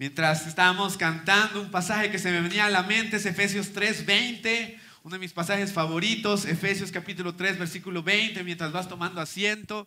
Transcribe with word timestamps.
Mientras 0.00 0.46
estábamos 0.46 0.96
cantando, 0.96 1.60
un 1.60 1.70
pasaje 1.70 2.10
que 2.10 2.18
se 2.18 2.30
me 2.30 2.40
venía 2.40 2.64
a 2.64 2.70
la 2.70 2.84
mente 2.84 3.18
es 3.18 3.26
Efesios 3.26 3.74
3:20, 3.74 4.80
uno 5.02 5.12
de 5.12 5.18
mis 5.18 5.34
pasajes 5.34 5.74
favoritos, 5.74 6.46
Efesios 6.46 6.90
capítulo 6.90 7.34
3, 7.34 7.58
versículo 7.58 8.02
20, 8.02 8.42
mientras 8.42 8.72
vas 8.72 8.88
tomando 8.88 9.20
asiento. 9.20 9.86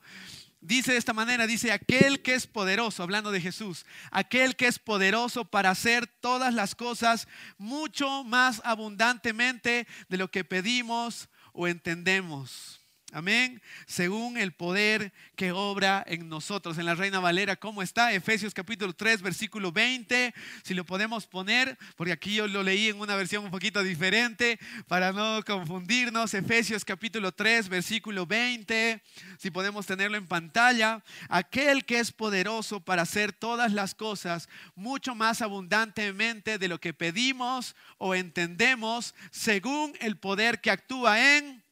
Dice 0.62 0.91
de 0.91 1.00
esta 1.00 1.14
manera, 1.14 1.48
dice, 1.48 1.72
aquel 1.72 2.22
que 2.22 2.36
es 2.36 2.46
poderoso, 2.46 3.02
hablando 3.02 3.32
de 3.32 3.41
Jesús, 3.41 3.88
aquel 4.12 4.55
que 4.55 4.68
es 4.68 4.78
poderoso 4.78 5.46
para 5.46 5.72
hacer 5.72 6.05
todas 6.05 6.54
las 6.54 6.76
cosas 6.76 7.27
mucho 7.58 8.23
más 8.23 8.62
abundantemente 8.66 9.88
de 10.09 10.18
lo 10.18 10.30
que 10.30 10.44
pedimos 10.44 11.27
o 11.54 11.68
entendemos. 11.68 12.83
Amén. 13.16 13.61
Según 13.86 14.38
el 14.38 14.54
poder 14.54 15.13
que 15.35 15.52
obra 15.52 16.04
en 16.08 16.30
nosotros. 16.30 16.80
En 16.80 16.88
la 16.88 16.95
Reina 16.95 17.20
Valera, 17.20 17.55
¿cómo 17.55 17.84
está? 17.84 18.12
Efesios 18.12 18.55
capítulo 18.55 18.91
3, 18.94 19.21
versículo 19.21 19.71
20. 19.71 20.34
Si 20.63 20.73
lo 20.73 20.84
podemos 20.84 21.27
poner, 21.27 21.77
porque 21.95 22.12
aquí 22.12 22.34
yo 22.34 22.48
lo 22.48 22.63
leí 22.63 22.88
en 22.88 22.99
una 22.99 23.16
versión 23.16 23.45
un 23.45 23.52
poquito 23.52 23.84
diferente 23.84 24.59
para 24.88 25.12
no 25.12 25.44
confundirnos. 25.45 26.34
Efesios 26.34 26.84
capítulo 26.84 27.31
3, 27.31 27.70
versículo 27.70 28.26
20. 28.26 28.99
Si 29.38 29.52
podemos 29.52 29.85
tenerlo 29.85 30.18
en 30.18 30.26
pantalla. 30.26 31.04
Aquel 31.30 31.85
que 31.85 31.99
es 31.99 32.12
poderoso 32.12 32.80
para 32.80 33.04
hacer 33.04 33.32
todas 33.32 33.73
las 33.73 33.93
cosas 33.93 34.49
mucho 34.73 35.13
más 35.13 35.43
abundantemente 35.43 36.57
de 36.57 36.68
lo 36.68 36.80
que 36.80 36.95
pedimos 36.95 37.76
o 37.99 38.16
entendemos, 38.16 39.13
según 39.30 39.93
el 39.99 40.18
poder 40.18 40.62
que 40.62 40.71
actúa 40.71 41.38
en 41.38 41.62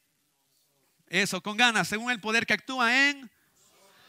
eso, 1.12 1.44
con 1.44 1.58
ganas, 1.58 1.90
según 1.90 2.10
el 2.10 2.22
poder 2.22 2.46
que 2.46 2.54
actúa 2.54 3.10
en... 3.10 3.30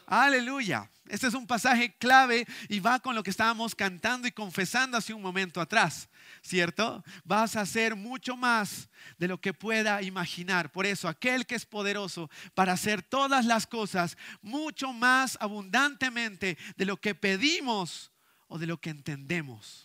Aleluya. 0.07 0.89
Este 1.09 1.27
es 1.27 1.33
un 1.33 1.45
pasaje 1.45 1.93
clave 1.97 2.47
y 2.69 2.79
va 2.79 2.99
con 2.99 3.13
lo 3.13 3.23
que 3.23 3.29
estábamos 3.29 3.75
cantando 3.75 4.25
y 4.25 4.31
confesando 4.31 4.97
hace 4.97 5.13
un 5.13 5.21
momento 5.21 5.59
atrás, 5.59 6.07
¿cierto? 6.41 7.03
Vas 7.25 7.57
a 7.57 7.61
hacer 7.61 7.95
mucho 7.97 8.37
más 8.37 8.89
de 9.17 9.27
lo 9.27 9.39
que 9.39 9.53
pueda 9.53 10.01
imaginar. 10.01 10.71
Por 10.71 10.85
eso, 10.85 11.09
aquel 11.09 11.45
que 11.45 11.55
es 11.55 11.65
poderoso 11.65 12.29
para 12.53 12.71
hacer 12.71 13.01
todas 13.01 13.45
las 13.45 13.67
cosas 13.67 14.17
mucho 14.41 14.93
más 14.93 15.37
abundantemente 15.41 16.57
de 16.77 16.85
lo 16.85 16.95
que 16.95 17.15
pedimos 17.15 18.11
o 18.47 18.57
de 18.57 18.67
lo 18.67 18.79
que 18.79 18.91
entendemos. 18.91 19.82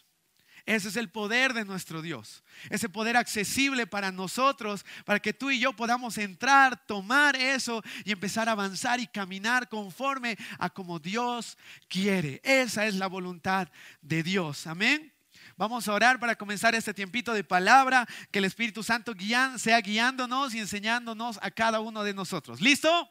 Ese 0.68 0.88
es 0.88 0.96
el 0.96 1.08
poder 1.08 1.54
de 1.54 1.64
nuestro 1.64 2.02
Dios. 2.02 2.44
Ese 2.68 2.90
poder 2.90 3.16
accesible 3.16 3.86
para 3.86 4.12
nosotros, 4.12 4.84
para 5.06 5.18
que 5.18 5.32
tú 5.32 5.50
y 5.50 5.58
yo 5.58 5.72
podamos 5.72 6.18
entrar, 6.18 6.84
tomar 6.84 7.36
eso 7.36 7.82
y 8.04 8.12
empezar 8.12 8.50
a 8.50 8.52
avanzar 8.52 9.00
y 9.00 9.06
caminar 9.06 9.70
conforme 9.70 10.36
a 10.58 10.68
como 10.68 10.98
Dios 10.98 11.56
quiere. 11.88 12.42
Esa 12.44 12.84
es 12.84 12.96
la 12.96 13.06
voluntad 13.06 13.68
de 14.02 14.22
Dios. 14.22 14.66
Amén. 14.66 15.10
Vamos 15.56 15.88
a 15.88 15.94
orar 15.94 16.20
para 16.20 16.36
comenzar 16.36 16.74
este 16.74 16.92
tiempito 16.92 17.32
de 17.32 17.44
palabra, 17.44 18.06
que 18.30 18.38
el 18.38 18.44
Espíritu 18.44 18.82
Santo 18.82 19.14
sea 19.56 19.80
guiándonos 19.80 20.52
y 20.52 20.58
enseñándonos 20.58 21.38
a 21.40 21.50
cada 21.50 21.80
uno 21.80 22.04
de 22.04 22.12
nosotros. 22.12 22.60
¿Listo? 22.60 23.08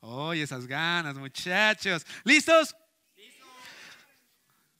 Oye, 0.00 0.42
esas 0.42 0.66
ganas, 0.66 1.14
muchachos. 1.14 2.04
¿Listos? 2.24 2.74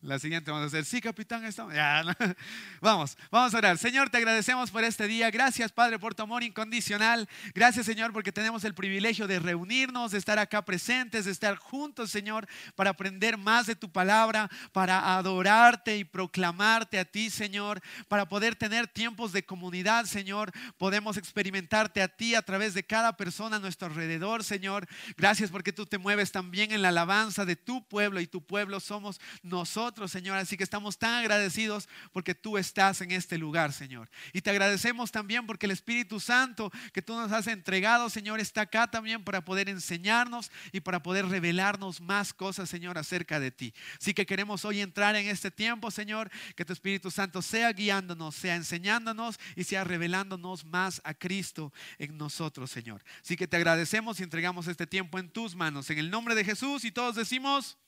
La 0.07 0.21
siguiente 0.21 0.53
vamos 0.53 0.63
a 0.63 0.67
hacer, 0.69 0.85
sí, 0.85 1.01
capitán, 1.01 1.45
estamos. 1.45 1.75
Vamos, 2.81 3.19
vamos 3.31 3.55
a 3.55 3.59
orar. 3.59 3.79
Señor, 3.79 4.09
te 4.09 4.19
agradecemos 4.19 4.71
por 4.71 4.85
este 4.85 5.09
día. 5.09 5.31
Gracias, 5.31 5.73
Padre, 5.73 5.99
por 5.99 6.15
tu 6.15 6.23
amor 6.23 6.45
incondicional. 6.45 7.29
Gracias, 7.55 7.87
Señor, 7.87 8.13
porque 8.13 8.31
tenemos 8.31 8.63
el 8.65 8.75
privilegio 8.75 9.27
de 9.27 9.41
reunirnos, 9.41 10.13
de 10.13 10.19
estar 10.19 10.39
acá 10.39 10.65
presentes, 10.65 11.25
de 11.25 11.33
estar 11.33 11.57
juntos, 11.57 12.11
Señor, 12.13 12.47
para 12.77 12.91
aprender 12.91 13.37
más 13.37 13.67
de 13.67 13.75
tu 13.75 13.91
palabra, 13.91 14.49
para 14.73 15.17
adorarte 15.17 15.97
y 15.97 16.05
proclamarte 16.05 17.01
a 17.01 17.05
ti, 17.05 17.29
Señor, 17.29 17.81
para 18.07 18.29
poder 18.29 18.55
tener 18.55 18.87
tiempos 18.87 19.33
de 19.33 19.45
comunidad, 19.45 20.05
Señor. 20.05 20.53
Podemos 20.79 21.17
experimentarte 21.17 22.01
a 22.03 22.09
ti 22.09 22.37
a 22.37 22.43
través 22.43 22.75
de 22.75 22.85
cada 22.85 23.17
persona 23.17 23.57
a 23.57 23.61
nuestro 23.61 23.89
alrededor, 23.89 24.45
Señor. 24.45 24.87
Gracias 25.17 25.51
porque 25.51 25.73
tú 25.73 25.87
te 25.87 25.99
mueves 25.99 26.31
también 26.31 26.71
en 26.71 26.83
la 26.83 26.89
alabanza 26.91 27.45
de 27.45 27.57
tu 27.57 27.83
pueblo 27.89 28.21
y 28.21 28.29
tu 28.29 28.41
pueblo 28.41 28.79
somos 28.79 29.21
nosotros. 29.43 29.96
Señor. 30.07 30.37
Así 30.37 30.57
que 30.57 30.65
estamos 30.65 30.99
tan 30.99 31.15
agradecidos 31.15 31.89
porque 32.13 32.35
tú 32.35 32.59
estás 32.59 33.01
en 33.01 33.11
este 33.11 33.39
lugar, 33.39 33.73
Señor. 33.73 34.11
Y 34.35 34.43
te 34.43 34.51
agradecemos 34.51 35.11
también 35.11 35.47
porque 35.47 35.65
el 35.65 35.73
Espíritu 35.73 36.21
Santo 36.21 36.71
que 36.93 37.01
tú 37.01 37.15
nos 37.15 37.33
has 37.33 37.47
entregado, 37.47 38.11
Señor, 38.11 38.39
está 38.39 38.63
acá 38.63 38.91
también 38.91 39.25
para 39.25 39.45
poder 39.45 39.69
enseñarnos 39.69 40.51
y 40.73 40.81
para 40.81 41.03
poder 41.03 41.27
revelarnos 41.27 42.01
más 42.01 42.35
cosas, 42.35 42.69
Señor, 42.69 42.99
acerca 42.99 43.41
de 43.41 43.51
ti. 43.51 43.73
Así 43.99 44.13
que 44.13 44.27
queremos 44.27 44.65
hoy 44.65 44.81
entrar 44.81 45.17
en 45.17 45.27
este 45.29 45.51
tiempo, 45.51 45.91
Señor, 45.91 46.31
que 46.55 46.65
tu 46.65 46.75
Espíritu 46.75 47.11
Santo 47.11 47.41
sea 47.41 47.73
guiándonos, 47.73 48.35
sea 48.35 48.55
enseñándonos 48.55 49.41
y 49.55 49.65
sea 49.65 49.85
revelándonos 49.85 50.65
más 50.65 51.01
a 51.05 51.15
Cristo 51.15 51.73
en 51.99 52.19
nosotros, 52.19 52.71
Señor. 52.71 53.03
Así 53.23 53.37
que 53.37 53.49
te 53.49 53.57
agradecemos 53.57 54.21
y 54.21 54.23
entregamos 54.23 54.67
este 54.67 54.87
tiempo 54.87 55.19
en 55.19 55.31
tus 55.31 55.55
manos. 55.55 55.89
En 55.91 55.99
el 55.99 56.11
nombre 56.11 56.35
de 56.35 56.45
Jesús 56.45 56.85
y 56.85 56.93
todos 56.93 57.17
decimos... 57.17 57.79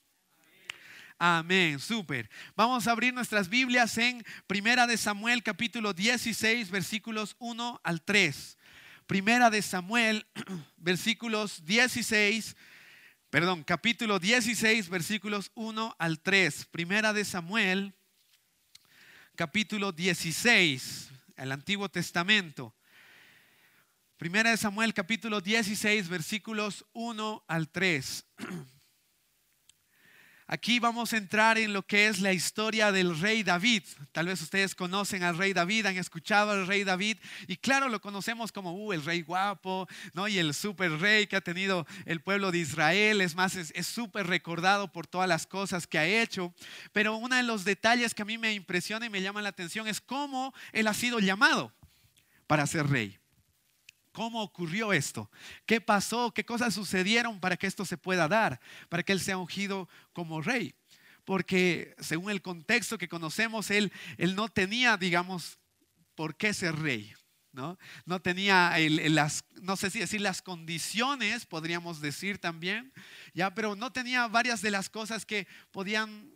Amén, 1.21 1.81
súper. 1.81 2.31
Vamos 2.55 2.87
a 2.87 2.93
abrir 2.93 3.13
nuestras 3.13 3.49
Biblias 3.49 3.99
en 3.99 4.25
Primera 4.47 4.87
de 4.87 4.97
Samuel 4.97 5.43
capítulo 5.43 5.93
16 5.93 6.71
versículos 6.71 7.35
1 7.41 7.81
al 7.83 8.03
3. 8.03 8.57
Primera 9.09 9.51
de 9.51 9.61
Samuel 9.61 10.29
versículos 10.77 11.65
16, 11.65 12.57
perdón, 13.31 13.65
capítulo 13.65 14.21
16 14.21 14.89
versículos 14.91 15.51
1 15.57 15.97
al 15.99 16.21
3. 16.21 16.67
Primera 16.67 17.13
de 17.13 17.25
Samuel 17.25 17.97
capítulo 19.35 19.91
16, 19.91 21.11
el 21.37 21.51
Antiguo 21.51 21.89
Testamento. 21.89 22.77
Primera 24.19 24.51
de 24.51 24.57
Samuel 24.57 24.95
capítulo 24.95 25.41
16 25.41 26.09
versículos 26.09 26.87
1 26.93 27.45
al 27.49 27.69
3. 27.71 28.25
Aquí 30.51 30.81
vamos 30.81 31.13
a 31.13 31.19
entrar 31.19 31.59
en 31.59 31.75
lo 31.75 31.87
que 31.87 32.09
es 32.09 32.21
la 32.21 32.33
historia 32.33 32.91
del 32.91 33.21
rey 33.21 33.43
David. 33.43 33.83
Tal 34.13 34.29
vez 34.29 34.41
ustedes 34.41 34.75
conocen 34.75 35.23
al 35.23 35.37
rey 35.37 35.53
David, 35.53 35.85
han 35.85 35.99
escuchado 35.99 36.53
al 36.53 36.67
rey 36.67 36.85
David 36.85 37.19
y 37.47 37.59
claro, 37.59 37.91
lo 37.91 38.01
conocemos 38.01 38.51
como 38.51 38.73
uh, 38.73 38.95
el 38.95 39.05
rey 39.05 39.21
guapo, 39.21 39.87
¿no? 40.15 40.27
Y 40.27 40.39
el 40.39 40.55
super 40.55 40.91
rey 40.93 41.27
que 41.27 41.37
ha 41.37 41.43
tenido 41.43 41.87
el 42.07 42.23
pueblo 42.23 42.51
de 42.51 42.61
Israel. 42.61 43.21
Es 43.21 43.35
más, 43.35 43.57
es 43.57 43.87
súper 43.87 44.27
recordado 44.27 44.91
por 44.91 45.07
todas 45.07 45.29
las 45.29 45.47
cosas 45.47 45.87
que 45.87 45.99
ha 45.99 46.07
hecho. 46.07 46.55
Pero 46.95 47.15
uno 47.19 47.37
de 47.37 47.43
los 47.43 47.65
detalles 47.65 48.15
que 48.15 48.23
a 48.23 48.25
mí 48.25 48.39
me 48.39 48.55
impresiona 48.55 49.05
y 49.05 49.11
me 49.11 49.21
llama 49.21 49.43
la 49.43 49.51
atención 49.51 49.87
es 49.87 50.01
cómo 50.01 50.55
él 50.73 50.87
ha 50.87 50.95
sido 50.95 51.19
llamado 51.19 51.75
para 52.47 52.67
ser 52.67 52.87
rey. 52.89 53.19
¿Cómo 54.19 54.43
ocurrió 54.43 54.93
esto? 54.93 55.31
¿Qué 55.65 55.81
pasó? 55.81 56.35
¿Qué 56.35 56.45
cosas 56.45 56.75
sucedieron 56.75 57.39
para 57.39 57.57
que 57.57 57.69
esto 57.69 57.85
se 57.85 57.97
pueda 57.97 58.27
dar? 58.27 58.59
Para 58.89 59.05
que 59.05 59.13
él 59.13 59.21
sea 59.21 59.39
ungido 59.39 59.89
como 60.13 60.43
rey. 60.43 60.75
Porque 61.25 61.95
según 62.01 62.33
el 62.33 62.43
contexto 62.43 62.99
que 62.99 63.07
conocemos, 63.07 63.71
él, 63.71 63.93
él 64.17 64.35
no 64.35 64.49
tenía, 64.49 64.97
digamos, 64.97 65.61
por 66.17 66.37
qué 66.37 66.53
ser 66.53 66.75
rey. 66.75 67.15
¿no? 67.53 67.79
no 68.07 68.21
tenía 68.21 68.75
las, 68.89 69.45
no 69.63 69.77
sé 69.77 69.89
si 69.89 70.01
decir 70.01 70.21
las 70.21 70.43
condiciones, 70.43 71.47
podríamos 71.47 72.01
decir 72.01 72.39
también, 72.39 72.93
ya, 73.35 73.55
pero 73.55 73.77
no 73.77 73.93
tenía 73.93 74.27
varias 74.27 74.63
de 74.63 74.73
las 74.73 74.91
cosas 74.91 75.25
que 75.25 75.47
podían 75.71 76.29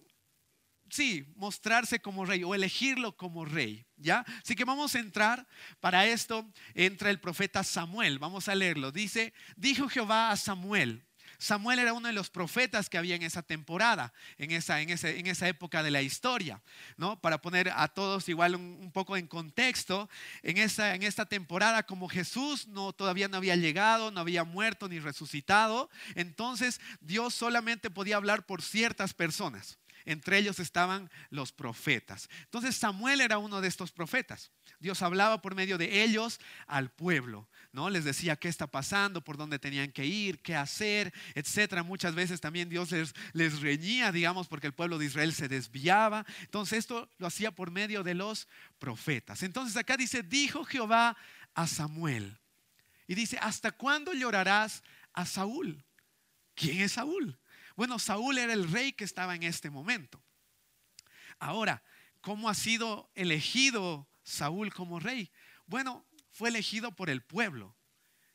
sí, 0.93 1.25
mostrarse 1.37 2.01
como 2.01 2.25
rey 2.27 2.45
o 2.45 2.55
elegirlo 2.55 3.17
como 3.17 3.45
rey, 3.45 3.87
¿ya? 3.97 4.25
Así 4.43 4.55
que 4.55 4.65
vamos 4.65 4.95
a 4.95 4.99
entrar, 4.99 5.49
para 5.81 6.07
esto 6.07 6.47
entra 6.75 7.11
el 7.11 7.19
profeta 7.19 7.65
Samuel, 7.65 8.19
vamos 8.19 8.49
a 8.49 8.55
leerlo. 8.55 8.93
Dice, 8.93 9.33
dijo 9.57 9.89
Jehová 9.89 10.31
a 10.31 10.37
Samuel, 10.37 11.03
Samuel 11.39 11.81
era 11.81 11.93
uno 11.93 12.07
de 12.07 12.15
los 12.15 12.31
profetas 12.31 12.89
que 12.89 12.99
había 12.99 13.17
en 13.17 13.23
esa 13.23 13.43
temporada, 13.43 14.13
en 14.39 14.53
esa, 14.53 14.81
en 14.81 14.91
en 14.91 15.27
esa 15.27 15.49
época 15.49 15.83
de 15.83 15.91
la 15.91 16.01
historia, 16.01 16.63
¿no? 16.97 17.21
Para 17.21 17.41
poner 17.41 17.71
a 17.75 17.89
todos 17.89 18.29
igual 18.29 18.55
un, 18.55 18.93
poco 18.93 19.17
en 19.17 19.27
contexto, 19.27 20.09
en, 20.43 20.59
esa, 20.59 20.95
en 20.95 21.03
esta 21.03 21.27
temporada 21.27 21.83
como 21.83 22.09
Jesús 22.09 22.69
no, 22.69 22.93
todavía 22.93 23.27
no 23.27 23.39
había 23.39 23.57
llegado, 23.57 24.13
no 24.13 24.21
había 24.21 24.45
muerto 24.45 24.89
ni 24.89 25.01
resucitado, 25.01 25.91
entonces 26.15 26.81
Dios 27.01 27.35
solamente 27.35 27.91
podía 27.91 28.17
hablar 28.17 28.47
por 28.47 28.63
ciertas 28.63 29.13
personas. 29.13 29.81
Entre 30.05 30.39
ellos 30.39 30.59
estaban 30.59 31.11
los 31.31 31.53
profetas. 31.53 32.29
Entonces 32.45 32.77
Samuel 32.77 33.21
era 33.21 33.39
uno 33.39 33.61
de 33.61 33.69
estos 33.69 33.93
profetas. 33.93 34.51
Dios 34.79 35.03
hablaba 35.03 35.43
por 35.43 35.55
medio 35.55 35.79
de 35.79 36.03
ellos 36.03 36.41
al 36.67 36.91
pueblo, 36.91 37.49
¿no? 37.73 37.91
Les 37.91 38.05
decía 38.05 38.37
qué 38.37 38.49
está 38.49 38.67
pasando, 38.67 39.23
por 39.23 39.37
dónde 39.37 39.59
tenían 39.59 39.93
que 39.93 40.05
ir, 40.05 40.41
qué 40.41 40.57
hacer, 40.57 41.13
etcétera. 41.35 41.83
Muchas 41.83 42.15
veces 42.15 42.41
también 42.41 42.69
Dios 42.69 42.91
les, 42.91 43.15
les 43.33 43.61
reñía, 43.61 44.13
digamos, 44.13 44.49
porque 44.49 44.67
el 44.67 44.75
pueblo 44.75 44.99
de 44.99 45.07
Israel 45.07 45.33
se 45.33 45.49
desviaba. 45.49 46.27
Entonces 46.41 46.81
esto 46.81 47.09
lo 47.19 47.27
hacía 47.27 47.53
por 47.53 47.71
medio 47.71 48.03
de 48.03 48.15
los 48.15 48.49
profetas. 48.79 49.43
Entonces 49.43 49.77
acá 49.77 49.97
dice, 49.97 50.23
dijo 50.23 50.65
Jehová 50.65 51.17
a 51.55 51.67
Samuel. 51.67 52.39
Y 53.07 53.15
dice, 53.15 53.39
¿hasta 53.41 53.73
cuándo 53.73 54.13
llorarás 54.15 54.83
a 55.13 55.27
Saúl? 55.27 55.85
¿Quién 56.55 56.81
es 56.81 56.93
Saúl? 56.93 57.39
Bueno, 57.77 57.99
Saúl 57.99 58.39
era 58.39 58.53
el 58.53 58.71
rey 58.71 58.93
que 58.93 59.05
estaba 59.05 59.35
en 59.35 59.43
este 59.43 59.71
momento. 59.71 60.23
Ahora, 61.39 61.83
¿cómo 62.21 62.49
ha 62.49 62.55
sido 62.55 63.11
elegido 63.15 64.09
Saúl 64.23 64.73
como 64.73 65.01
rey? 65.01 65.31
Bueno, 65.67 66.07
fue 66.31 66.49
elegido 66.49 66.95
por 66.95 67.11
el 67.11 67.23
pueblo. 67.23 67.77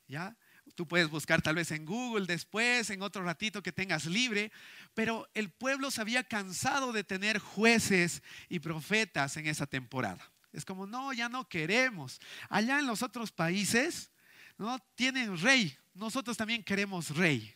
¿Ya? 0.08 0.38
Tú 0.76 0.88
puedes 0.88 1.10
buscar 1.10 1.42
tal 1.42 1.56
vez 1.56 1.72
en 1.72 1.86
Google 1.86 2.26
después, 2.26 2.90
en 2.90 3.02
otro 3.02 3.24
ratito 3.24 3.64
que 3.64 3.72
tengas 3.72 4.06
libre, 4.06 4.52
pero 4.94 5.28
el 5.34 5.50
pueblo 5.52 5.92
se 5.92 6.02
había 6.02 6.24
cansado 6.24 6.92
de 6.92 7.04
tener 7.04 7.40
jueces 7.40 8.22
y 8.50 8.60
profetas 8.60 9.38
en 9.38 9.48
esa 9.48 9.66
temporada. 9.66 10.32
Es 10.52 10.66
como, 10.66 10.88
no, 10.88 11.14
ya 11.14 11.30
no 11.30 11.48
queremos. 11.48 12.20
Allá 12.50 12.80
en 12.80 12.88
los 12.88 13.04
otros 13.04 13.32
países, 13.32 14.12
no 14.58 14.80
tienen 14.96 15.40
rey. 15.40 15.78
Nosotros 15.94 16.38
también 16.38 16.64
queremos 16.64 17.16
rey. 17.16 17.56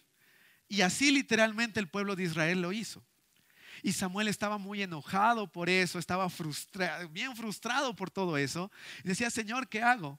Y 0.72 0.84
así 0.84 1.12
literalmente 1.12 1.82
el 1.82 1.90
pueblo 1.90 2.16
de 2.16 2.24
Israel 2.24 2.62
lo 2.62 2.72
hizo. 2.72 3.06
Y 3.84 3.92
Samuel 3.92 4.30
estaba 4.30 4.58
muy 4.58 4.82
enojado 4.82 5.52
por 5.52 5.70
eso, 5.70 6.00
estaba 6.00 6.30
frustrado, 6.30 7.10
bien 7.10 7.36
frustrado 7.36 7.94
por 7.94 8.10
todo 8.10 8.38
eso. 8.38 8.72
Y 9.04 9.10
decía, 9.10 9.30
Señor, 9.30 9.68
¿qué 9.68 9.82
hago? 9.82 10.18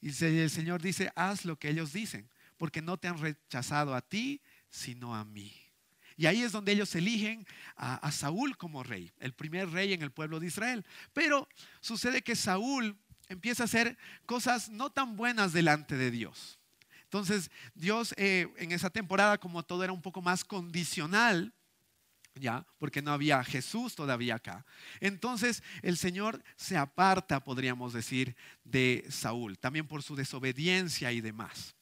Y 0.00 0.10
el 0.24 0.50
Señor 0.50 0.80
dice, 0.80 1.10
haz 1.16 1.44
lo 1.44 1.58
que 1.58 1.70
ellos 1.70 1.92
dicen, 1.92 2.30
porque 2.58 2.80
no 2.80 2.96
te 2.96 3.08
han 3.08 3.18
rechazado 3.18 3.92
a 3.92 4.00
ti, 4.00 4.40
sino 4.70 5.16
a 5.16 5.24
mí. 5.24 5.52
Y 6.16 6.26
ahí 6.26 6.42
es 6.42 6.52
donde 6.52 6.70
ellos 6.70 6.94
eligen 6.94 7.44
a, 7.74 7.96
a, 7.96 8.12
Saúl 8.12 8.56
como 8.56 8.84
rey, 8.84 9.10
el 9.18 9.32
primer 9.32 9.68
rey 9.68 9.94
en 9.94 10.02
el 10.02 10.12
pueblo 10.12 10.38
de 10.38 10.46
Israel. 10.46 10.86
Pero 11.12 11.48
sucede 11.80 12.22
que 12.22 12.36
Saúl 12.36 12.96
empieza 13.28 13.64
a 13.64 13.66
hacer 13.66 13.98
cosas 14.26 14.68
no 14.68 14.90
tan 14.90 15.16
buenas 15.16 15.52
delante 15.52 15.96
de 15.96 16.12
Dios. 16.12 16.57
Entonces 17.08 17.50
Dios 17.74 18.14
eh, 18.18 18.52
en 18.58 18.72
esa 18.72 18.90
temporada, 18.90 19.38
como 19.38 19.62
todo 19.62 19.82
era 19.82 19.94
un 19.94 20.02
poco 20.02 20.20
más 20.20 20.44
condicional, 20.44 21.54
ya, 22.34 22.66
porque 22.78 23.02
no 23.02 23.12
había 23.12 23.42
Jesús 23.42 23.94
todavía 23.94 24.34
acá. 24.36 24.66
Entonces 25.00 25.62
el 25.82 25.96
Señor 25.96 26.42
se 26.56 26.76
aparta, 26.76 27.42
podríamos 27.42 27.94
decir, 27.94 28.36
de 28.62 29.06
Saúl, 29.08 29.58
también 29.58 29.88
por 29.88 30.02
su 30.02 30.16
desobediencia 30.16 31.10
y 31.10 31.20
demás. 31.20 31.74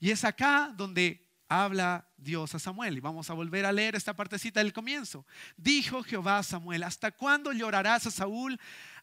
Y 0.00 0.10
es 0.10 0.24
acá 0.24 0.72
donde 0.76 1.28
habla 1.48 2.08
Dios 2.16 2.54
a 2.54 2.58
Samuel. 2.58 2.96
Y 2.96 3.00
vamos 3.00 3.30
a 3.30 3.34
volver 3.34 3.64
a 3.64 3.72
leer 3.72 3.94
esta 3.94 4.14
partecita 4.14 4.60
del 4.60 4.72
comienzo. 4.72 5.26
Dijo 5.56 6.02
Jehová 6.02 6.38
a 6.38 6.42
Samuel, 6.42 6.82
¿hasta 6.82 7.12
cuándo 7.12 7.52
llorarás 7.52 8.06
a 8.06 8.10
Saúl 8.10 8.58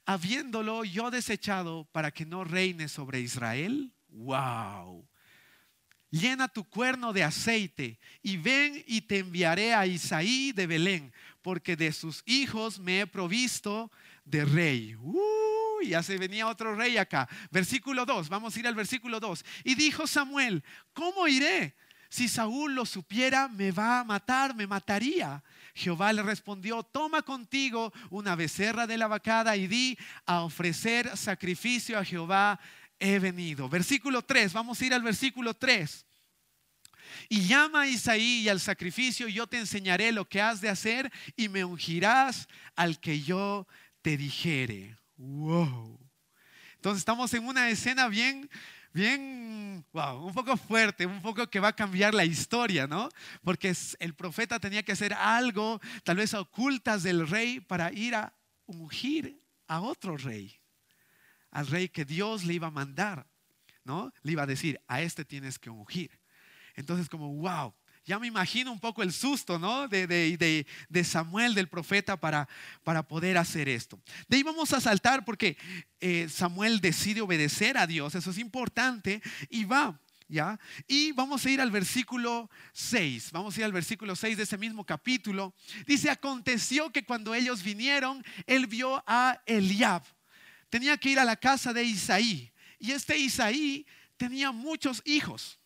habiéndolo 0.06 0.84
yo 0.84 1.10
desechado 1.12 1.86
para 1.92 2.12
que 2.12 2.26
no 2.26 2.44
reine 2.44 2.90
sobre 2.90 3.22
Israel? 3.22 3.94
¡Wow! 4.10 5.09
Llena 6.12 6.48
tu 6.48 6.64
cuerno 6.64 7.14
de 7.14 7.24
aceite 7.24 8.00
y 8.24 8.38
ven 8.38 8.84
y 8.88 9.02
te 9.02 9.20
enviaré 9.20 9.74
a 9.74 9.86
Isaí 9.86 10.52
de 10.52 10.66
Belén, 10.66 11.14
porque 11.42 11.76
de 11.76 11.92
sus 11.92 12.24
hijos 12.26 12.80
me 12.80 13.02
he 13.02 13.08
provisto 13.08 13.92
de 14.26 14.44
rey. 14.44 14.96
Uh, 14.96 15.82
ya 15.86 16.02
se 16.02 16.18
venía 16.18 16.48
otro 16.48 16.76
rey 16.76 16.98
acá. 16.98 17.30
Versículo 17.52 18.06
2, 18.06 18.28
vamos 18.30 18.56
a 18.56 18.60
ir 18.60 18.68
al 18.68 18.76
versículo 18.76 19.20
2. 19.20 19.46
Y 19.64 19.76
dijo 19.76 20.08
Samuel, 20.08 20.64
¿cómo 20.94 21.28
iré? 21.28 21.76
Si 22.10 22.28
Saúl 22.28 22.74
lo 22.74 22.88
supiera, 22.88 23.48
me 23.48 23.72
va 23.72 24.00
a 24.00 24.04
matar, 24.04 24.56
me 24.56 24.66
mataría. 24.66 25.44
Jehová 25.76 26.12
le 26.12 26.24
respondió, 26.24 26.82
toma 26.82 27.22
contigo 27.22 27.94
una 28.10 28.36
becerra 28.36 28.88
de 28.88 28.98
la 28.98 29.08
vacada 29.08 29.56
y 29.56 29.68
di 29.68 29.98
a 30.26 30.42
ofrecer 30.42 31.16
sacrificio 31.16 32.00
a 32.00 32.04
Jehová 32.04 32.60
he 33.00 33.20
venido. 33.20 33.70
Versículo 33.70 34.22
3, 34.22 34.54
vamos 34.54 34.80
a 34.82 34.86
ir 34.86 34.94
al 34.94 35.02
versículo 35.02 35.54
3. 35.54 36.06
Y 37.28 37.42
llama 37.48 37.82
a 37.82 37.88
Isaí 37.88 38.42
y 38.42 38.50
al 38.50 38.60
sacrificio, 38.60 39.28
yo 39.28 39.48
te 39.48 39.58
enseñaré 39.58 40.12
lo 40.12 40.28
que 40.28 40.42
has 40.42 40.62
de 40.62 40.70
hacer 40.70 41.12
y 41.36 41.50
me 41.50 41.66
ungirás 41.66 42.48
al 42.76 43.00
que 43.00 43.22
yo 43.22 43.68
te 44.02 44.18
dijere. 44.18 44.96
Wow. 45.18 46.00
Entonces 46.76 47.00
estamos 47.00 47.34
en 47.34 47.46
una 47.46 47.70
escena 47.70 48.08
bien 48.08 48.50
bien, 48.94 49.86
wow, 49.94 50.26
un 50.26 50.34
poco 50.34 50.58
fuerte, 50.58 51.06
un 51.06 51.22
poco 51.22 51.48
que 51.48 51.60
va 51.60 51.70
a 51.70 51.76
cambiar 51.76 52.14
la 52.14 52.26
historia, 52.26 52.88
¿no? 52.88 53.10
Porque 53.44 53.74
el 54.00 54.16
profeta 54.16 54.60
tenía 54.60 54.84
que 54.84 54.92
hacer 54.92 55.14
algo, 55.14 55.80
tal 56.04 56.18
vez 56.18 56.34
ocultas 56.34 57.04
del 57.04 57.28
rey, 57.28 57.60
para 57.60 57.92
ir 57.94 58.16
a 58.16 58.34
ungir 58.66 59.42
a 59.68 59.82
otro 59.82 60.18
rey, 60.18 60.60
al 61.52 61.68
rey 61.68 61.90
que 61.90 62.06
Dios 62.06 62.44
le 62.44 62.54
iba 62.56 62.68
a 62.68 62.72
mandar, 62.72 63.28
¿no? 63.84 64.14
Le 64.24 64.34
iba 64.34 64.44
a 64.44 64.48
decir, 64.48 64.80
a 64.88 65.02
este 65.02 65.26
tienes 65.26 65.60
que 65.60 65.70
ungir. 65.70 66.20
Entonces, 66.76 67.10
como, 67.10 67.34
wow, 67.36 67.74
ya 68.10 68.18
me 68.18 68.26
imagino 68.28 68.72
un 68.72 68.80
poco 68.80 69.04
el 69.04 69.14
susto, 69.14 69.60
¿no? 69.60 69.88
De, 69.88 70.08
de, 70.08 71.04
Samuel, 71.04 71.54
del 71.54 71.68
profeta, 71.68 72.20
para, 72.20 72.50
para, 72.84 73.04
poder 73.04 73.38
hacer 73.38 73.70
esto. 73.70 74.02
De 74.28 74.38
ahí 74.38 74.44
vamos 74.44 74.74
a 74.74 74.82
saltar 74.82 75.24
porque 75.24 75.58
eh, 76.00 76.28
Samuel 76.28 76.82
decide 76.82 77.22
obedecer 77.22 77.78
a 77.78 77.86
Dios, 77.86 78.16
eso 78.16 78.32
es 78.32 78.40
importante, 78.40 79.22
y 79.50 79.66
va. 79.66 80.00
¿Ya? 80.32 80.60
Y 80.88 81.12
vamos 81.14 81.44
a 81.44 81.50
ir 81.50 81.60
al 81.60 81.72
versículo 81.72 82.52
6. 82.74 83.32
Vamos 83.32 83.56
a 83.56 83.60
ir 83.62 83.66
al 83.66 83.74
versículo 83.74 84.16
6 84.16 84.38
de 84.38 84.44
ese 84.44 84.60
mismo 84.60 84.86
capítulo. 84.86 85.56
Dice, 85.88 86.12
aconteció 86.12 86.92
que 86.92 87.04
cuando 87.04 87.34
ellos 87.34 87.64
vinieron, 87.64 88.24
él 88.46 88.68
vio 88.68 89.04
a 89.08 89.42
Eliab. 89.48 90.04
Tenía 90.70 90.98
que 90.98 91.10
ir 91.10 91.20
a 91.20 91.26
la 91.26 91.36
casa 91.36 91.74
de 91.74 91.84
Isaí. 91.84 92.52
Y 92.78 92.92
este 92.92 93.18
Isaí 93.18 93.86
tenía 94.18 94.52
muchos 94.52 95.02
hijos. 95.06 95.60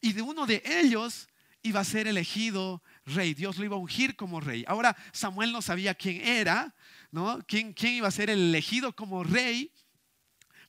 Y 0.00 0.12
de 0.12 0.22
uno 0.22 0.46
de 0.46 0.62
ellos 0.64 1.28
iba 1.62 1.80
a 1.80 1.84
ser 1.84 2.06
elegido 2.06 2.82
rey. 3.04 3.34
Dios 3.34 3.56
lo 3.58 3.64
iba 3.64 3.76
a 3.76 3.78
ungir 3.78 4.16
como 4.16 4.40
rey. 4.40 4.64
Ahora 4.68 4.96
Samuel 5.12 5.52
no 5.52 5.62
sabía 5.62 5.94
quién 5.94 6.20
era, 6.20 6.74
¿no? 7.10 7.44
¿Quién, 7.46 7.72
quién 7.72 7.94
iba 7.94 8.08
a 8.08 8.12
ser 8.12 8.30
el 8.30 8.40
elegido 8.40 8.94
como 8.94 9.24
rey? 9.24 9.72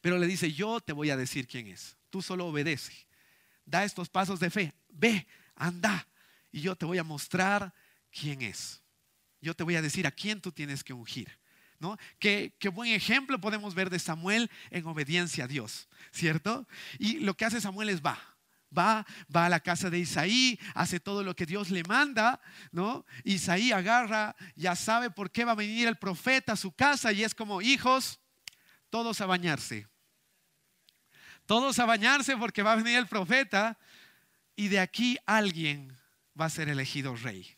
Pero 0.01 0.18
le 0.18 0.27
dice, 0.27 0.51
yo 0.54 0.80
te 0.80 0.94
voy 0.94 1.09
a 1.09 1.18
decir 1.18 1.48
quién 1.48 1.68
es. 1.68 1.98
Tú 2.09 2.21
solo 2.21 2.48
obedece. 2.48 3.07
Da 3.65 3.83
estos 3.83 4.09
pasos 4.09 4.39
de 4.39 4.50
fe. 4.50 4.74
Ve, 4.89 5.27
anda. 5.56 6.07
Y 6.51 6.62
yo 6.62 6.75
te 6.75 6.86
voy 6.86 6.98
a 6.98 7.04
mostrar 7.04 7.74
quién 8.12 8.42
es. 8.42 8.81
Yo 9.42 9.54
te 9.54 9.63
voy 9.63 9.75
a 9.75 9.81
decir 9.81 10.07
a 10.07 10.12
quién 10.12 10.42
tú 10.42 10.51
tienes 10.51 10.83
que 10.83 10.94
ungir. 10.94 11.30
¿No? 11.79 11.97
Qué, 12.18 12.56
qué, 12.59 12.69
buen 12.69 12.91
ejemplo 12.91 13.39
podemos 13.39 13.75
ver 13.75 13.91
de 13.91 14.00
Samuel 14.00 14.50
en 14.71 14.88
obediencia 14.88 15.44
a 15.44 15.47
Dios, 15.47 15.88
¿cierto? 16.12 16.68
Y 16.97 17.19
lo 17.19 17.35
que 17.35 17.45
hace 17.45 17.62
Samuel 17.62 17.89
es 17.89 18.01
va, 18.01 18.18
Va, 18.75 19.06
va 19.33 19.45
a 19.45 19.50
la 19.50 19.62
casa 19.62 19.89
de 19.89 20.00
Isaí, 20.00 20.59
hace 20.73 20.99
todo 20.99 21.23
lo 21.23 21.35
que 21.35 21.45
Dios 21.45 21.69
le 21.69 21.83
manda, 21.83 22.42
¿no? 22.71 23.06
Isaí 23.23 23.71
agarra, 23.71 24.35
ya 24.56 24.75
sabe 24.75 25.09
por 25.09 25.31
qué 25.31 25.45
va 25.45 25.54
a 25.54 25.56
venir 25.56 25.87
el 25.87 25.95
profeta 25.95 26.54
a 26.54 26.57
su 26.57 26.73
casa 26.73 27.13
y 27.13 27.23
es 27.23 27.33
como, 27.33 27.61
hijos, 27.61 28.19
todos 28.90 29.21
a 29.21 29.25
bañarse. 29.25 29.87
Todos 31.45 31.80
a 31.80 31.85
bañarse 31.85 32.35
porque 32.35 32.61
va 32.61 32.73
a 32.73 32.75
venir 32.75 32.97
el 32.97 33.07
profeta 33.07 33.78
y 34.57 34.68
de 34.68 34.81
aquí 34.81 35.18
alguien 35.25 35.97
va 36.40 36.45
a 36.45 36.49
ser 36.49 36.68
elegido 36.68 37.16
rey. 37.16 37.56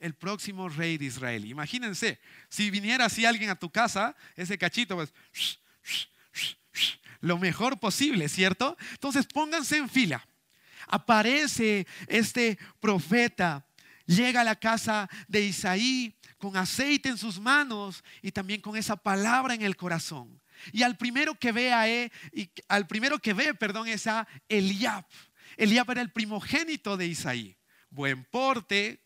El 0.00 0.14
próximo 0.14 0.68
rey 0.68 0.96
de 0.98 1.06
Israel. 1.06 1.44
Imagínense, 1.44 2.20
si 2.48 2.70
viniera 2.70 3.06
así 3.06 3.26
alguien 3.26 3.50
a 3.50 3.58
tu 3.58 3.70
casa, 3.70 4.14
ese 4.36 4.56
cachito, 4.56 4.96
pues, 4.96 5.12
lo 7.20 7.38
mejor 7.38 7.80
posible, 7.80 8.28
¿cierto? 8.28 8.76
Entonces 8.92 9.26
pónganse 9.26 9.76
en 9.76 9.88
fila 9.88 10.24
aparece 10.88 11.86
este 12.06 12.58
profeta, 12.80 13.66
llega 14.06 14.40
a 14.40 14.44
la 14.44 14.56
casa 14.56 15.08
de 15.28 15.42
Isaí 15.42 16.14
con 16.38 16.56
aceite 16.56 17.08
en 17.08 17.18
sus 17.18 17.38
manos 17.38 18.02
y 18.22 18.32
también 18.32 18.60
con 18.60 18.76
esa 18.76 18.96
palabra 18.96 19.54
en 19.54 19.62
el 19.62 19.76
corazón. 19.76 20.40
Y 20.72 20.82
al 20.82 20.96
primero 20.96 21.34
que 21.34 21.52
ve 21.52 21.70
e, 21.72 22.50
al 22.68 22.86
primero 22.86 23.18
que 23.18 23.32
ve, 23.32 23.54
perdón, 23.54 23.86
es 23.86 24.06
a 24.06 24.26
Eliab. 24.48 25.04
Eliab 25.56 25.90
era 25.90 26.00
el 26.00 26.10
primogénito 26.10 26.96
de 26.96 27.06
Isaí. 27.06 27.56
Buen 27.90 28.24
porte, 28.24 29.00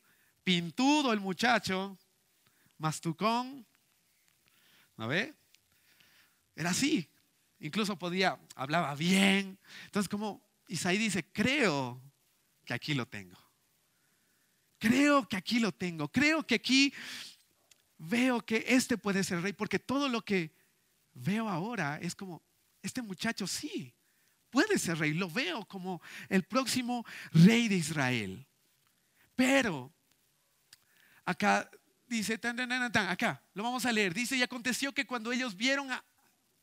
pintudo 0.44 1.12
el 1.12 1.20
muchacho, 1.20 1.98
mastucón. 2.78 3.66
¿No 4.96 5.08
ve? 5.08 5.34
Era 6.54 6.70
así. 6.70 7.08
Incluso 7.60 7.96
podía, 7.96 8.38
hablaba 8.54 8.94
bien. 8.94 9.58
Entonces, 9.84 10.08
como 10.08 10.42
Isaí 10.68 10.98
dice, 10.98 11.24
creo 11.32 12.02
que 12.64 12.74
aquí 12.74 12.94
lo 12.94 13.06
tengo. 13.06 13.38
Creo 14.78 15.28
que 15.28 15.36
aquí 15.36 15.60
lo 15.60 15.72
tengo. 15.72 16.08
Creo 16.08 16.44
que 16.44 16.56
aquí 16.56 16.92
veo 17.98 18.44
que 18.44 18.64
este 18.66 18.98
puede 18.98 19.22
ser 19.22 19.40
rey, 19.40 19.52
porque 19.52 19.78
todo 19.78 20.08
lo 20.08 20.24
que 20.24 20.52
veo 21.14 21.48
ahora 21.48 21.98
es 22.02 22.16
como, 22.16 22.42
este 22.82 23.00
muchacho 23.00 23.46
sí, 23.46 23.94
puede 24.50 24.78
ser 24.78 24.98
rey. 24.98 25.14
Lo 25.14 25.30
veo 25.30 25.64
como 25.66 26.02
el 26.28 26.42
próximo 26.42 27.06
rey 27.30 27.68
de 27.68 27.76
Israel. 27.76 28.46
Pero 29.36 29.92
acá 31.24 31.70
dice, 32.06 32.38
acá, 33.08 33.42
lo 33.54 33.62
vamos 33.62 33.86
a 33.86 33.92
leer. 33.92 34.14
Dice, 34.14 34.36
y 34.36 34.42
aconteció 34.42 34.92
que 34.92 35.06
cuando 35.06 35.32
ellos 35.32 35.56
vieron 35.56 35.90
a, 35.90 36.04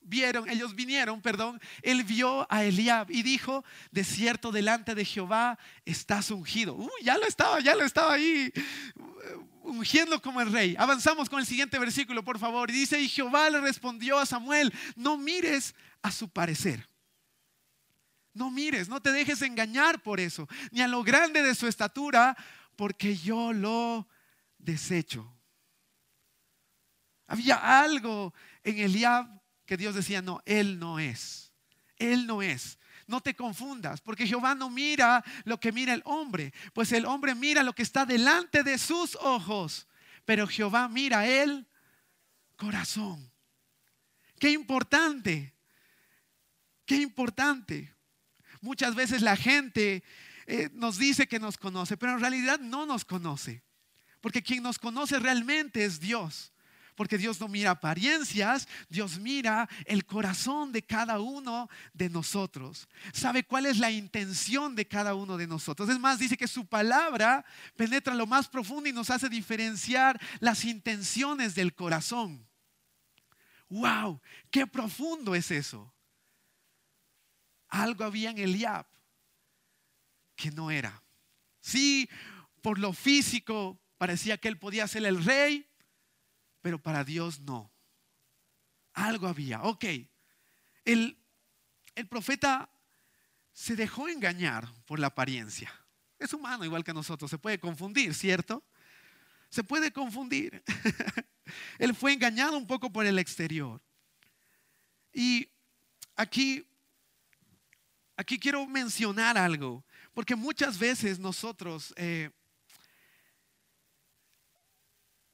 vieron, 0.01 0.49
ellos 0.49 0.75
vinieron, 0.75 1.21
perdón, 1.21 1.59
él 1.81 2.03
vio 2.03 2.47
a 2.51 2.63
Eliab 2.63 3.09
y 3.11 3.23
dijo, 3.23 3.63
de 3.91 4.03
cierto 4.03 4.51
delante 4.51 4.95
de 4.95 5.05
Jehová 5.05 5.57
estás 5.85 6.31
ungido. 6.31 6.75
Uy, 6.75 6.89
ya 7.03 7.17
lo 7.17 7.25
estaba, 7.25 7.59
ya 7.59 7.75
lo 7.75 7.83
estaba 7.83 8.13
ahí 8.13 8.51
ungiendo 9.63 10.21
como 10.21 10.41
el 10.41 10.51
rey. 10.51 10.75
Avanzamos 10.77 11.29
con 11.29 11.39
el 11.39 11.45
siguiente 11.45 11.77
versículo, 11.79 12.23
por 12.23 12.39
favor. 12.39 12.69
Y 12.69 12.73
dice, 12.73 12.99
y 12.99 13.09
Jehová 13.09 13.49
le 13.49 13.61
respondió 13.61 14.19
a 14.19 14.25
Samuel, 14.25 14.73
no 14.95 15.17
mires 15.17 15.75
a 16.01 16.11
su 16.11 16.29
parecer. 16.29 16.87
No 18.33 18.51
mires, 18.51 18.87
no 18.87 19.01
te 19.01 19.11
dejes 19.11 19.41
engañar 19.41 20.01
por 20.01 20.19
eso, 20.19 20.47
ni 20.71 20.81
a 20.81 20.87
lo 20.87 21.03
grande 21.03 21.41
de 21.41 21.55
su 21.55 21.67
estatura, 21.67 22.37
porque 22.75 23.17
yo 23.17 23.51
lo 23.51 24.07
desecho. 24.59 25.35
Había 27.27 27.81
algo 27.81 28.33
en 28.63 28.79
Eliab 28.79 29.27
que 29.65 29.77
Dios 29.77 29.95
decía, 29.95 30.21
no, 30.21 30.41
él 30.45 30.79
no 30.79 30.99
es. 30.99 31.51
Él 31.97 32.25
no 32.25 32.41
es. 32.41 32.79
No 33.07 33.21
te 33.21 33.35
confundas, 33.35 34.01
porque 34.01 34.27
Jehová 34.27 34.53
no 34.53 34.69
mira 34.69 35.23
lo 35.43 35.59
que 35.59 35.71
mira 35.71 35.93
el 35.93 36.03
hombre, 36.05 36.53
pues 36.73 36.91
el 36.91 37.05
hombre 37.05 37.33
mira 37.33 37.63
lo 37.63 37.73
que 37.73 37.81
está 37.81 38.05
delante 38.05 38.61
de 38.61 38.77
sus 38.77 39.15
ojos, 39.15 39.87
pero 40.25 40.47
Jehová 40.47 40.87
mira 40.87 41.27
el 41.27 41.67
corazón. 42.55 43.31
Qué 44.39 44.51
importante, 44.51 45.55
qué 46.85 46.97
importante. 46.97 47.95
Muchas 48.61 48.93
veces 48.93 49.21
la 49.23 49.35
gente 49.35 50.03
eh, 50.45 50.69
nos 50.73 50.97
dice 50.97 51.27
que 51.27 51.39
nos 51.39 51.57
conoce, 51.57 51.97
pero 51.97 52.13
en 52.13 52.19
realidad 52.19 52.59
no 52.59 52.85
nos 52.85 53.05
conoce, 53.05 53.63
porque 54.21 54.43
quien 54.43 54.63
nos 54.63 54.79
conoce 54.79 55.19
realmente 55.19 55.85
es 55.85 55.99
Dios 55.99 56.51
porque 56.99 57.17
Dios 57.17 57.39
no 57.39 57.47
mira 57.47 57.71
apariencias, 57.71 58.67
Dios 58.89 59.19
mira 59.19 59.69
el 59.85 60.05
corazón 60.05 60.73
de 60.73 60.81
cada 60.81 61.21
uno 61.21 61.69
de 61.93 62.09
nosotros. 62.09 62.89
Sabe 63.13 63.45
cuál 63.45 63.67
es 63.67 63.77
la 63.77 63.89
intención 63.89 64.75
de 64.75 64.85
cada 64.85 65.15
uno 65.15 65.37
de 65.37 65.47
nosotros. 65.47 65.87
Es 65.87 65.97
más, 65.97 66.19
dice 66.19 66.35
que 66.35 66.45
su 66.45 66.65
palabra 66.65 67.45
penetra 67.77 68.13
lo 68.13 68.27
más 68.27 68.49
profundo 68.49 68.89
y 68.89 68.91
nos 68.91 69.09
hace 69.11 69.29
diferenciar 69.29 70.19
las 70.41 70.65
intenciones 70.65 71.55
del 71.55 71.73
corazón. 71.73 72.45
¡Wow! 73.69 74.19
¡Qué 74.51 74.67
profundo 74.67 75.35
es 75.35 75.51
eso! 75.51 75.93
Algo 77.69 78.03
había 78.03 78.31
en 78.31 78.39
Eliab 78.39 78.85
que 80.35 80.51
no 80.51 80.69
era. 80.69 81.01
Sí, 81.61 82.09
por 82.61 82.77
lo 82.77 82.91
físico 82.91 83.79
parecía 83.99 84.37
que 84.37 84.47
él 84.47 84.57
podía 84.57 84.87
ser 84.87 85.05
el 85.05 85.23
rey, 85.23 85.69
pero 86.61 86.81
para 86.81 87.03
Dios 87.03 87.41
no. 87.41 87.69
Algo 88.93 89.27
había. 89.27 89.61
Ok, 89.63 89.85
el, 90.85 91.21
el 91.95 92.07
profeta 92.07 92.69
se 93.51 93.75
dejó 93.75 94.07
engañar 94.07 94.73
por 94.85 94.99
la 94.99 95.07
apariencia. 95.07 95.69
Es 96.17 96.31
humano 96.31 96.63
igual 96.63 96.85
que 96.85 96.93
nosotros, 96.93 97.29
se 97.29 97.37
puede 97.37 97.59
confundir, 97.59 98.15
¿cierto? 98.15 98.63
Se 99.49 99.65
puede 99.65 99.91
confundir. 99.91 100.63
Él 101.77 101.93
fue 101.93 102.13
engañado 102.13 102.57
un 102.57 102.67
poco 102.67 102.89
por 102.89 103.05
el 103.05 103.19
exterior. 103.19 103.81
Y 105.11 105.51
aquí, 106.15 106.65
aquí 108.15 108.39
quiero 108.39 108.65
mencionar 108.65 109.37
algo, 109.37 109.83
porque 110.13 110.37
muchas 110.37 110.79
veces 110.79 111.19
nosotros 111.19 111.93
eh, 111.97 112.29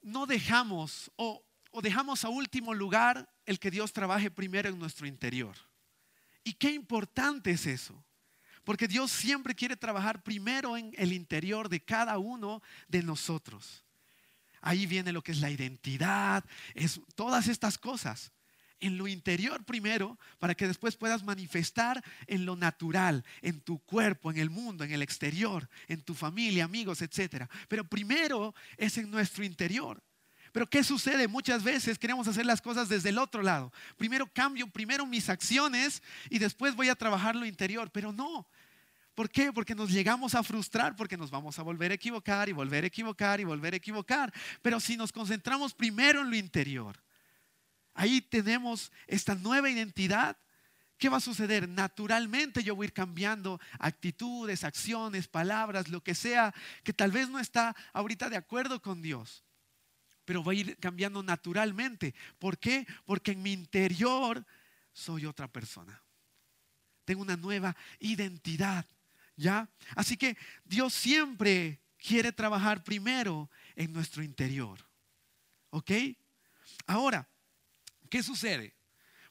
no 0.05 0.27
dejamos 0.27 1.11
o, 1.15 1.43
dejamos 1.81 2.23
a 2.23 2.29
último 2.29 2.73
lugar 2.73 3.27
el 3.45 3.59
que 3.59 3.71
Dios 3.71 3.91
trabaje 3.91 4.31
primero 4.31 4.69
en 4.69 4.79
nuestro 4.79 5.07
interior. 5.07 5.55
Y 6.43 6.53
qué 6.53 6.71
importante 6.71 7.51
es 7.51 7.65
eso. 7.65 8.01
Porque 8.63 8.87
Dios 8.87 9.11
siempre 9.11 9.53
quiere 9.53 9.75
trabajar 9.75 10.23
primero 10.23 10.77
en 10.77 10.93
el 10.97 11.11
interior 11.11 11.69
de 11.69 11.83
cada 11.83 12.17
uno 12.17 12.61
de 12.87 13.03
nosotros. 13.03 13.83
Ahí 14.61 14.85
viene 14.85 15.11
lo 15.11 15.21
que 15.21 15.31
es 15.31 15.39
la 15.39 15.51
identidad, 15.51 16.43
es 16.73 17.01
todas 17.15 17.47
estas 17.47 17.77
cosas. 17.77 18.31
En 18.79 18.97
lo 18.97 19.07
interior 19.07 19.63
primero, 19.63 20.19
para 20.37 20.53
que 20.53 20.67
después 20.67 20.97
puedas 20.97 21.23
manifestar 21.23 22.03
en 22.27 22.45
lo 22.45 22.55
natural, 22.55 23.23
en 23.41 23.61
tu 23.61 23.79
cuerpo, 23.79 24.31
en 24.31 24.37
el 24.37 24.49
mundo, 24.49 24.83
en 24.83 24.91
el 24.91 25.01
exterior, 25.01 25.69
en 25.87 26.01
tu 26.01 26.13
familia, 26.13 26.65
amigos, 26.65 27.01
etc. 27.01 27.45
Pero 27.67 27.87
primero 27.87 28.53
es 28.77 28.97
en 28.97 29.09
nuestro 29.09 29.43
interior. 29.43 30.03
Pero 30.51 30.69
¿qué 30.69 30.85
sucede? 30.85 31.27
Muchas 31.27 31.63
veces 31.63 31.99
queremos 31.99 32.29
hacer 32.29 32.45
las 32.45 32.61
cosas 32.61 32.87
desde 32.87 33.09
el 33.09 33.17
otro 33.17 33.41
lado. 33.41 33.73
Primero 33.97 34.25
cambio, 34.25 34.67
primero 34.67 35.05
mis 35.05 35.27
acciones 35.29 36.01
y 36.29 36.39
después 36.39 36.75
voy 36.75 36.87
a 36.87 36.95
trabajar 36.95 37.35
lo 37.35 37.45
interior. 37.45 37.91
Pero 37.91 38.13
no. 38.13 38.47
¿Por 39.15 39.29
qué? 39.29 39.51
Porque 39.51 39.75
nos 39.75 39.91
llegamos 39.91 40.35
a 40.35 40.43
frustrar, 40.43 40.95
porque 40.95 41.17
nos 41.17 41.31
vamos 41.31 41.59
a 41.59 41.61
volver 41.61 41.91
a 41.91 41.95
equivocar 41.95 42.49
y 42.49 42.51
volver 42.51 42.83
a 42.83 42.87
equivocar 42.87 43.39
y 43.39 43.45
volver 43.45 43.73
a 43.73 43.77
equivocar. 43.77 44.33
Pero 44.61 44.79
si 44.79 44.95
nos 44.95 45.11
concentramos 45.11 45.73
primero 45.73 46.21
en 46.21 46.29
lo 46.29 46.35
interior, 46.35 47.01
ahí 47.95 48.21
tenemos 48.21 48.91
esta 49.07 49.33
nueva 49.33 49.69
identidad. 49.69 50.37
¿Qué 50.97 51.09
va 51.09 51.17
a 51.17 51.21
suceder? 51.21 51.67
Naturalmente 51.67 52.63
yo 52.63 52.75
voy 52.75 52.85
a 52.85 52.87
ir 52.87 52.93
cambiando 52.93 53.59
actitudes, 53.79 54.63
acciones, 54.63 55.27
palabras, 55.27 55.89
lo 55.89 56.01
que 56.01 56.15
sea 56.15 56.53
que 56.83 56.93
tal 56.93 57.11
vez 57.11 57.27
no 57.29 57.39
está 57.39 57.75
ahorita 57.91 58.29
de 58.29 58.37
acuerdo 58.37 58.81
con 58.81 59.01
Dios 59.01 59.45
pero 60.25 60.43
va 60.43 60.51
a 60.51 60.55
ir 60.55 60.77
cambiando 60.77 61.23
naturalmente. 61.23 62.13
¿Por 62.39 62.57
qué? 62.57 62.85
Porque 63.05 63.31
en 63.31 63.43
mi 63.43 63.53
interior 63.53 64.43
soy 64.91 65.25
otra 65.25 65.47
persona. 65.47 66.01
Tengo 67.05 67.21
una 67.21 67.37
nueva 67.37 67.75
identidad, 67.99 68.85
¿ya? 69.35 69.69
Así 69.95 70.17
que 70.17 70.35
Dios 70.63 70.93
siempre 70.93 71.79
quiere 71.97 72.31
trabajar 72.31 72.83
primero 72.83 73.49
en 73.75 73.93
nuestro 73.93 74.23
interior. 74.23 74.79
¿Ok? 75.69 75.91
Ahora, 76.87 77.29
¿qué 78.09 78.23
sucede? 78.23 78.75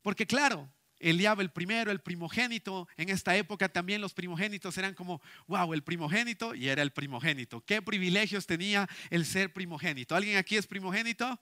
Porque 0.03 0.27
claro, 0.27 0.71
Eliab 1.05 1.41
el 1.41 1.51
primero, 1.51 1.91
el 1.91 2.01
primogénito. 2.01 2.89
En 2.97 3.09
esta 3.09 3.37
época 3.37 3.69
también 3.69 4.01
los 4.01 4.15
primogénitos 4.15 4.77
eran 4.79 4.95
como, 4.95 5.21
wow, 5.47 5.75
el 5.75 5.83
primogénito 5.83 6.55
y 6.55 6.69
era 6.69 6.83
el 6.83 6.93
primogénito. 6.93 7.61
¿Qué 7.61 7.83
privilegios 7.83 8.47
tenía 8.47 8.89
el 9.11 9.27
ser 9.27 9.53
primogénito? 9.53 10.17
¿Alguien 10.17 10.37
aquí 10.37 10.57
es 10.57 10.67
primogénito? 10.67 11.41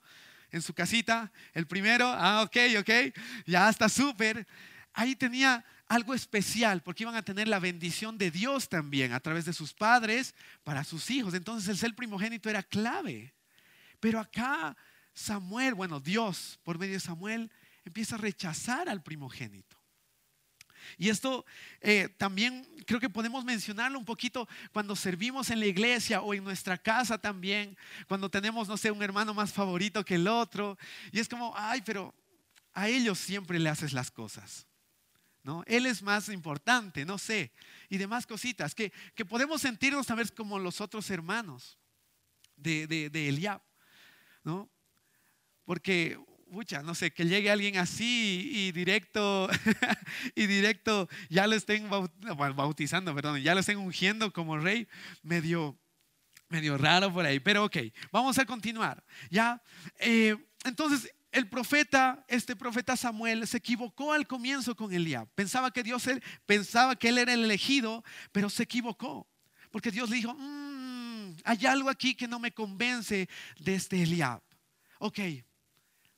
En 0.51 0.61
su 0.61 0.75
casita, 0.75 1.33
el 1.55 1.67
primero, 1.67 2.07
ah, 2.07 2.43
ok, 2.43 2.57
ok, 2.81 2.91
ya 3.47 3.71
está 3.71 3.89
súper. 3.89 4.47
Ahí 4.93 5.17
tenía 5.17 5.65
algo 5.89 6.13
especial 6.13 6.83
porque 6.83 7.05
iban 7.05 7.17
a 7.17 7.25
tener 7.25 7.49
la 7.49 7.59
bendición 7.59 8.19
de 8.19 8.31
Dios 8.31 8.69
también 8.69 9.13
a 9.13 9.21
través 9.21 9.47
de 9.47 9.55
sus 9.55 9.73
padres 9.73 10.35
para 10.63 10.85
sus 10.85 11.11
hijos. 11.11 11.33
Entonces 11.33 11.69
el 11.69 11.79
ser 11.79 11.95
primogénito 11.95 12.51
era 12.51 12.63
clave. 12.63 13.33
Pero 13.99 14.21
acá 14.21 14.77
Samuel, 15.15 15.75
bueno, 15.75 16.01
Dios 16.01 16.59
por 16.63 16.79
medio 16.79 16.95
de 16.95 17.01
Samuel 17.01 17.51
empieza 17.85 18.15
a 18.15 18.19
rechazar 18.19 18.89
al 18.89 19.03
primogénito. 19.03 19.77
Y 20.99 21.09
esto 21.09 21.45
eh, 21.81 22.09
también 22.19 22.67
creo 22.87 23.01
que 23.01 23.09
podemos 23.09 23.45
mencionarlo 23.45 23.99
un 23.99 24.05
poquito 24.05 24.49
cuando 24.73 24.97
servimos 24.97 25.51
en 25.51 25.61
la 25.61 25.67
iglesia 25.67 26.23
o 26.23 26.35
en 26.35 26.45
nuestra 26.45 26.79
casa 26.79 27.19
también, 27.19 27.77
cuando 28.09 28.29
tenemos, 28.29 28.69
no 28.69 28.77
sé, 28.77 28.91
un 28.91 29.03
hermano 29.03 29.35
más 29.35 29.53
favorito 29.53 30.05
que 30.05 30.17
el 30.17 30.29
otro. 30.29 30.77
Y 31.13 31.21
es 31.21 31.29
como, 31.29 31.53
ay, 31.57 31.83
pero 31.83 32.15
a 32.75 32.89
ellos 32.89 33.19
siempre 33.19 33.59
le 33.59 33.69
haces 33.69 33.93
las 33.93 34.11
cosas. 34.11 34.67
¿no? 35.43 35.65
Él 35.67 35.87
es 35.87 36.03
más 36.03 36.29
importante, 36.29 37.05
no 37.05 37.19
sé. 37.19 37.53
Y 37.89 37.99
demás 37.99 38.27
cositas, 38.27 38.75
que, 38.75 38.93
que 39.15 39.25
podemos 39.25 39.61
sentirnos 39.63 40.11
a 40.11 40.15
ver 40.15 40.33
como 40.35 40.59
los 40.59 40.81
otros 40.81 41.11
hermanos 41.11 41.79
de, 42.57 42.87
de, 42.87 43.11
de 43.11 43.29
Eliab. 43.29 43.61
¿no? 44.45 44.71
Porque 45.65 46.19
pucha, 46.53 46.83
no 46.83 46.95
sé, 46.95 47.11
que 47.11 47.25
llegue 47.25 47.51
alguien 47.51 47.79
así 47.79 48.51
y 48.53 48.73
directo, 48.73 49.49
y 50.35 50.47
directo 50.47 51.09
ya 51.31 51.47
lo 51.47 51.57
estén 51.57 51.89
bautizando, 51.89 53.15
perdón, 53.15 53.41
ya 53.41 53.55
lo 53.55 53.61
estén 53.61 53.79
ungiendo 53.79 54.33
como 54.33 54.59
rey, 54.59 54.87
medio, 55.23 55.79
raro 56.77 57.11
por 57.13 57.25
ahí. 57.25 57.41
Pero 57.41 57.65
ok, 57.65 57.79
vamos 58.13 58.39
a 58.39 58.45
continuar. 58.45 59.03
Ya, 59.31 59.63
eh, 59.99 60.37
entonces 60.65 61.11
el 61.33 61.49
profeta, 61.49 62.23
este 62.29 62.55
profeta 62.55 62.97
Samuel, 62.97 63.47
se 63.47 63.57
equivocó 63.57 64.13
al 64.13 64.27
comienzo 64.27 64.77
con 64.77 64.93
Eliab. 64.93 65.27
Pensaba 65.35 65.71
que 65.71 65.83
Dios, 65.83 66.07
pensaba 66.45 66.95
que 66.97 67.09
él 67.09 67.17
era 67.17 67.33
el 67.33 67.45
elegido, 67.45 68.05
pero 68.31 68.51
se 68.51 68.65
equivocó. 68.65 69.27
Porque 69.71 69.91
Dios 69.91 70.11
le 70.11 70.17
dijo, 70.17 70.35
mm, 70.35 71.37
hay 71.45 71.65
algo 71.65 71.89
aquí 71.89 72.15
que 72.15 72.29
no 72.29 72.39
me 72.39 72.53
convence 72.53 73.27
de 73.59 73.75
este 73.75 74.03
Eliab. 74.03 74.43
Ok, 74.99 75.19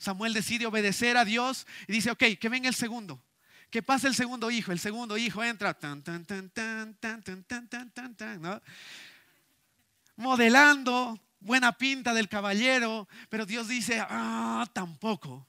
Samuel 0.04 0.34
decide 0.34 0.66
obedecer 0.66 1.16
a 1.16 1.24
Dios 1.24 1.66
y 1.88 1.92
dice, 1.92 2.10
ok, 2.10 2.22
que 2.38 2.48
venga 2.50 2.68
el 2.68 2.74
segundo. 2.74 3.22
Que 3.70 3.82
pase 3.82 4.06
el 4.06 4.14
segundo 4.14 4.50
hijo. 4.50 4.70
El 4.70 4.78
segundo 4.78 5.16
hijo 5.16 5.42
entra. 5.42 5.76
Modelando, 10.16 11.18
buena 11.40 11.72
pinta 11.72 12.12
del 12.12 12.28
caballero. 12.28 13.08
Pero 13.30 13.46
Dios 13.46 13.66
dice, 13.66 13.98
ah, 14.00 14.68
tampoco. 14.74 15.48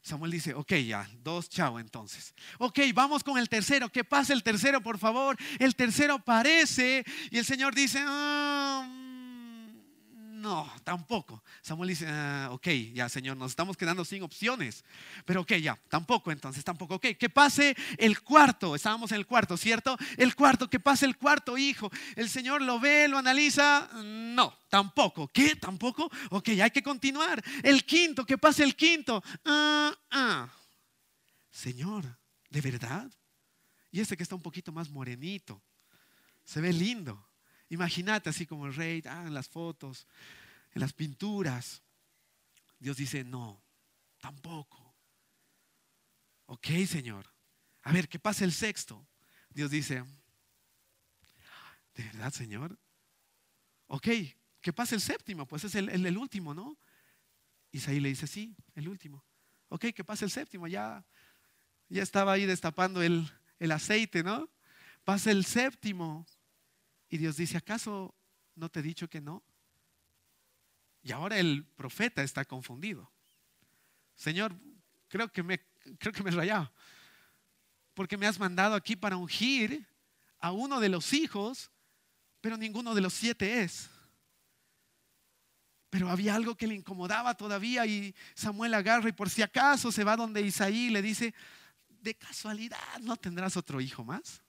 Samuel 0.00 0.30
dice, 0.30 0.54
ok, 0.54 0.72
ya, 0.74 1.06
dos, 1.22 1.50
chao 1.50 1.78
entonces. 1.80 2.34
Ok, 2.58 2.78
vamos 2.94 3.24
con 3.24 3.36
el 3.36 3.48
tercero. 3.48 3.90
Que 3.90 4.04
pase 4.04 4.32
el 4.32 4.44
tercero, 4.44 4.80
por 4.80 4.96
favor. 4.96 5.36
El 5.58 5.74
tercero 5.74 6.14
aparece 6.14 7.04
y 7.30 7.38
el 7.38 7.44
Señor 7.44 7.74
dice, 7.74 8.02
ah, 8.06 9.07
no, 10.38 10.70
tampoco. 10.84 11.42
Samuel 11.60 11.90
dice, 11.90 12.06
ah, 12.08 12.48
ok, 12.52 12.68
ya 12.94 13.08
Señor, 13.08 13.36
nos 13.36 13.50
estamos 13.50 13.76
quedando 13.76 14.04
sin 14.04 14.22
opciones. 14.22 14.84
Pero 15.24 15.40
ok, 15.42 15.54
ya, 15.54 15.78
tampoco, 15.88 16.30
entonces 16.30 16.64
tampoco. 16.64 16.94
Ok, 16.94 17.06
que 17.18 17.28
pase 17.28 17.76
el 17.96 18.20
cuarto, 18.22 18.74
estábamos 18.74 19.10
en 19.12 19.18
el 19.18 19.26
cuarto, 19.26 19.56
¿cierto? 19.56 19.96
El 20.16 20.34
cuarto, 20.34 20.70
que 20.70 20.80
pase 20.80 21.06
el 21.06 21.16
cuarto 21.16 21.58
hijo. 21.58 21.90
El 22.16 22.30
Señor 22.30 22.62
lo 22.62 22.78
ve, 22.78 23.08
lo 23.08 23.18
analiza, 23.18 23.90
no, 24.04 24.56
tampoco. 24.68 25.28
¿Qué? 25.28 25.56
¿Tampoco? 25.56 26.10
Ok, 26.30 26.48
hay 26.50 26.70
que 26.70 26.82
continuar. 26.82 27.42
El 27.62 27.84
quinto, 27.84 28.24
que 28.24 28.38
pase 28.38 28.62
el 28.62 28.76
quinto. 28.76 29.22
Ah, 29.44 29.92
ah. 30.10 30.48
Señor, 31.50 32.04
¿de 32.48 32.60
verdad? 32.60 33.10
Y 33.90 34.00
este 34.00 34.16
que 34.16 34.22
está 34.22 34.34
un 34.34 34.42
poquito 34.42 34.70
más 34.70 34.88
morenito, 34.88 35.62
se 36.44 36.60
ve 36.60 36.72
lindo. 36.72 37.27
Imagínate 37.70 38.30
así 38.30 38.46
como 38.46 38.66
el 38.66 38.74
rey, 38.74 39.02
ah, 39.06 39.24
en 39.26 39.34
las 39.34 39.48
fotos, 39.48 40.06
en 40.74 40.80
las 40.80 40.92
pinturas. 40.92 41.82
Dios 42.78 42.96
dice, 42.96 43.24
no, 43.24 43.62
tampoco. 44.20 44.94
Ok, 46.46 46.68
Señor. 46.86 47.26
A 47.82 47.92
ver, 47.92 48.08
¿qué 48.08 48.18
pasa 48.18 48.44
el 48.44 48.52
sexto? 48.52 49.06
Dios 49.50 49.70
dice, 49.70 50.04
¿de 51.94 52.04
verdad, 52.04 52.32
Señor? 52.32 52.78
Ok, 53.86 54.08
¿qué 54.60 54.72
pasa 54.72 54.94
el 54.94 55.00
séptimo? 55.00 55.46
Pues 55.46 55.64
es 55.64 55.74
el, 55.74 56.18
último, 56.18 56.54
¿no? 56.54 56.78
Isaí 57.70 58.00
le 58.00 58.10
dice, 58.10 58.26
sí, 58.26 58.54
el 58.74 58.88
último. 58.88 59.24
Ok, 59.68 59.86
¿qué 59.94 60.04
pasa 60.04 60.24
el 60.24 60.30
séptimo? 60.30 60.66
Ya, 60.66 61.04
ya 61.88 62.02
estaba 62.02 62.32
ahí 62.32 62.46
destapando 62.46 63.02
el, 63.02 63.30
el 63.58 63.72
aceite, 63.72 64.22
¿no? 64.22 64.50
Pasa 65.04 65.30
el 65.30 65.44
séptimo. 65.44 66.26
Y 67.08 67.18
Dios 67.18 67.36
dice, 67.36 67.56
¿acaso 67.56 68.14
no 68.54 68.68
te 68.68 68.80
he 68.80 68.82
dicho 68.82 69.08
que 69.08 69.20
no? 69.20 69.42
Y 71.02 71.12
ahora 71.12 71.38
el 71.38 71.64
profeta 71.64 72.22
está 72.22 72.44
confundido. 72.44 73.10
Señor, 74.14 74.54
creo 75.08 75.32
que 75.32 75.42
me, 75.42 75.60
creo 75.98 76.12
que 76.12 76.22
me 76.22 76.30
he 76.30 76.34
rayado. 76.34 76.70
Porque 77.94 78.16
me 78.16 78.26
has 78.26 78.38
mandado 78.38 78.74
aquí 78.74 78.94
para 78.94 79.16
ungir 79.16 79.86
a 80.38 80.52
uno 80.52 80.80
de 80.80 80.88
los 80.88 81.12
hijos, 81.12 81.70
pero 82.40 82.56
ninguno 82.56 82.94
de 82.94 83.00
los 83.00 83.14
siete 83.14 83.62
es. 83.62 83.88
Pero 85.90 86.10
había 86.10 86.34
algo 86.34 86.54
que 86.54 86.66
le 86.66 86.74
incomodaba 86.74 87.34
todavía 87.34 87.86
y 87.86 88.14
Samuel 88.34 88.74
agarra 88.74 89.08
y 89.08 89.12
por 89.12 89.30
si 89.30 89.40
acaso 89.40 89.90
se 89.90 90.04
va 90.04 90.16
donde 90.16 90.42
Isaí 90.42 90.86
y 90.86 90.90
le 90.90 91.00
dice, 91.00 91.34
de 91.88 92.14
casualidad 92.14 92.98
no 93.00 93.16
tendrás 93.16 93.56
otro 93.56 93.80
hijo 93.80 94.04
más. 94.04 94.42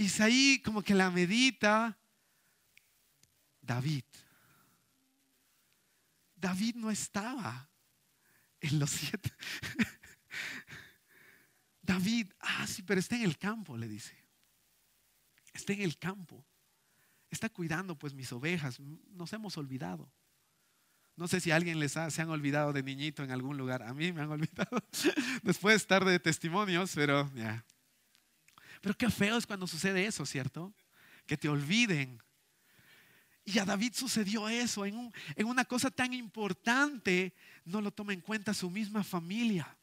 Isaí 0.00 0.62
como 0.64 0.82
que 0.82 0.94
la 0.94 1.10
medita. 1.10 1.98
David. 3.60 4.04
David 6.34 6.76
no 6.76 6.90
estaba 6.90 7.68
en 8.60 8.78
los 8.78 8.90
siete. 8.90 9.30
David, 11.82 12.32
ah, 12.40 12.66
sí, 12.66 12.82
pero 12.82 12.98
está 12.98 13.16
en 13.16 13.22
el 13.22 13.36
campo, 13.36 13.76
le 13.76 13.88
dice. 13.88 14.16
Está 15.52 15.74
en 15.74 15.82
el 15.82 15.98
campo. 15.98 16.46
Está 17.28 17.50
cuidando 17.50 17.98
pues 17.98 18.14
mis 18.14 18.32
ovejas. 18.32 18.80
Nos 18.80 19.32
hemos 19.34 19.58
olvidado. 19.58 20.10
No 21.16 21.28
sé 21.28 21.40
si 21.40 21.50
a 21.50 21.56
alguien 21.56 21.78
les 21.78 21.92
se 21.92 22.22
han 22.22 22.30
olvidado 22.30 22.72
de 22.72 22.82
niñito 22.82 23.22
en 23.22 23.32
algún 23.32 23.58
lugar. 23.58 23.82
A 23.82 23.92
mí 23.92 24.12
me 24.12 24.22
han 24.22 24.30
olvidado 24.30 24.82
después 25.42 25.74
de 25.74 25.76
estar 25.76 26.04
de 26.06 26.18
testimonios, 26.18 26.92
pero 26.94 27.30
ya. 27.34 27.66
Pero 28.80 28.96
qué 28.96 29.10
feo 29.10 29.36
es 29.36 29.46
cuando 29.46 29.66
sucede 29.66 30.06
eso, 30.06 30.24
¿cierto? 30.24 30.72
Que 31.26 31.36
te 31.36 31.48
olviden. 31.48 32.22
Y 33.44 33.58
a 33.58 33.64
David 33.64 33.92
sucedió 33.94 34.48
eso 34.48 34.86
en, 34.86 35.12
en 35.36 35.46
una 35.46 35.64
cosa 35.64 35.90
tan 35.90 36.12
importante, 36.12 37.34
no 37.64 37.80
lo 37.80 37.90
toma 37.90 38.12
en 38.12 38.20
cuenta 38.20 38.54
su 38.54 38.70
misma 38.70 39.04
familia. 39.04 39.76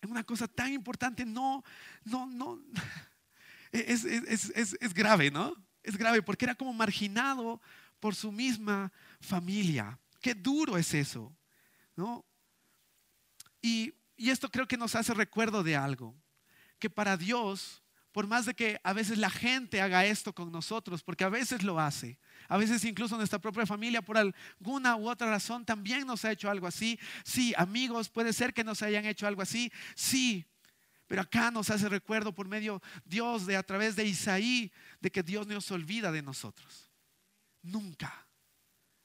En 0.00 0.10
una 0.10 0.24
cosa 0.24 0.48
tan 0.48 0.72
importante, 0.72 1.24
no, 1.24 1.62
no, 2.04 2.26
no. 2.26 2.60
Es, 3.72 4.04
es, 4.04 4.50
es, 4.50 4.76
es 4.78 4.92
grave, 4.92 5.30
¿no? 5.30 5.56
Es 5.82 5.96
grave 5.96 6.20
porque 6.20 6.44
era 6.44 6.54
como 6.54 6.74
marginado 6.74 7.58
por 8.00 8.14
su 8.14 8.30
misma 8.30 8.92
familia. 9.18 9.98
Qué 10.20 10.34
duro 10.34 10.76
es 10.76 10.92
eso, 10.92 11.34
¿no? 11.96 12.22
Y, 13.62 13.94
y 14.14 14.28
esto 14.28 14.50
creo 14.50 14.68
que 14.68 14.76
nos 14.76 14.94
hace 14.94 15.14
recuerdo 15.14 15.62
de 15.62 15.74
algo 15.74 16.21
que 16.82 16.90
para 16.90 17.16
Dios, 17.16 17.80
por 18.10 18.26
más 18.26 18.44
de 18.44 18.54
que 18.54 18.80
a 18.82 18.92
veces 18.92 19.16
la 19.16 19.30
gente 19.30 19.80
haga 19.80 20.04
esto 20.04 20.34
con 20.34 20.50
nosotros, 20.50 21.04
porque 21.04 21.22
a 21.22 21.28
veces 21.28 21.62
lo 21.62 21.78
hace, 21.78 22.18
a 22.48 22.56
veces 22.56 22.84
incluso 22.84 23.16
nuestra 23.16 23.38
propia 23.38 23.64
familia 23.66 24.02
por 24.02 24.18
alguna 24.18 24.96
u 24.96 25.08
otra 25.08 25.30
razón 25.30 25.64
también 25.64 26.04
nos 26.08 26.24
ha 26.24 26.32
hecho 26.32 26.50
algo 26.50 26.66
así. 26.66 26.98
Sí, 27.24 27.54
amigos, 27.56 28.08
puede 28.08 28.32
ser 28.32 28.52
que 28.52 28.64
nos 28.64 28.82
hayan 28.82 29.06
hecho 29.06 29.28
algo 29.28 29.42
así. 29.42 29.70
Sí, 29.94 30.44
pero 31.06 31.22
acá 31.22 31.52
nos 31.52 31.70
hace 31.70 31.88
recuerdo 31.88 32.34
por 32.34 32.48
medio 32.48 32.82
Dios 33.04 33.46
de 33.46 33.56
a 33.56 33.62
través 33.62 33.94
de 33.94 34.04
Isaí 34.04 34.72
de 35.00 35.12
que 35.12 35.22
Dios 35.22 35.46
no 35.46 35.60
se 35.60 35.74
olvida 35.74 36.10
de 36.10 36.22
nosotros. 36.22 36.90
Nunca, 37.62 38.26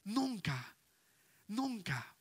nunca, 0.03 0.75
nunca. 1.45 2.15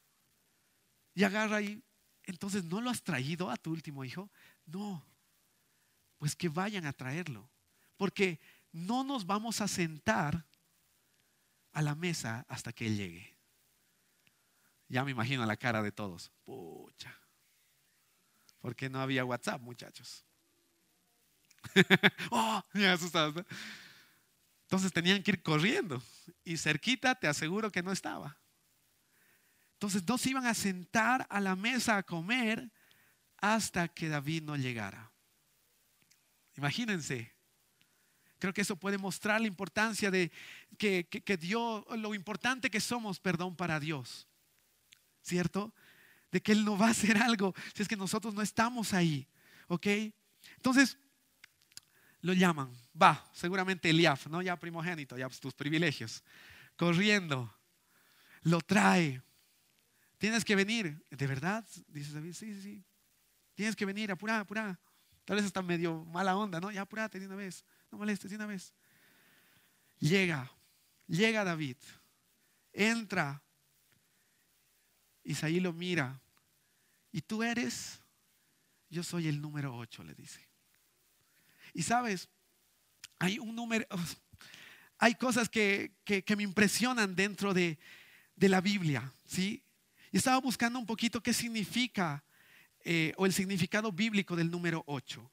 Y 1.15 1.25
agarra 1.25 1.57
ahí, 1.57 1.83
entonces 2.25 2.63
no 2.65 2.83
lo 2.83 2.91
has 2.91 3.03
traído 3.03 3.51
a 3.51 3.57
tu 3.57 3.71
último 3.71 4.05
hijo. 4.05 4.31
No, 4.67 5.03
pues 6.19 6.35
que 6.35 6.49
vayan 6.49 6.87
a 6.87 6.93
traerlo. 6.93 7.49
Porque 7.97 8.41
no 8.73 9.05
nos 9.05 9.27
vamos 9.27 9.61
a 9.61 9.69
sentar 9.69 10.47
a 11.73 11.83
la 11.83 11.95
mesa 11.95 12.45
hasta 12.49 12.73
que 12.73 12.87
Él 12.87 12.97
llegue. 12.97 13.37
Ya 14.89 15.05
me 15.05 15.11
imagino 15.11 15.45
la 15.47 15.57
cara 15.57 15.83
de 15.83 15.93
todos. 15.93 16.31
Pucha. 16.45 17.19
Porque 18.61 18.89
no 18.89 19.01
había 19.01 19.25
WhatsApp, 19.25 19.61
muchachos. 19.61 20.25
oh, 22.31 22.63
ya 22.75 22.93
asustados. 22.93 23.45
Entonces 24.63 24.93
tenían 24.93 25.23
que 25.23 25.33
ir 25.33 25.43
corriendo. 25.43 26.03
Y 26.45 26.57
cerquita 26.57 27.15
te 27.15 27.29
aseguro 27.29 27.71
que 27.71 27.83
no 27.83 27.93
estaba. 27.93 28.39
Entonces 29.75 30.03
no 30.09 30.17
se 30.19 30.31
iban 30.31 30.47
a 30.47 30.55
sentar 30.55 31.27
a 31.29 31.41
la 31.41 31.55
mesa 31.55 31.99
a 31.99 32.03
comer 32.03 32.73
hasta 33.39 33.89
que 33.89 34.09
David 34.09 34.43
no 34.43 34.57
llegara. 34.57 35.13
Imagínense. 36.57 37.33
Creo 38.39 38.53
que 38.53 38.61
eso 38.61 38.77
puede 38.77 38.99
mostrar 38.99 39.41
la 39.41 39.47
importancia 39.47 40.11
de 40.11 40.31
que, 40.79 41.39
Dios, 41.41 41.85
lo 41.97 42.15
importante 42.15 42.71
que 42.71 42.81
somos, 42.81 43.19
perdón, 43.19 43.57
para 43.57 43.81
Dios. 43.81 44.29
¿Cierto? 45.23 45.75
De 46.31 46.41
que 46.41 46.53
Él 46.53 46.65
no 46.65 46.77
va 46.77 46.89
a 46.89 46.91
hacer 46.91 47.17
algo 47.19 47.55
si 47.75 47.83
es 47.83 47.89
que 47.89 47.97
nosotros 47.97 48.35
no 48.35 48.43
estamos 48.43 48.93
ahí. 48.93 49.27
¿Ok? 49.69 49.87
Entonces, 50.57 50.99
lo 52.21 52.33
llaman. 52.33 52.71
Va, 53.01 53.29
seguramente 53.33 53.91
Eliaf, 53.91 54.27
¿no? 54.27 54.43
Ya 54.43 54.57
primogénito, 54.57 55.17
ya 55.17 55.29
pues, 55.29 55.41
tus 55.41 55.55
privilegios. 55.55 56.23
Corriendo. 56.77 57.53
Lo 58.43 58.61
trae. 58.61 59.23
Tienes 60.19 60.45
que 60.45 60.55
venir. 60.55 61.05
¿De 61.11 61.27
verdad? 61.27 61.67
Dice 61.89 62.13
David, 62.13 62.35
sí, 62.35 62.55
sí, 62.55 62.63
sí. 62.63 62.85
Tienes 63.55 63.75
que 63.75 63.87
venir, 63.87 64.13
apura, 64.13 64.41
apura. 64.41 64.79
Tal 65.27 65.37
vez 65.37 65.45
está 65.45 65.61
medio 65.61 66.05
mala 66.05 66.37
onda, 66.37 66.61
¿no? 66.61 66.71
Ya 66.71 66.83
apúrate 66.83 67.19
de 67.19 67.27
una 67.27 67.35
vez, 67.35 67.65
no 67.91 67.99
molestes 67.99 68.31
de 68.31 68.37
una 68.37 68.47
vez. 68.47 68.73
Llega, 69.99 70.51
llega 71.09 71.43
David, 71.43 71.77
entra. 72.73 73.43
Isaí 75.25 75.59
lo 75.59 75.73
mira. 75.73 76.21
Y 77.11 77.23
tú 77.23 77.43
eres, 77.43 77.99
yo 78.89 79.03
soy 79.03 79.27
el 79.27 79.41
número 79.41 79.77
8, 79.77 80.05
le 80.05 80.15
dice. 80.15 80.47
Y 81.75 81.83
sabes, 81.83 82.29
hay 83.19 83.41
un 83.41 83.57
número, 83.57 83.85
hay 84.99 85.17
cosas 85.17 85.49
que, 85.49 85.93
me 86.37 86.43
impresionan 86.45 87.17
dentro 87.17 87.53
de, 87.53 87.81
de 88.37 88.49
la 88.49 88.61
Biblia, 88.61 89.13
¿sí? 89.25 89.65
Y 90.13 90.19
estaba 90.19 90.39
buscando 90.39 90.79
un 90.79 90.87
poquito 90.87 91.21
qué 91.21 91.33
significa 91.33 92.23
eh, 92.89 93.13
o 93.17 93.27
el 93.27 93.33
significado 93.33 93.91
bíblico 93.91 94.37
del 94.37 94.49
número 94.49 94.85
8. 94.87 95.29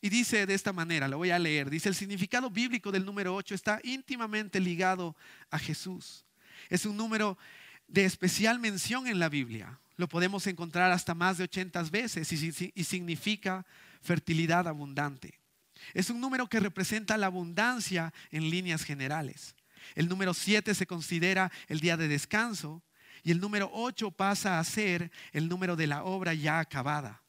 Y 0.00 0.08
dice 0.08 0.46
de 0.46 0.54
esta 0.54 0.72
manera, 0.72 1.06
lo 1.06 1.16
voy 1.16 1.30
a 1.30 1.38
leer, 1.38 1.70
dice 1.70 1.88
el 1.88 1.94
significado 1.94 2.50
bíblico 2.50 2.90
del 2.90 3.04
número 3.04 3.36
8 3.36 3.54
está 3.54 3.80
íntimamente 3.84 4.58
ligado 4.58 5.14
a 5.48 5.60
Jesús. 5.60 6.24
Es 6.68 6.86
un 6.86 6.96
número 6.96 7.38
de 7.86 8.04
especial 8.04 8.58
mención 8.58 9.06
en 9.06 9.20
la 9.20 9.28
Biblia. 9.28 9.78
Lo 9.94 10.08
podemos 10.08 10.44
encontrar 10.48 10.90
hasta 10.90 11.14
más 11.14 11.38
de 11.38 11.44
80 11.44 11.84
veces 11.84 12.32
y, 12.32 12.72
y 12.74 12.82
significa 12.82 13.64
fertilidad 14.02 14.66
abundante. 14.66 15.38
Es 15.94 16.10
un 16.10 16.20
número 16.20 16.48
que 16.48 16.58
representa 16.58 17.16
la 17.16 17.26
abundancia 17.26 18.12
en 18.32 18.50
líneas 18.50 18.82
generales. 18.82 19.54
El 19.94 20.08
número 20.08 20.34
7 20.34 20.74
se 20.74 20.88
considera 20.88 21.52
el 21.68 21.78
día 21.78 21.96
de 21.96 22.08
descanso 22.08 22.82
y 23.22 23.30
el 23.30 23.40
número 23.40 23.70
8 23.72 24.10
pasa 24.12 24.58
a 24.58 24.64
ser 24.64 25.10
el 25.32 25.48
número 25.48 25.76
de 25.76 25.86
la 25.86 26.04
obra 26.04 26.34
ya 26.34 26.60
acabada. 26.60 27.22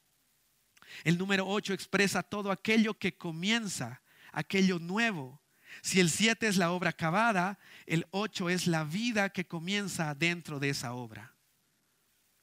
El 1.03 1.17
número 1.17 1.47
8 1.47 1.73
expresa 1.73 2.23
todo 2.23 2.51
aquello 2.51 2.97
que 2.97 3.17
comienza, 3.17 4.01
aquello 4.31 4.79
nuevo. 4.79 5.41
Si 5.81 5.99
el 5.99 6.09
7 6.09 6.47
es 6.47 6.57
la 6.57 6.71
obra 6.71 6.91
acabada, 6.91 7.59
el 7.85 8.07
8 8.11 8.49
es 8.49 8.67
la 8.67 8.83
vida 8.83 9.29
que 9.29 9.47
comienza 9.47 10.13
dentro 10.15 10.59
de 10.59 10.69
esa 10.69 10.93
obra. 10.93 11.35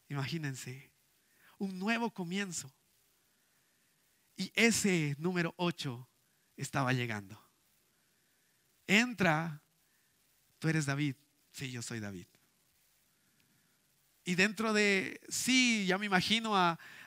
Imagínense, 0.09 0.93
un 1.59 1.79
nuevo 1.79 2.11
comienzo. 2.13 2.73
Y 4.37 4.53
ese 4.55 5.17
número 5.19 5.55
8 5.57 6.09
estaba 6.57 6.93
llegando. 6.93 7.43
Entra, 8.87 9.63
tú 10.59 10.69
eres 10.69 10.87
David. 10.87 11.17
Sí, 11.51 11.71
yo 11.71 11.83
soy 11.83 12.01
David. 12.01 12.27
Y 14.27 14.35
dentro 14.35 14.73
de, 14.73 15.21
sí, 15.29 15.87
ya 15.87 15.99
me 15.99 16.07
imagino 16.07 16.57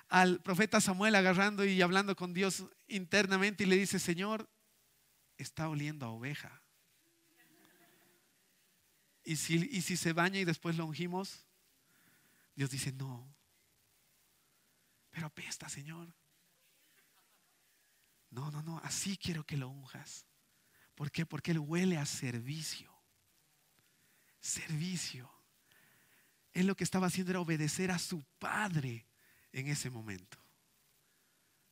al 0.08 0.42
profeta 0.42 0.80
Samuel 0.80 1.16
agarrando 1.16 1.66
y 1.66 1.82
hablando 1.82 2.16
con 2.16 2.34
Dios 2.34 2.64
internamente 2.88 3.66
y 3.66 3.68
le 3.68 3.76
dice, 3.76 4.00
Señor, 4.00 4.50
está 5.38 5.68
oliendo 5.68 6.06
a 6.06 6.12
oveja. 6.12 6.62
Y 9.26 9.36
si, 9.36 9.68
y 9.70 9.82
si 9.82 9.98
se 9.98 10.14
baña 10.14 10.40
y 10.40 10.46
después 10.46 10.78
lo 10.78 10.86
ungimos, 10.86 11.46
Dios 12.56 12.70
dice, 12.70 12.94
no. 12.94 13.36
Pero 15.12 15.28
apesta, 15.28 15.68
Señor. 15.68 16.08
No, 18.30 18.50
no, 18.50 18.64
no, 18.64 18.80
así 18.82 19.18
quiero 19.18 19.46
que 19.46 19.58
lo 19.58 19.68
unjas. 19.68 20.26
¿Por 20.96 21.12
qué? 21.12 21.26
Porque 21.26 21.52
Él 21.52 21.60
huele 21.60 21.98
a 21.98 22.06
servicio. 22.06 22.90
Servicio. 24.40 25.30
Él 26.60 26.67
lo 26.67 26.76
que 26.76 26.84
estaba 26.84 27.08
haciendo 27.08 27.32
era 27.32 27.39
obedecer 27.39 27.89
a 27.89 27.98
su 27.98 28.22
padre 28.38 29.08
en 29.54 29.67
ese 29.67 29.89
momento. 29.89 30.38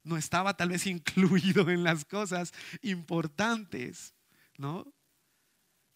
No 0.01 0.15
estaba 0.15 0.55
tal 0.55 0.69
vez 0.69 0.87
incluido 0.87 1.69
en 1.69 1.83
las 1.83 2.05
cosas 2.05 2.53
importantes, 2.81 4.13
¿no? 4.55 4.93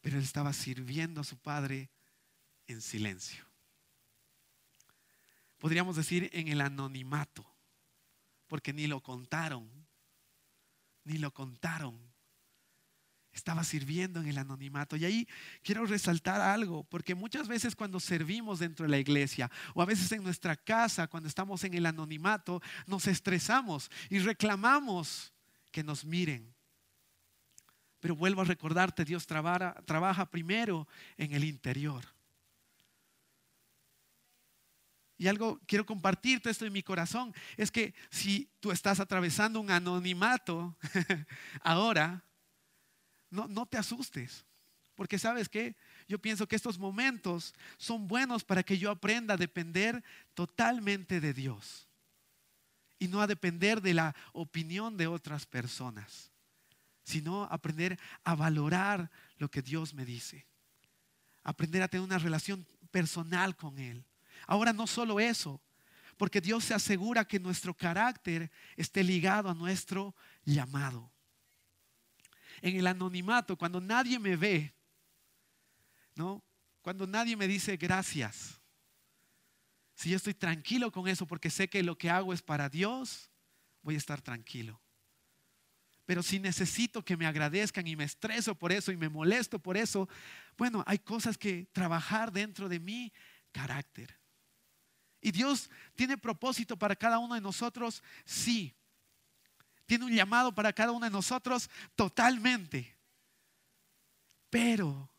Pero 0.02 0.18
él 0.18 0.24
estaba 0.26 0.52
sirviendo 0.52 1.22
a 1.22 1.24
su 1.24 1.38
padre 1.38 1.90
en 2.68 2.82
silencio. 2.82 3.46
Podríamos 5.58 5.96
decir 5.96 6.30
en 6.34 6.50
el 6.50 6.60
anonimato, 6.60 7.50
porque 8.48 8.74
ni 8.74 8.88
lo 8.88 9.02
contaron, 9.02 9.70
ni 11.06 11.18
lo 11.18 11.34
contaron. 11.34 12.11
Estaba 13.34 13.64
sirviendo 13.64 14.20
en 14.20 14.28
el 14.28 14.38
anonimato. 14.38 14.96
Y 14.96 15.06
ahí 15.06 15.28
quiero 15.64 15.86
resaltar 15.86 16.42
algo, 16.42 16.84
porque 16.84 17.16
muchas 17.16 17.48
veces 17.48 17.76
cuando 17.76 18.00
servimos 18.00 18.60
dentro 18.60 18.86
de 18.86 18.92
la 18.92 19.00
iglesia 19.00 19.50
o 19.74 19.82
a 19.82 19.86
veces 19.86 20.12
en 20.12 20.24
nuestra 20.24 20.56
casa, 20.56 21.08
cuando 21.08 21.30
estamos 21.30 21.64
en 21.64 21.74
el 21.74 21.86
anonimato, 21.86 22.62
nos 22.88 23.08
estresamos 23.08 23.90
y 24.10 24.20
reclamamos 24.20 25.32
que 25.72 25.84
nos 25.84 26.04
miren. 26.04 26.54
Pero 28.02 28.16
vuelvo 28.16 28.42
a 28.42 28.46
recordarte, 28.46 29.06
Dios 29.06 29.28
trabaja, 29.28 29.76
trabaja 29.86 30.30
primero 30.30 30.88
en 31.18 31.34
el 31.34 31.44
interior. 31.44 32.04
Y 35.22 35.28
algo 35.28 35.62
quiero 35.68 35.86
compartirte 35.86 36.50
esto 36.50 36.66
en 36.66 36.74
mi 36.74 36.82
corazón, 36.82 37.32
es 37.56 37.70
que 37.70 37.94
si 38.10 38.50
tú 38.60 38.72
estás 38.72 39.00
atravesando 39.00 39.60
un 39.60 39.70
anonimato 39.70 40.76
ahora, 41.62 42.26
no, 43.32 43.48
no 43.48 43.66
te 43.66 43.78
asustes, 43.78 44.46
porque 44.94 45.18
sabes 45.18 45.50
que 45.50 45.76
yo 46.08 46.20
pienso 46.20 46.48
que 46.48 46.56
estos 46.56 46.78
momentos 46.78 47.56
son 47.78 48.08
buenos 48.08 48.44
para 48.44 48.62
que 48.62 48.78
yo 48.78 48.92
aprenda 48.92 49.34
a 49.34 49.38
depender 49.38 50.04
totalmente 50.36 51.20
de 51.20 51.34
Dios 51.34 51.88
y 53.00 53.08
no 53.08 53.22
a 53.22 53.28
depender 53.28 53.82
de 53.82 53.96
la 53.96 54.16
opinión 54.34 54.98
de 54.98 55.08
otras 55.08 55.48
personas, 55.48 56.32
sino 57.04 57.46
aprender 57.46 57.98
a 58.24 58.36
valorar 58.36 59.10
lo 59.38 59.50
que 59.50 59.64
Dios 59.64 59.96
me 59.96 60.06
dice, 60.06 60.46
aprender 61.44 61.82
a 61.82 61.88
tener 61.88 62.04
una 62.04 62.20
relación 62.20 62.68
personal 62.92 63.56
con 63.56 63.80
Él 63.80 64.06
Ahora 64.48 64.74
no 64.74 64.88
solo 64.88 65.20
eso, 65.20 65.62
porque 66.18 66.42
Dios 66.42 66.66
se 66.66 66.74
asegura 66.74 67.26
que 67.26 67.40
nuestro 67.40 67.74
carácter 67.74 68.52
esté 68.76 69.04
ligado 69.04 69.50
a 69.50 69.54
nuestro 69.54 70.16
llamado. 70.46 71.12
En 72.62 72.76
el 72.78 72.88
anonimato, 72.88 73.58
cuando 73.58 73.82
nadie 73.82 74.20
me 74.20 74.36
ve, 74.36 74.74
¿no? 76.16 76.44
Cuando 76.82 77.08
nadie 77.08 77.36
me 77.36 77.48
dice 77.48 77.78
gracias. 77.78 78.60
Si 79.96 80.10
yo 80.10 80.18
estoy 80.18 80.34
tranquilo 80.34 80.92
con 80.92 81.08
eso 81.08 81.28
porque 81.28 81.50
sé 81.50 81.68
que 81.68 81.84
lo 81.84 81.98
que 81.98 82.10
hago 82.10 82.34
es 82.34 82.42
para 82.42 82.70
Dios, 82.70 83.30
voy 83.82 83.96
a 83.96 84.00
estar 84.00 84.22
tranquilo. 84.22 84.82
Pero 86.06 86.24
si 86.24 86.40
necesito 86.40 87.06
que 87.06 87.16
me 87.16 87.26
agradezcan 87.26 87.88
y 87.88 87.96
me 87.96 88.04
estreso 88.04 88.56
por 88.56 88.72
eso 88.72 88.92
y 88.92 88.98
me 88.98 89.10
molesto 89.10 89.60
por 89.60 89.78
eso, 89.78 90.10
bueno, 90.58 90.84
hay 90.88 91.00
cosas 91.00 91.38
que 91.38 91.68
trabajar 91.72 92.32
dentro 92.32 92.68
de 92.68 92.80
mi 92.80 93.14
carácter. 93.52 94.20
¿Y 95.22 95.32
Dios 95.32 95.70
tiene 95.96 96.18
propósito 96.18 96.78
para 96.78 96.96
cada 96.96 97.20
uno 97.20 97.36
de 97.36 97.42
nosotros? 97.42 98.04
Sí. 98.26 98.76
¿Tiene 99.92 100.06
un 100.06 100.16
llamado 100.16 100.56
para 100.56 100.72
cada 100.72 100.94
uno 100.94 101.04
de 101.04 101.12
nosotros? 101.12 101.70
Totalmente. 101.98 102.98
Pero 104.50 105.12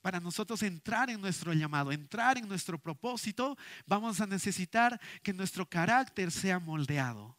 para 0.00 0.18
nosotros 0.18 0.62
entrar 0.62 1.10
en 1.10 1.20
nuestro 1.20 1.52
llamado, 1.52 1.92
entrar 1.92 2.38
en 2.38 2.48
nuestro 2.48 2.78
propósito, 2.78 3.54
vamos 3.84 4.18
a 4.22 4.26
necesitar 4.26 4.98
que 5.22 5.34
nuestro 5.34 5.68
carácter 5.68 6.30
sea 6.30 6.58
moldeado. 6.58 7.36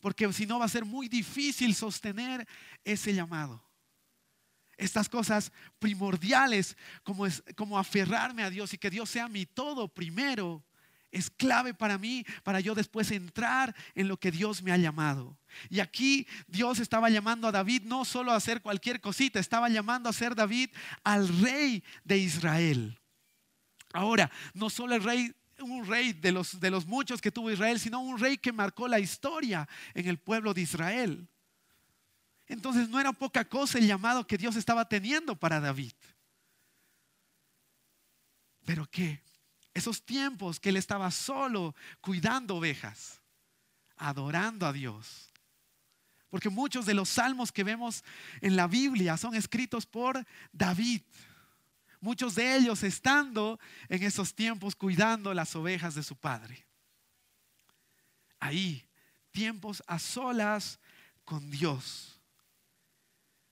Porque 0.00 0.30
si 0.34 0.44
no 0.44 0.58
va 0.58 0.66
a 0.66 0.68
ser 0.68 0.84
muy 0.84 1.08
difícil 1.08 1.74
sostener 1.74 2.46
ese 2.84 3.14
llamado 3.14 3.64
estas 4.76 5.08
cosas 5.08 5.50
primordiales 5.78 6.76
como, 7.02 7.24
es, 7.24 7.42
como 7.56 7.78
aferrarme 7.78 8.42
a 8.42 8.50
Dios 8.50 8.74
y 8.74 8.76
que 8.76 8.90
Dios 8.90 9.08
sea 9.08 9.28
mi 9.28 9.46
todo 9.46 9.88
primero, 9.88 10.62
es 11.16 11.30
clave 11.30 11.74
para 11.74 11.98
mí, 11.98 12.24
para 12.42 12.60
yo 12.60 12.74
después 12.74 13.10
entrar 13.10 13.74
en 13.94 14.08
lo 14.08 14.18
que 14.18 14.30
Dios 14.30 14.62
me 14.62 14.72
ha 14.72 14.76
llamado. 14.76 15.38
Y 15.70 15.80
aquí 15.80 16.26
Dios 16.46 16.78
estaba 16.78 17.10
llamando 17.10 17.48
a 17.48 17.52
David 17.52 17.82
no 17.84 18.04
solo 18.04 18.32
a 18.32 18.36
hacer 18.36 18.60
cualquier 18.62 19.00
cosita, 19.00 19.40
estaba 19.40 19.68
llamando 19.68 20.08
a 20.08 20.12
ser 20.12 20.34
David 20.34 20.70
al 21.02 21.28
rey 21.40 21.82
de 22.04 22.18
Israel. 22.18 23.00
Ahora, 23.92 24.30
no 24.54 24.68
solo 24.70 24.94
el 24.94 25.02
rey 25.02 25.32
un 25.58 25.86
rey 25.86 26.12
de 26.12 26.32
los, 26.32 26.60
de 26.60 26.70
los 26.70 26.86
muchos 26.86 27.20
que 27.20 27.32
tuvo 27.32 27.50
Israel, 27.50 27.80
sino 27.80 28.00
un 28.00 28.18
rey 28.18 28.36
que 28.36 28.52
marcó 28.52 28.88
la 28.88 28.98
historia 28.98 29.66
en 29.94 30.06
el 30.06 30.18
pueblo 30.18 30.52
de 30.52 30.60
Israel. 30.60 31.28
Entonces 32.46 32.90
no 32.90 33.00
era 33.00 33.12
poca 33.12 33.48
cosa 33.48 33.78
el 33.78 33.86
llamado 33.86 34.26
que 34.26 34.36
Dios 34.36 34.54
estaba 34.56 34.86
teniendo 34.88 35.34
para 35.34 35.60
David. 35.60 35.92
Pero 38.66 38.86
qué, 38.90 39.22
esos 39.76 40.04
tiempos 40.04 40.58
que 40.58 40.70
él 40.70 40.76
estaba 40.76 41.10
solo 41.10 41.74
cuidando 42.00 42.56
ovejas, 42.56 43.20
adorando 43.96 44.66
a 44.66 44.72
Dios. 44.72 45.30
Porque 46.30 46.48
muchos 46.48 46.86
de 46.86 46.94
los 46.94 47.08
salmos 47.08 47.52
que 47.52 47.62
vemos 47.62 48.02
en 48.40 48.56
la 48.56 48.66
Biblia 48.66 49.16
son 49.16 49.34
escritos 49.34 49.84
por 49.84 50.26
David. 50.52 51.02
Muchos 52.00 52.34
de 52.34 52.56
ellos 52.56 52.82
estando 52.82 53.60
en 53.88 54.02
esos 54.02 54.34
tiempos 54.34 54.74
cuidando 54.74 55.34
las 55.34 55.54
ovejas 55.54 55.94
de 55.94 56.02
su 56.02 56.16
padre. 56.16 56.66
Ahí, 58.40 58.88
tiempos 59.30 59.82
a 59.86 59.98
solas 59.98 60.78
con 61.24 61.50
Dios 61.50 62.16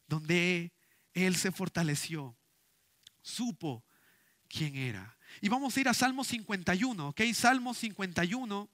donde 0.06 0.72
él 1.12 1.36
se 1.36 1.52
fortaleció, 1.52 2.36
supo 3.20 3.84
quién 4.48 4.76
era. 4.76 5.13
Y 5.40 5.48
vamos 5.48 5.76
a 5.76 5.80
ir 5.80 5.88
a 5.88 5.94
Salmo 5.94 6.24
51, 6.24 7.08
¿ok? 7.08 7.20
Salmo 7.34 7.74
51. 7.74 8.68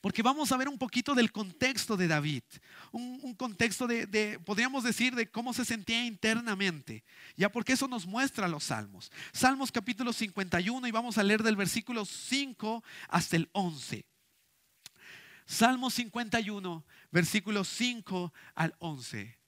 Porque 0.00 0.22
vamos 0.22 0.52
a 0.52 0.56
ver 0.56 0.68
un 0.68 0.78
poquito 0.78 1.14
del 1.14 1.32
contexto 1.32 1.96
de 1.96 2.06
David, 2.06 2.42
un, 2.92 3.34
contexto 3.34 3.86
de, 3.86 4.38
podríamos 4.44 4.84
decir, 4.84 5.14
de 5.14 5.30
cómo 5.30 5.52
se 5.52 5.64
sentía 5.64 6.04
internamente, 6.04 7.02
ya 7.36 7.50
porque 7.50 7.72
eso 7.72 7.88
nos 7.88 8.06
muestra 8.06 8.46
los 8.46 8.64
salmos. 8.64 9.10
Salmos 9.32 9.72
capítulo 9.72 10.12
51 10.12 10.86
y 10.86 10.90
vamos 10.90 11.18
a 11.18 11.22
leer 11.22 11.42
del 11.42 11.56
versículo 11.56 12.04
5 12.04 12.84
hasta 13.08 13.36
el 13.36 13.48
11. 13.52 14.04
Salmos 15.46 15.94
51, 15.94 16.84
versículos 17.10 17.68
5 17.68 18.32
al 18.54 18.74
11 18.78 19.40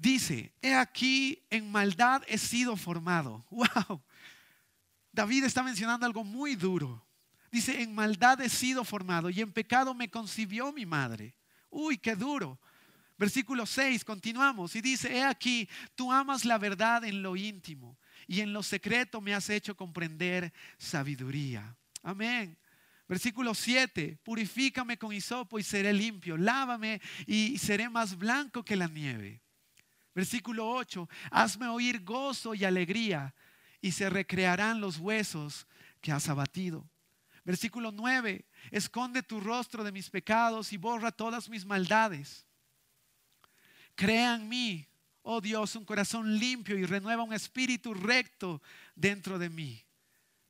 dice, 0.00 0.52
he 0.62 0.74
aquí 0.74 1.42
en 1.50 1.70
maldad 1.70 2.22
he 2.28 2.38
sido 2.38 2.76
formado. 2.76 3.44
Wow. 3.50 4.02
David 5.12 5.44
está 5.44 5.62
mencionando 5.62 6.06
algo 6.06 6.24
muy 6.24 6.54
duro. 6.54 7.06
Dice, 7.50 7.82
en 7.82 7.94
maldad 7.94 8.40
he 8.42 8.48
sido 8.48 8.84
formado 8.84 9.30
y 9.30 9.40
en 9.40 9.52
pecado 9.52 9.94
me 9.94 10.10
concibió 10.10 10.72
mi 10.72 10.84
madre. 10.84 11.34
Uy, 11.70 11.98
qué 11.98 12.14
duro. 12.14 12.60
Versículo 13.16 13.66
6, 13.66 14.04
continuamos 14.04 14.76
y 14.76 14.80
dice, 14.80 15.16
he 15.16 15.24
aquí, 15.24 15.68
tú 15.96 16.12
amas 16.12 16.44
la 16.44 16.56
verdad 16.56 17.04
en 17.04 17.20
lo 17.20 17.34
íntimo 17.34 17.98
y 18.28 18.40
en 18.40 18.52
lo 18.52 18.62
secreto 18.62 19.20
me 19.20 19.34
has 19.34 19.50
hecho 19.50 19.76
comprender 19.76 20.52
sabiduría. 20.76 21.76
Amén. 22.02 22.56
Versículo 23.08 23.54
7, 23.54 24.20
purifícame 24.22 24.98
con 24.98 25.12
hisopo 25.12 25.58
y 25.58 25.64
seré 25.64 25.92
limpio, 25.92 26.36
lávame 26.36 27.00
y 27.26 27.58
seré 27.58 27.88
más 27.88 28.16
blanco 28.16 28.62
que 28.62 28.76
la 28.76 28.86
nieve. 28.86 29.42
Versículo 30.14 30.68
8, 30.68 31.08
hazme 31.30 31.66
oír 31.68 32.04
gozo 32.04 32.54
y 32.54 32.64
alegría 32.64 33.34
y 33.80 33.92
se 33.92 34.10
recrearán 34.10 34.80
los 34.80 34.98
huesos 34.98 35.66
que 36.00 36.12
has 36.12 36.28
abatido. 36.28 36.88
Versículo 37.44 37.92
9, 37.92 38.44
esconde 38.70 39.22
tu 39.22 39.40
rostro 39.40 39.82
de 39.82 39.92
mis 39.92 40.10
pecados 40.10 40.72
y 40.72 40.76
borra 40.76 41.10
todas 41.10 41.48
mis 41.48 41.64
maldades. 41.64 42.46
Crea 43.94 44.34
en 44.34 44.48
mí, 44.48 44.86
oh 45.22 45.40
Dios, 45.40 45.74
un 45.74 45.84
corazón 45.84 46.38
limpio 46.38 46.78
y 46.78 46.84
renueva 46.84 47.22
un 47.22 47.32
espíritu 47.32 47.94
recto 47.94 48.62
dentro 48.94 49.38
de 49.38 49.48
mí. 49.48 49.82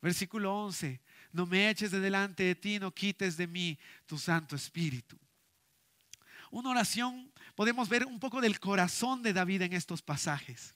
Versículo 0.00 0.54
11, 0.64 1.00
no 1.32 1.46
me 1.46 1.70
eches 1.70 1.90
de 1.90 2.00
delante 2.00 2.42
de 2.42 2.54
ti, 2.54 2.78
no 2.78 2.92
quites 2.92 3.36
de 3.36 3.46
mí 3.46 3.78
tu 4.06 4.18
Santo 4.18 4.56
Espíritu. 4.56 5.18
Una 6.50 6.70
oración, 6.70 7.32
podemos 7.54 7.88
ver 7.88 8.06
un 8.06 8.18
poco 8.18 8.40
del 8.40 8.58
corazón 8.58 9.22
de 9.22 9.32
David 9.32 9.62
en 9.62 9.72
estos 9.74 10.02
pasajes, 10.02 10.74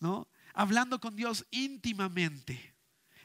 ¿no? 0.00 0.28
Hablando 0.54 1.00
con 1.00 1.16
Dios 1.16 1.46
íntimamente. 1.50 2.74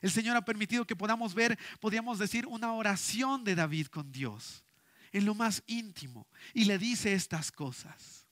El 0.01 0.11
Señor 0.11 0.37
ha 0.37 0.45
permitido 0.45 0.85
que 0.85 0.95
podamos 0.95 1.33
ver, 1.33 1.57
podríamos 1.79 2.19
decir, 2.19 2.45
una 2.45 2.73
oración 2.73 3.43
de 3.43 3.55
David 3.55 3.87
con 3.87 4.11
Dios, 4.11 4.63
en 5.11 5.25
lo 5.25 5.33
más 5.33 5.63
íntimo, 5.65 6.27
y 6.53 6.65
le 6.65 6.77
dice 6.77 7.13
estas 7.13 7.51
cosas. 7.51 8.25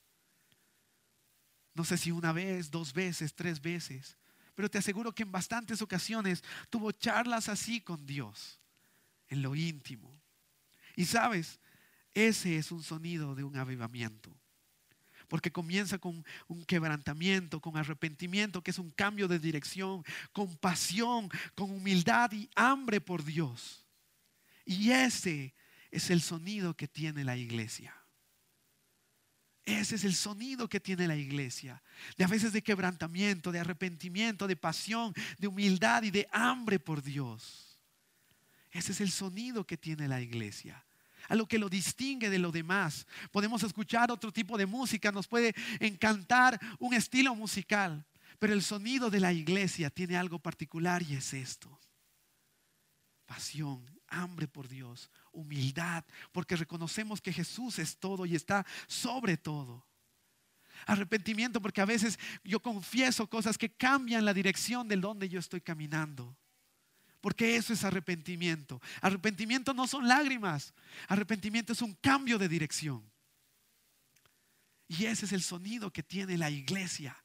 No 1.74 1.84
sé 1.84 1.98
si 1.98 2.10
una 2.10 2.32
vez, 2.32 2.70
dos 2.70 2.92
veces, 2.92 3.34
tres 3.34 3.60
veces, 3.60 4.16
pero 4.54 4.70
te 4.70 4.78
aseguro 4.78 5.12
que 5.12 5.24
en 5.24 5.32
bastantes 5.32 5.82
ocasiones 5.82 6.42
tuvo 6.70 6.92
charlas 6.92 7.48
así 7.48 7.80
con 7.80 8.06
Dios, 8.06 8.60
en 9.28 9.42
lo 9.42 9.54
íntimo. 9.54 10.18
Y 10.94 11.04
sabes, 11.04 11.60
ese 12.14 12.56
es 12.56 12.72
un 12.72 12.82
sonido 12.82 13.34
de 13.34 13.44
un 13.44 13.56
avivamiento. 13.56 14.34
Porque 15.28 15.50
comienza 15.50 15.98
con 15.98 16.24
un 16.48 16.64
quebrantamiento, 16.64 17.60
con 17.60 17.76
arrepentimiento, 17.76 18.62
que 18.62 18.70
es 18.70 18.78
un 18.78 18.90
cambio 18.90 19.28
de 19.28 19.38
dirección, 19.38 20.04
con 20.32 20.56
pasión, 20.56 21.28
con 21.54 21.70
humildad 21.70 22.32
y 22.32 22.48
hambre 22.54 23.00
por 23.00 23.24
Dios. 23.24 23.86
Y 24.64 24.90
ese 24.90 25.54
es 25.90 26.10
el 26.10 26.20
sonido 26.20 26.76
que 26.76 26.88
tiene 26.88 27.24
la 27.24 27.36
iglesia. 27.36 27.94
Ese 29.64 29.96
es 29.96 30.04
el 30.04 30.14
sonido 30.14 30.68
que 30.68 30.78
tiene 30.78 31.08
la 31.08 31.16
iglesia. 31.16 31.82
De 32.16 32.24
a 32.24 32.28
veces 32.28 32.52
de 32.52 32.62
quebrantamiento, 32.62 33.50
de 33.50 33.58
arrepentimiento, 33.58 34.46
de 34.46 34.56
pasión, 34.56 35.12
de 35.38 35.48
humildad 35.48 36.04
y 36.04 36.12
de 36.12 36.28
hambre 36.30 36.78
por 36.78 37.02
Dios. 37.02 37.80
Ese 38.70 38.92
es 38.92 39.00
el 39.00 39.10
sonido 39.10 39.66
que 39.66 39.76
tiene 39.76 40.06
la 40.06 40.20
iglesia. 40.20 40.84
A 41.28 41.34
lo 41.34 41.46
que 41.46 41.58
lo 41.58 41.68
distingue 41.68 42.30
de 42.30 42.38
lo 42.38 42.52
demás. 42.52 43.06
Podemos 43.30 43.62
escuchar 43.62 44.10
otro 44.10 44.32
tipo 44.32 44.56
de 44.56 44.66
música, 44.66 45.12
nos 45.12 45.26
puede 45.26 45.54
encantar 45.80 46.58
un 46.78 46.94
estilo 46.94 47.34
musical. 47.34 48.04
Pero 48.38 48.52
el 48.52 48.62
sonido 48.62 49.10
de 49.10 49.20
la 49.20 49.32
iglesia 49.32 49.90
tiene 49.90 50.16
algo 50.16 50.38
particular 50.38 51.02
y 51.02 51.14
es 51.14 51.32
esto. 51.32 51.80
Pasión, 53.24 53.84
hambre 54.08 54.46
por 54.46 54.68
Dios, 54.68 55.10
humildad, 55.32 56.04
porque 56.32 56.56
reconocemos 56.56 57.20
que 57.20 57.32
Jesús 57.32 57.78
es 57.78 57.98
todo 57.98 58.26
y 58.26 58.36
está 58.36 58.64
sobre 58.86 59.36
todo. 59.36 59.86
Arrepentimiento, 60.86 61.60
porque 61.60 61.80
a 61.80 61.86
veces 61.86 62.18
yo 62.44 62.60
confieso 62.60 63.28
cosas 63.28 63.56
que 63.56 63.72
cambian 63.72 64.24
la 64.24 64.34
dirección 64.34 64.86
de 64.86 64.96
donde 64.96 65.28
yo 65.28 65.40
estoy 65.40 65.60
caminando. 65.60 66.36
Porque 67.26 67.56
eso 67.56 67.72
es 67.72 67.82
arrepentimiento. 67.82 68.80
Arrepentimiento 69.00 69.74
no 69.74 69.88
son 69.88 70.06
lágrimas. 70.06 70.72
Arrepentimiento 71.08 71.72
es 71.72 71.82
un 71.82 71.92
cambio 71.94 72.38
de 72.38 72.48
dirección. 72.48 73.02
Y 74.86 75.06
ese 75.06 75.26
es 75.26 75.32
el 75.32 75.42
sonido 75.42 75.92
que 75.92 76.04
tiene 76.04 76.38
la 76.38 76.50
iglesia. 76.50 77.16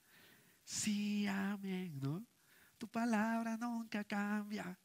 Sí, 0.63 1.27
amén, 1.27 1.99
¿no? 2.01 2.25
Tu 2.79 2.87
palabra 2.87 3.57
nunca 3.57 4.03
cambia. 4.03 4.75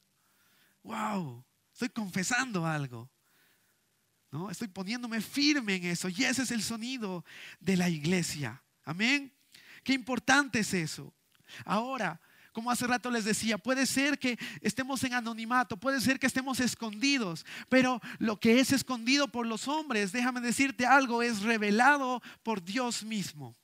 Wow. 0.83 1.43
Estoy 1.73 1.89
confesando 1.89 2.67
algo. 2.67 3.11
¿no? 4.31 4.51
Estoy 4.51 4.69
poniéndome 4.69 5.23
firme 5.23 5.77
en 5.77 5.85
eso. 5.85 6.11
Y 6.11 6.25
ese 6.25 6.43
es 6.43 6.51
el 6.51 6.63
sonido 6.63 7.25
de 7.59 7.79
la 7.79 7.89
iglesia. 7.89 8.63
Amén. 8.85 9.33
Qué 9.83 9.95
importante 9.95 10.59
es 10.59 10.75
eso. 10.75 11.15
Ahora, 11.65 12.21
como 12.57 12.71
hace 12.71 12.87
rato 12.87 13.11
les 13.11 13.27
decía, 13.27 13.59
puede 13.59 13.85
ser 13.85 14.19
que 14.19 14.39
estemos 14.63 15.05
en 15.05 15.13
anonimato, 15.13 15.77
puede 15.77 16.01
ser 16.01 16.19
que 16.19 16.27
estemos 16.27 16.59
escondidos, 16.59 17.45
pero 17.69 18.01
lo 18.19 18.41
que 18.41 18.61
es 18.61 18.73
escondido 18.73 19.29
por 19.29 19.47
los 19.47 19.69
hombres, 19.69 20.11
déjame 20.11 20.41
decirte 20.41 20.87
algo, 20.87 21.21
es 21.21 21.43
revelado 21.43 22.23
por 22.43 22.65
Dios 22.65 23.05
mismo. 23.05 23.55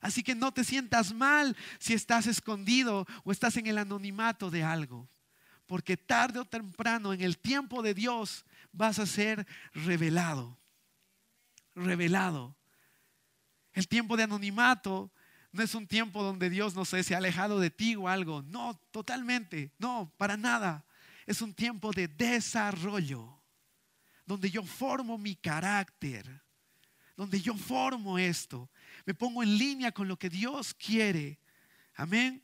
Así 0.00 0.24
que 0.24 0.34
no 0.34 0.50
te 0.50 0.64
sientas 0.64 1.14
mal 1.14 1.56
si 1.78 1.94
estás 1.94 2.26
escondido 2.26 3.06
o 3.22 3.30
estás 3.30 3.56
en 3.56 3.68
el 3.68 3.78
anonimato 3.78 4.50
de 4.50 4.64
algo 4.64 5.08
porque 5.66 5.96
tarde 5.96 6.40
o 6.40 6.44
temprano 6.44 7.12
en 7.12 7.20
el 7.20 7.38
tiempo 7.38 7.80
de 7.80 7.94
Dios 7.94 8.44
vas 8.72 8.98
a 8.98 9.06
ser 9.06 9.46
revelado. 9.72 10.58
Revelado. 11.76 12.56
El 13.72 13.86
tiempo 13.86 14.16
de 14.16 14.24
anonimato 14.24 15.12
no 15.52 15.62
es 15.62 15.74
un 15.74 15.86
tiempo 15.86 16.22
donde 16.22 16.48
Dios, 16.48 16.74
no 16.74 16.84
sé, 16.84 17.02
se 17.02 17.14
ha 17.14 17.18
alejado 17.18 17.60
de 17.60 17.70
ti 17.70 17.94
o 17.94 18.08
algo. 18.08 18.42
No, 18.42 18.74
totalmente. 18.90 19.70
No, 19.78 20.12
para 20.16 20.36
nada. 20.36 20.84
Es 21.26 21.42
un 21.42 21.54
tiempo 21.54 21.92
de 21.92 22.08
desarrollo, 22.08 23.38
donde 24.26 24.50
yo 24.50 24.64
formo 24.64 25.18
mi 25.18 25.36
carácter, 25.36 26.42
donde 27.16 27.40
yo 27.40 27.54
formo 27.54 28.18
esto. 28.18 28.70
Me 29.04 29.14
pongo 29.14 29.42
en 29.42 29.56
línea 29.56 29.92
con 29.92 30.08
lo 30.08 30.18
que 30.18 30.30
Dios 30.30 30.72
quiere. 30.74 31.38
Amén. 31.94 32.42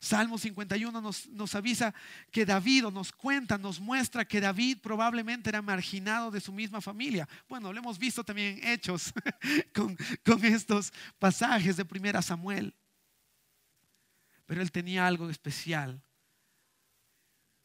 Salmo 0.00 0.38
51 0.38 0.98
nos, 1.02 1.28
nos, 1.28 1.54
avisa 1.54 1.94
que 2.30 2.46
David, 2.46 2.86
o 2.86 2.90
nos 2.90 3.12
cuenta, 3.12 3.58
nos 3.58 3.78
muestra 3.78 4.24
que 4.24 4.40
David 4.40 4.78
probablemente 4.82 5.50
era 5.50 5.60
marginado 5.60 6.30
de 6.30 6.40
su 6.40 6.54
misma 6.54 6.80
familia. 6.80 7.28
Bueno, 7.46 7.70
lo 7.70 7.78
hemos 7.78 7.98
visto 7.98 8.24
también 8.24 8.58
en 8.58 8.68
Hechos 8.68 9.12
con, 9.74 10.44
estos 10.44 10.90
pasajes 11.18 11.76
de 11.76 11.84
Primera 11.84 12.22
Samuel. 12.22 12.74
Pero 14.46 14.62
él 14.62 14.72
tenía 14.72 15.06
algo 15.06 15.28
especial. 15.28 16.02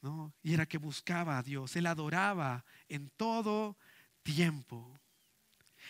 ¿no? 0.02 0.36
Y 0.44 0.54
era 0.54 0.66
que 0.66 0.78
buscaba 0.78 1.38
a 1.38 1.44
Dios, 1.44 1.78
él 1.78 1.88
adoraba 1.88 2.66
en 2.90 3.10
todo 3.12 3.78
tiempo. 4.24 5.00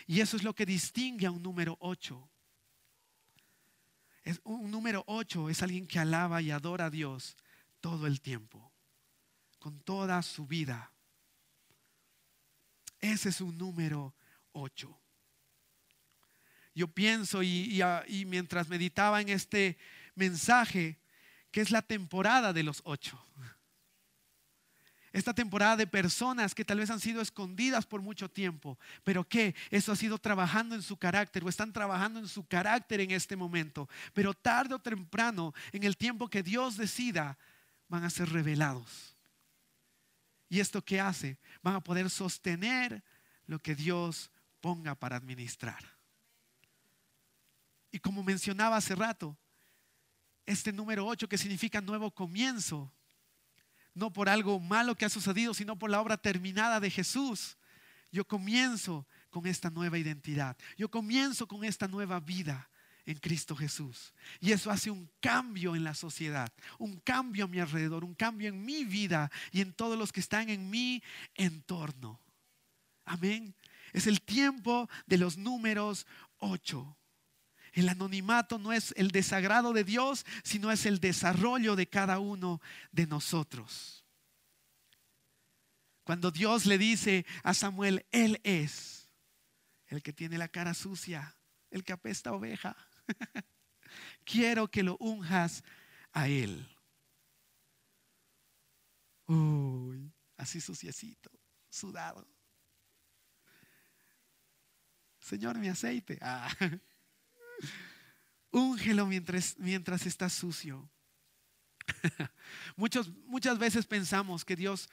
Y 0.06 0.20
eso 0.20 0.36
es 0.36 0.44
lo 0.44 0.54
que 0.54 0.64
distingue 0.64 1.26
a 1.26 1.32
un 1.32 1.42
número 1.42 1.76
8 1.80 2.30
un 4.44 4.70
número 4.70 5.04
8 5.06 5.50
es 5.50 5.62
alguien 5.62 5.86
que 5.86 5.98
alaba 5.98 6.42
y 6.42 6.50
adora 6.50 6.86
a 6.86 6.90
Dios 6.90 7.36
todo 7.80 8.06
el 8.06 8.20
tiempo, 8.20 8.72
con 9.58 9.80
toda 9.80 10.22
su 10.22 10.46
vida. 10.46 10.92
Ese 13.00 13.28
es 13.28 13.40
un 13.40 13.56
número 13.56 14.14
8. 14.52 15.00
Yo 16.74 16.88
pienso 16.88 17.42
y, 17.42 17.80
y, 18.08 18.24
mientras 18.26 18.68
meditaba 18.68 19.20
en 19.20 19.28
este 19.28 19.78
mensaje, 20.14 20.98
que 21.50 21.60
es 21.60 21.70
la 21.70 21.82
temporada 21.82 22.52
de 22.52 22.62
los 22.62 22.82
ocho 22.84 23.18
esta 25.16 25.32
temporada 25.32 25.76
de 25.76 25.86
personas 25.86 26.54
que 26.54 26.62
tal 26.62 26.76
vez 26.76 26.90
han 26.90 27.00
sido 27.00 27.22
escondidas 27.22 27.86
por 27.86 28.02
mucho 28.02 28.30
tiempo, 28.30 28.78
pero 29.02 29.26
que 29.26 29.54
eso 29.70 29.90
ha 29.90 29.96
sido 29.96 30.18
trabajando 30.18 30.74
en 30.74 30.82
su 30.82 30.98
carácter 30.98 31.42
o 31.42 31.48
están 31.48 31.72
trabajando 31.72 32.18
en 32.18 32.28
su 32.28 32.46
carácter 32.46 33.00
en 33.00 33.10
este 33.12 33.34
momento, 33.34 33.88
pero 34.12 34.34
tarde 34.34 34.74
o 34.74 34.78
temprano, 34.78 35.54
en 35.72 35.84
el 35.84 35.96
tiempo 35.96 36.28
que 36.28 36.42
Dios 36.42 36.76
decida, 36.76 37.38
van 37.88 38.04
a 38.04 38.10
ser 38.10 38.28
revelados. 38.28 39.16
¿Y 40.50 40.60
esto 40.60 40.84
qué 40.84 41.00
hace? 41.00 41.38
Van 41.62 41.76
a 41.76 41.80
poder 41.80 42.10
sostener 42.10 43.02
lo 43.46 43.58
que 43.58 43.74
Dios 43.74 44.30
ponga 44.60 44.94
para 44.94 45.16
administrar. 45.16 45.82
Y 47.90 48.00
como 48.00 48.22
mencionaba 48.22 48.76
hace 48.76 48.94
rato, 48.94 49.34
este 50.44 50.74
número 50.74 51.06
8 51.06 51.26
que 51.26 51.38
significa 51.38 51.80
nuevo 51.80 52.10
comienzo, 52.10 52.92
no 53.96 54.12
por 54.12 54.28
algo 54.28 54.60
malo 54.60 54.94
que 54.94 55.06
ha 55.06 55.08
sucedido, 55.08 55.54
sino 55.54 55.78
por 55.78 55.90
la 55.90 56.00
obra 56.00 56.18
terminada 56.18 56.78
de 56.78 56.90
Jesús. 56.90 57.56
Yo 58.12 58.26
comienzo 58.26 59.06
con 59.30 59.46
esta 59.46 59.70
nueva 59.70 59.98
identidad. 59.98 60.56
Yo 60.76 60.90
comienzo 60.90 61.48
con 61.48 61.64
esta 61.64 61.88
nueva 61.88 62.20
vida 62.20 62.68
en 63.06 63.18
Cristo 63.18 63.56
Jesús. 63.56 64.12
Y 64.38 64.52
eso 64.52 64.70
hace 64.70 64.90
un 64.90 65.10
cambio 65.20 65.74
en 65.74 65.82
la 65.82 65.94
sociedad, 65.94 66.52
un 66.78 67.00
cambio 67.00 67.46
a 67.46 67.48
mi 67.48 67.58
alrededor, 67.58 68.04
un 68.04 68.14
cambio 68.14 68.48
en 68.50 68.64
mi 68.64 68.84
vida 68.84 69.30
y 69.50 69.62
en 69.62 69.72
todos 69.72 69.98
los 69.98 70.12
que 70.12 70.20
están 70.20 70.50
en 70.50 70.68
mi 70.68 71.02
entorno. 71.34 72.20
Amén. 73.06 73.54
Es 73.94 74.06
el 74.06 74.20
tiempo 74.20 74.90
de 75.06 75.16
los 75.16 75.38
números 75.38 76.06
ocho. 76.38 76.98
El 77.76 77.90
anonimato 77.90 78.58
no 78.58 78.72
es 78.72 78.94
el 78.96 79.10
desagrado 79.10 79.74
de 79.74 79.84
Dios, 79.84 80.24
sino 80.42 80.72
es 80.72 80.86
el 80.86 80.98
desarrollo 80.98 81.76
de 81.76 81.86
cada 81.86 82.18
uno 82.20 82.62
de 82.90 83.06
nosotros. 83.06 84.02
Cuando 86.02 86.30
Dios 86.30 86.64
le 86.64 86.78
dice 86.78 87.26
a 87.42 87.52
Samuel, 87.52 88.06
Él 88.12 88.40
es 88.44 89.10
el 89.88 90.02
que 90.02 90.14
tiene 90.14 90.38
la 90.38 90.48
cara 90.48 90.72
sucia, 90.72 91.36
el 91.70 91.84
que 91.84 91.92
apesta 91.92 92.32
oveja. 92.32 92.74
Quiero 94.24 94.68
que 94.68 94.82
lo 94.82 94.96
unjas 94.96 95.62
a 96.12 96.28
Él. 96.28 96.66
Uy, 99.26 100.10
así 100.38 100.62
suciecito, 100.62 101.30
sudado. 101.68 102.26
Señor, 105.20 105.58
mi 105.58 105.68
aceite. 105.68 106.18
Ah. 106.22 106.48
Úngelo 108.50 109.06
mientras, 109.06 109.56
mientras 109.58 110.06
está 110.06 110.28
sucio. 110.28 110.88
Muchas 112.76 113.58
veces 113.58 113.86
pensamos 113.86 114.44
que 114.44 114.56
Dios 114.56 114.88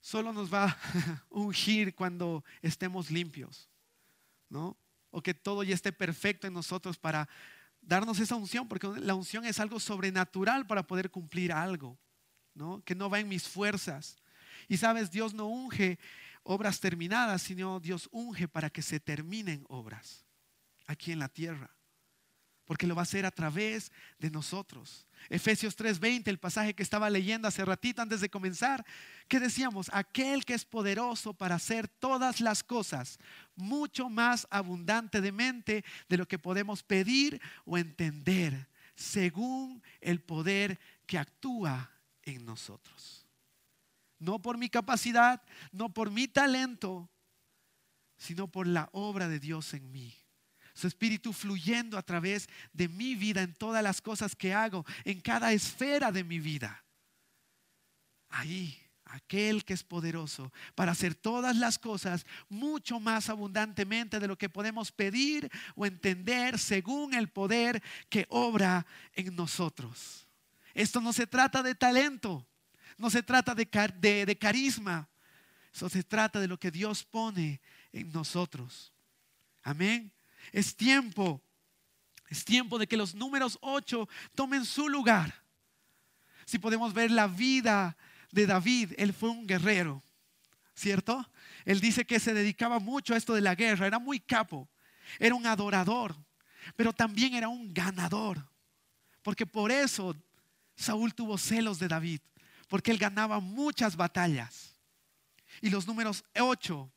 solo 0.00 0.32
nos 0.32 0.52
va 0.52 0.64
a 0.70 1.24
ungir 1.30 1.94
cuando 1.94 2.44
estemos 2.62 3.10
limpios, 3.10 3.68
¿no? 4.48 4.76
O 5.10 5.22
que 5.22 5.34
todo 5.34 5.62
ya 5.62 5.74
esté 5.74 5.92
perfecto 5.92 6.46
en 6.46 6.52
nosotros 6.52 6.98
para 6.98 7.28
darnos 7.80 8.18
esa 8.20 8.36
unción, 8.36 8.68
porque 8.68 8.88
la 9.00 9.14
unción 9.14 9.44
es 9.44 9.58
algo 9.60 9.80
sobrenatural 9.80 10.66
para 10.66 10.86
poder 10.86 11.10
cumplir 11.10 11.52
algo, 11.52 11.98
¿no? 12.54 12.82
Que 12.84 12.94
no 12.94 13.10
va 13.10 13.20
en 13.20 13.28
mis 13.28 13.48
fuerzas. 13.48 14.18
Y 14.68 14.76
sabes, 14.76 15.10
Dios 15.10 15.34
no 15.34 15.46
unge 15.46 15.98
obras 16.42 16.80
terminadas, 16.80 17.42
sino 17.42 17.80
Dios 17.80 18.08
unge 18.12 18.48
para 18.48 18.70
que 18.70 18.82
se 18.82 19.00
terminen 19.00 19.64
obras 19.68 20.24
aquí 20.86 21.12
en 21.12 21.18
la 21.18 21.28
tierra 21.28 21.70
porque 22.70 22.86
lo 22.86 22.94
va 22.94 23.02
a 23.02 23.10
hacer 23.10 23.26
a 23.26 23.32
través 23.32 23.90
de 24.20 24.30
nosotros. 24.30 25.04
Efesios 25.28 25.74
3:20, 25.74 26.28
el 26.30 26.38
pasaje 26.38 26.72
que 26.72 26.84
estaba 26.84 27.10
leyendo 27.10 27.48
hace 27.48 27.64
ratito 27.64 28.00
antes 28.00 28.20
de 28.20 28.30
comenzar, 28.30 28.86
que 29.26 29.40
decíamos, 29.40 29.90
aquel 29.92 30.44
que 30.44 30.54
es 30.54 30.64
poderoso 30.64 31.34
para 31.34 31.56
hacer 31.56 31.88
todas 31.88 32.40
las 32.40 32.62
cosas 32.62 33.18
mucho 33.56 34.08
más 34.08 34.46
abundantemente 34.50 35.84
de 36.08 36.16
lo 36.16 36.28
que 36.28 36.38
podemos 36.38 36.84
pedir 36.84 37.42
o 37.64 37.76
entender, 37.76 38.68
según 38.94 39.82
el 40.00 40.20
poder 40.20 40.78
que 41.06 41.18
actúa 41.18 41.90
en 42.22 42.44
nosotros. 42.44 43.26
No 44.20 44.40
por 44.40 44.58
mi 44.58 44.68
capacidad, 44.68 45.42
no 45.72 45.92
por 45.92 46.12
mi 46.12 46.28
talento, 46.28 47.10
sino 48.16 48.46
por 48.46 48.68
la 48.68 48.88
obra 48.92 49.26
de 49.26 49.40
Dios 49.40 49.74
en 49.74 49.90
mí 49.90 50.19
su 50.80 50.86
espíritu 50.86 51.32
fluyendo 51.32 51.98
a 51.98 52.02
través 52.02 52.48
de 52.72 52.88
mi 52.88 53.14
vida 53.14 53.42
en 53.42 53.54
todas 53.54 53.82
las 53.82 54.00
cosas 54.00 54.34
que 54.34 54.54
hago, 54.54 54.84
en 55.04 55.20
cada 55.20 55.52
esfera 55.52 56.10
de 56.10 56.24
mi 56.24 56.40
vida. 56.40 56.82
Ahí, 58.30 58.76
aquel 59.04 59.64
que 59.64 59.74
es 59.74 59.84
poderoso 59.84 60.52
para 60.74 60.92
hacer 60.92 61.14
todas 61.14 61.56
las 61.56 61.78
cosas 61.78 62.24
mucho 62.48 62.98
más 62.98 63.28
abundantemente 63.28 64.18
de 64.18 64.28
lo 64.28 64.38
que 64.38 64.48
podemos 64.48 64.90
pedir 64.90 65.50
o 65.74 65.84
entender 65.84 66.58
según 66.58 67.14
el 67.14 67.28
poder 67.28 67.82
que 68.08 68.26
obra 68.30 68.86
en 69.12 69.34
nosotros. 69.34 70.26
Esto 70.72 71.00
no 71.00 71.12
se 71.12 71.26
trata 71.26 71.62
de 71.62 71.74
talento, 71.74 72.46
no 72.96 73.10
se 73.10 73.22
trata 73.22 73.54
de, 73.54 73.66
de 74.24 74.38
carisma, 74.38 75.08
eso 75.74 75.88
se 75.88 76.02
trata 76.04 76.40
de 76.40 76.48
lo 76.48 76.58
que 76.58 76.70
Dios 76.70 77.04
pone 77.04 77.60
en 77.92 78.10
nosotros. 78.12 78.92
Amén. 79.62 80.12
Es 80.52 80.76
tiempo, 80.76 81.42
es 82.28 82.44
tiempo 82.44 82.78
de 82.78 82.86
que 82.86 82.96
los 82.96 83.14
números 83.14 83.58
8 83.60 84.08
tomen 84.34 84.64
su 84.64 84.88
lugar. 84.88 85.42
Si 86.44 86.58
podemos 86.58 86.92
ver 86.92 87.10
la 87.10 87.26
vida 87.26 87.96
de 88.32 88.46
David, 88.46 88.92
él 88.96 89.12
fue 89.12 89.30
un 89.30 89.46
guerrero, 89.46 90.02
¿cierto? 90.74 91.28
Él 91.64 91.80
dice 91.80 92.04
que 92.04 92.20
se 92.20 92.34
dedicaba 92.34 92.78
mucho 92.78 93.14
a 93.14 93.16
esto 93.16 93.34
de 93.34 93.40
la 93.40 93.54
guerra, 93.54 93.86
era 93.86 93.98
muy 93.98 94.20
capo, 94.20 94.68
era 95.18 95.34
un 95.34 95.46
adorador, 95.46 96.16
pero 96.76 96.92
también 96.92 97.34
era 97.34 97.48
un 97.48 97.72
ganador, 97.72 98.44
porque 99.22 99.46
por 99.46 99.70
eso 99.70 100.16
Saúl 100.76 101.14
tuvo 101.14 101.38
celos 101.38 101.78
de 101.78 101.88
David, 101.88 102.20
porque 102.68 102.90
él 102.90 102.98
ganaba 102.98 103.40
muchas 103.40 103.96
batallas. 103.96 104.74
Y 105.60 105.70
los 105.70 105.86
números 105.86 106.24
8 106.38 106.90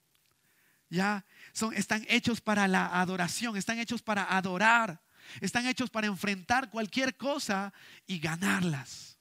ya 0.90 1.26
son, 1.54 1.74
están 1.74 2.06
hechos 2.10 2.42
para 2.42 2.68
la 2.68 3.00
adoración, 3.00 3.56
están 3.56 3.80
hechos 3.80 4.02
para 4.02 4.36
adorar, 4.36 5.02
están 5.40 5.68
hechos 5.68 5.90
para 5.90 6.08
enfrentar 6.08 6.70
cualquier 6.70 7.16
cosa 7.16 7.74
y 8.06 8.20
ganarlas. 8.20 9.18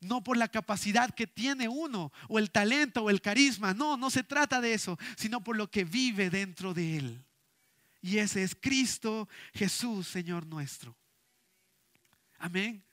No 0.00 0.24
por 0.24 0.36
la 0.36 0.48
capacidad 0.48 1.14
que 1.14 1.28
tiene 1.28 1.68
uno, 1.68 2.10
o 2.28 2.38
el 2.38 2.50
talento, 2.50 3.04
o 3.04 3.10
el 3.10 3.20
carisma. 3.20 3.72
No, 3.72 3.96
no 3.96 4.10
se 4.10 4.24
trata 4.24 4.60
de 4.60 4.74
eso, 4.74 4.98
sino 5.16 5.44
por 5.44 5.56
lo 5.56 5.70
que 5.70 5.84
vive 5.84 6.28
dentro 6.28 6.74
de 6.74 6.96
él. 6.96 7.24
Y 8.00 8.18
ese 8.18 8.42
es 8.42 8.56
Cristo 8.56 9.28
Jesús, 9.54 10.08
Señor 10.08 10.44
nuestro. 10.44 10.96
Amén. 12.38 12.84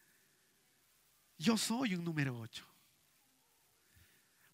Yo 1.39 1.57
soy 1.57 1.95
un 1.95 2.03
número 2.03 2.37
8. 2.37 2.63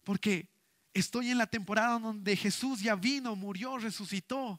Porque 0.02 0.48
Estoy 0.96 1.30
en 1.30 1.36
la 1.36 1.46
temporada 1.46 1.98
donde 1.98 2.34
Jesús 2.36 2.80
ya 2.80 2.94
vino, 2.94 3.36
murió, 3.36 3.76
resucitó 3.76 4.58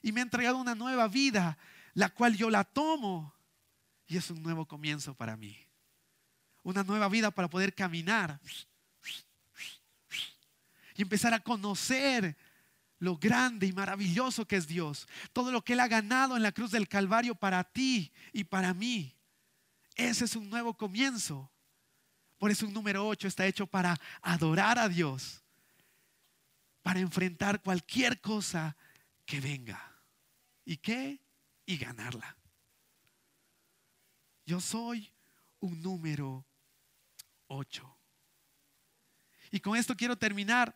y 0.00 0.12
me 0.12 0.20
ha 0.20 0.22
entregado 0.22 0.56
una 0.56 0.74
nueva 0.74 1.08
vida, 1.08 1.58
la 1.92 2.08
cual 2.08 2.38
yo 2.38 2.48
la 2.48 2.64
tomo 2.64 3.34
y 4.06 4.16
es 4.16 4.30
un 4.30 4.42
nuevo 4.42 4.64
comienzo 4.64 5.12
para 5.12 5.36
mí. 5.36 5.58
Una 6.62 6.84
nueva 6.84 7.10
vida 7.10 7.30
para 7.30 7.50
poder 7.50 7.74
caminar 7.74 8.40
y 10.94 11.02
empezar 11.02 11.34
a 11.34 11.40
conocer 11.40 12.34
lo 12.98 13.18
grande 13.18 13.66
y 13.66 13.74
maravilloso 13.74 14.46
que 14.46 14.56
es 14.56 14.66
Dios. 14.66 15.06
Todo 15.34 15.52
lo 15.52 15.62
que 15.62 15.74
Él 15.74 15.80
ha 15.80 15.88
ganado 15.88 16.34
en 16.34 16.42
la 16.44 16.52
cruz 16.52 16.70
del 16.70 16.88
Calvario 16.88 17.34
para 17.34 17.62
ti 17.62 18.10
y 18.32 18.44
para 18.44 18.72
mí. 18.72 19.14
Ese 19.96 20.24
es 20.24 20.34
un 20.34 20.48
nuevo 20.48 20.72
comienzo. 20.72 21.52
Por 22.38 22.50
eso 22.50 22.66
un 22.66 22.72
número 22.72 23.06
8 23.06 23.28
está 23.28 23.44
hecho 23.44 23.66
para 23.66 24.00
adorar 24.22 24.78
a 24.78 24.88
Dios 24.88 25.44
para 26.88 27.00
enfrentar 27.00 27.60
cualquier 27.60 28.18
cosa 28.18 28.74
que 29.26 29.42
venga. 29.42 29.78
¿Y 30.64 30.78
qué? 30.78 31.20
Y 31.66 31.76
ganarla. 31.76 32.34
Yo 34.46 34.58
soy 34.58 35.12
un 35.60 35.82
número 35.82 36.46
8. 37.48 37.98
Y 39.50 39.60
con 39.60 39.76
esto 39.76 39.94
quiero 39.94 40.16
terminar. 40.16 40.74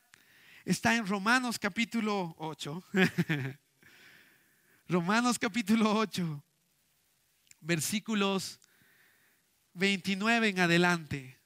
Está 0.67 0.95
en 0.97 1.07
Romanos 1.07 1.59
capítulo 1.59 2.35
8. 2.37 2.85
Romanos 4.89 5.39
capítulo 5.39 5.95
8, 5.95 6.45
versículos 7.61 8.61
29 9.73 10.51
en 10.51 10.61
adelante. 10.61 11.41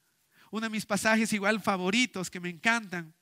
Uno 0.50 0.66
de 0.66 0.70
mis 0.70 0.86
pasajes 0.86 1.32
igual 1.32 1.62
favoritos 1.62 2.28
que 2.28 2.40
me 2.40 2.48
encantan. 2.48 3.15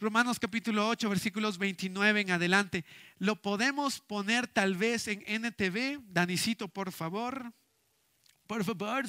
Romanos 0.00 0.40
capítulo 0.40 0.88
8, 0.88 1.10
versículos 1.10 1.58
29 1.58 2.22
en 2.22 2.30
adelante. 2.30 2.86
Lo 3.18 3.36
podemos 3.36 4.00
poner 4.00 4.46
tal 4.46 4.74
vez 4.74 5.06
en 5.08 5.22
NTV. 5.26 6.00
Danicito, 6.08 6.68
por 6.68 6.90
favor. 6.90 7.52
Por 8.46 8.64
favor. 8.64 9.04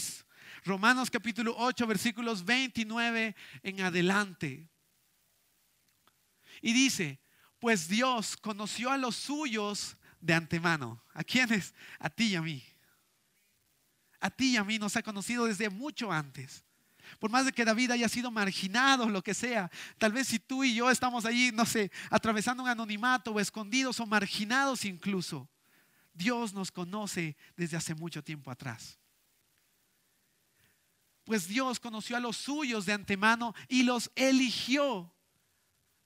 Romanos 0.65 1.09
capítulo 1.09 1.55
8, 1.57 1.87
versículos 1.87 2.43
29 2.43 3.33
en 3.63 3.81
adelante. 3.81 4.69
Y 6.61 6.73
dice, 6.73 7.21
pues 7.57 7.87
Dios 7.87 8.35
conoció 8.35 8.91
a 8.91 8.97
los 8.97 9.15
suyos 9.15 9.95
de 10.19 10.33
antemano. 10.33 11.01
¿A 11.13 11.23
quiénes? 11.23 11.73
A 11.99 12.09
ti 12.09 12.25
y 12.25 12.35
a 12.35 12.41
mí. 12.41 12.61
A 14.19 14.29
ti 14.29 14.51
y 14.51 14.57
a 14.57 14.65
mí 14.65 14.77
nos 14.77 14.97
ha 14.97 15.03
conocido 15.03 15.45
desde 15.45 15.69
mucho 15.69 16.11
antes. 16.11 16.65
Por 17.19 17.29
más 17.29 17.45
de 17.45 17.51
que 17.51 17.65
David 17.65 17.91
haya 17.91 18.09
sido 18.09 18.31
marginado, 18.31 19.09
lo 19.09 19.21
que 19.21 19.33
sea, 19.33 19.69
tal 19.97 20.11
vez 20.11 20.27
si 20.27 20.39
tú 20.39 20.63
y 20.63 20.75
yo 20.75 20.89
estamos 20.89 21.25
allí, 21.25 21.51
no 21.51 21.65
sé, 21.65 21.91
atravesando 22.09 22.63
un 22.63 22.69
anonimato 22.69 23.31
o 23.31 23.39
escondidos 23.39 23.99
o 23.99 24.05
marginados 24.05 24.85
incluso, 24.85 25.49
Dios 26.13 26.53
nos 26.53 26.71
conoce 26.71 27.35
desde 27.55 27.77
hace 27.77 27.95
mucho 27.95 28.23
tiempo 28.23 28.51
atrás. 28.51 28.99
Pues 31.23 31.47
Dios 31.47 31.79
conoció 31.79 32.17
a 32.17 32.19
los 32.19 32.37
suyos 32.37 32.85
de 32.85 32.93
antemano 32.93 33.53
y 33.67 33.83
los 33.83 34.11
eligió 34.15 35.13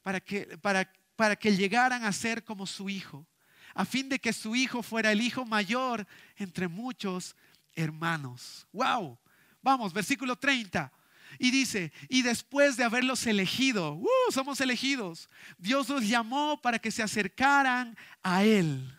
para 0.02 0.20
que, 0.20 0.58
para, 0.60 0.92
para 1.16 1.36
que 1.36 1.56
llegaran 1.56 2.04
a 2.04 2.12
ser 2.12 2.44
como 2.44 2.68
su 2.68 2.90
hijo, 2.90 3.26
a 3.74 3.86
fin 3.86 4.08
de 4.10 4.20
que 4.20 4.34
su 4.34 4.56
hijo 4.56 4.84
fuera 4.84 5.12
el 5.12 5.22
hijo 5.22 5.46
mayor 5.46 6.06
entre 6.36 6.68
muchos 6.68 7.36
hermanos. 7.74 8.68
¡Wow! 8.72 9.18
Vamos, 9.66 9.94
versículo 9.94 10.36
30. 10.36 10.94
Y 11.40 11.50
dice, 11.50 11.92
y 12.08 12.22
después 12.22 12.78
de 12.78 12.84
haberlos 12.84 13.26
elegido, 13.26 13.96
uh, 13.96 14.32
somos 14.32 14.62
elegidos, 14.62 15.28
Dios 15.58 15.90
los 15.90 16.08
llamó 16.08 16.62
para 16.62 16.78
que 16.78 16.92
se 16.92 17.02
acercaran 17.02 17.98
a 18.22 18.44
Él. 18.44 18.96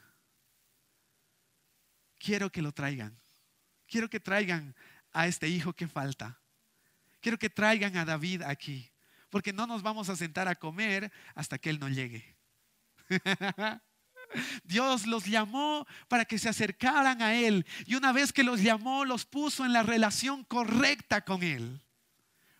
Quiero 2.18 2.50
que 2.50 2.62
lo 2.62 2.72
traigan. 2.72 3.16
Quiero 3.86 4.10
que 4.10 4.18
traigan 4.18 4.74
a 5.12 5.28
este 5.28 5.48
hijo 5.48 5.72
que 5.72 5.86
falta. 5.86 6.40
Quiero 7.20 7.38
que 7.38 7.48
traigan 7.48 7.96
a 7.96 8.04
David 8.04 8.42
aquí. 8.42 8.90
Porque 9.30 9.52
no 9.52 9.68
nos 9.68 9.84
vamos 9.84 10.08
a 10.08 10.16
sentar 10.16 10.48
a 10.48 10.56
comer 10.56 11.12
hasta 11.36 11.58
que 11.58 11.70
Él 11.70 11.78
no 11.78 11.88
llegue. 11.88 12.36
Dios 14.64 15.06
los 15.06 15.24
llamó 15.26 15.86
para 16.08 16.24
que 16.24 16.38
se 16.38 16.48
acercaran 16.48 17.22
a 17.22 17.34
Él. 17.34 17.66
Y 17.86 17.94
una 17.94 18.12
vez 18.12 18.32
que 18.32 18.44
los 18.44 18.62
llamó, 18.62 19.04
los 19.04 19.24
puso 19.24 19.64
en 19.64 19.72
la 19.72 19.82
relación 19.82 20.44
correcta 20.44 21.24
con 21.24 21.42
Él. 21.42 21.80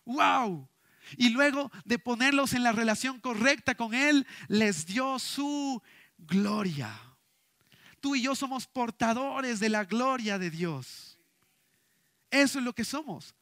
¡Wow! 0.05 0.67
Y 1.15 1.29
luego 1.29 1.71
de 1.85 1.99
ponerlos 1.99 2.53
en 2.53 2.63
la 2.63 2.71
relación 2.71 3.19
correcta 3.19 3.75
con 3.75 3.93
Él, 3.93 4.27
les 4.47 4.85
dio 4.85 5.19
su 5.19 5.81
gloria. 6.17 6.99
Tú 7.99 8.15
y 8.15 8.21
yo 8.21 8.35
somos 8.35 8.67
portadores 8.67 9.59
de 9.59 9.69
la 9.69 9.85
gloria 9.85 10.37
de 10.37 10.49
Dios. 10.49 11.17
Eso 12.29 12.59
es 12.59 12.65
lo 12.65 12.73
que 12.73 12.83
somos. 12.83 13.35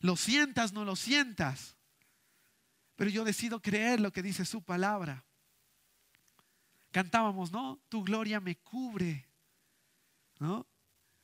Lo 0.00 0.16
sientas, 0.16 0.72
no 0.72 0.84
lo 0.84 0.96
sientas. 0.96 1.76
Pero 2.96 3.10
yo 3.10 3.24
decido 3.24 3.60
creer 3.62 4.00
lo 4.00 4.12
que 4.12 4.22
dice 4.22 4.44
su 4.44 4.62
palabra. 4.62 5.24
Cantábamos, 6.98 7.52
¿no? 7.52 7.80
Tu 7.88 8.02
gloria 8.02 8.40
me 8.40 8.56
cubre. 8.56 9.24
¿No? 10.40 10.66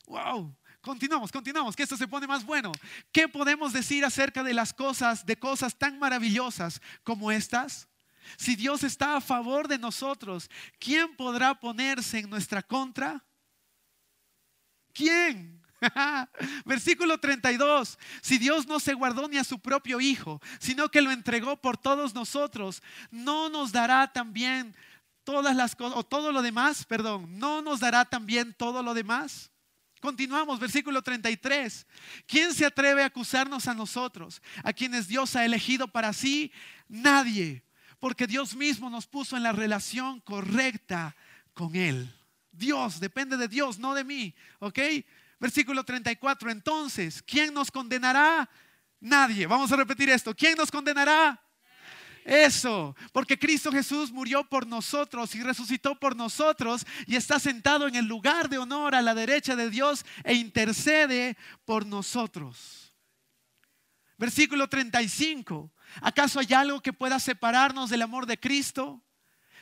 ¡Wow! 0.06 0.56
Continuamos, 0.80 1.32
continuamos, 1.32 1.74
que 1.74 1.82
esto 1.82 1.96
se 1.96 2.06
pone 2.06 2.28
más 2.28 2.46
bueno. 2.46 2.70
¿Qué 3.10 3.26
podemos 3.26 3.72
decir 3.72 4.04
acerca 4.04 4.44
de 4.44 4.54
las 4.54 4.72
cosas, 4.72 5.26
de 5.26 5.36
cosas 5.36 5.76
tan 5.76 5.98
maravillosas 5.98 6.80
como 7.02 7.32
estas? 7.32 7.88
Si 8.36 8.54
Dios 8.54 8.84
está 8.84 9.16
a 9.16 9.20
favor 9.20 9.66
de 9.66 9.78
nosotros, 9.78 10.48
¿quién 10.78 11.16
podrá 11.16 11.58
ponerse 11.58 12.20
en 12.20 12.30
nuestra 12.30 12.62
contra? 12.62 13.24
¿Quién? 14.92 15.60
Versículo 16.64 17.18
32. 17.18 17.98
Si 18.22 18.38
Dios 18.38 18.68
no 18.68 18.78
se 18.78 18.94
guardó 18.94 19.26
ni 19.26 19.38
a 19.38 19.44
su 19.44 19.58
propio 19.58 20.00
Hijo, 20.00 20.40
sino 20.60 20.88
que 20.88 21.02
lo 21.02 21.10
entregó 21.10 21.56
por 21.56 21.76
todos 21.76 22.14
nosotros, 22.14 22.80
¿no 23.10 23.48
nos 23.48 23.72
dará 23.72 24.12
también 24.12 24.76
todas 25.24 25.56
las 25.56 25.74
cosas, 25.74 25.98
o 25.98 26.04
todo 26.04 26.30
lo 26.30 26.42
demás, 26.42 26.84
perdón, 26.84 27.38
¿no 27.38 27.62
nos 27.62 27.80
dará 27.80 28.04
también 28.04 28.54
todo 28.54 28.82
lo 28.82 28.94
demás? 28.94 29.50
Continuamos, 30.00 30.60
versículo 30.60 31.00
33. 31.00 31.86
¿Quién 32.26 32.52
se 32.52 32.66
atreve 32.66 33.02
a 33.02 33.06
acusarnos 33.06 33.66
a 33.66 33.74
nosotros, 33.74 34.42
a 34.62 34.72
quienes 34.72 35.08
Dios 35.08 35.34
ha 35.34 35.46
elegido 35.46 35.88
para 35.88 36.12
sí? 36.12 36.52
Nadie, 36.88 37.62
porque 37.98 38.26
Dios 38.26 38.54
mismo 38.54 38.90
nos 38.90 39.06
puso 39.06 39.36
en 39.36 39.42
la 39.42 39.52
relación 39.52 40.20
correcta 40.20 41.16
con 41.54 41.74
Él. 41.74 42.14
Dios, 42.52 43.00
depende 43.00 43.36
de 43.36 43.48
Dios, 43.48 43.78
no 43.78 43.94
de 43.94 44.04
mí, 44.04 44.34
¿ok? 44.58 44.78
Versículo 45.40 45.84
34, 45.84 46.50
entonces, 46.50 47.22
¿quién 47.22 47.52
nos 47.52 47.70
condenará? 47.70 48.48
Nadie. 49.00 49.46
Vamos 49.46 49.70
a 49.72 49.76
repetir 49.76 50.08
esto. 50.08 50.34
¿Quién 50.34 50.56
nos 50.56 50.70
condenará? 50.70 51.43
Eso, 52.24 52.96
porque 53.12 53.38
Cristo 53.38 53.70
Jesús 53.70 54.10
murió 54.10 54.44
por 54.44 54.66
nosotros 54.66 55.34
y 55.34 55.42
resucitó 55.42 55.94
por 55.94 56.16
nosotros 56.16 56.86
y 57.06 57.16
está 57.16 57.38
sentado 57.38 57.86
en 57.86 57.96
el 57.96 58.06
lugar 58.06 58.48
de 58.48 58.56
honor 58.56 58.94
a 58.94 59.02
la 59.02 59.14
derecha 59.14 59.54
de 59.56 59.68
Dios 59.68 60.06
e 60.24 60.32
intercede 60.32 61.36
por 61.66 61.84
nosotros. 61.84 62.94
Versículo 64.16 64.68
35. 64.68 65.70
¿Acaso 66.00 66.40
hay 66.40 66.54
algo 66.54 66.80
que 66.80 66.94
pueda 66.94 67.20
separarnos 67.20 67.90
del 67.90 68.00
amor 68.00 68.24
de 68.24 68.40
Cristo? 68.40 69.02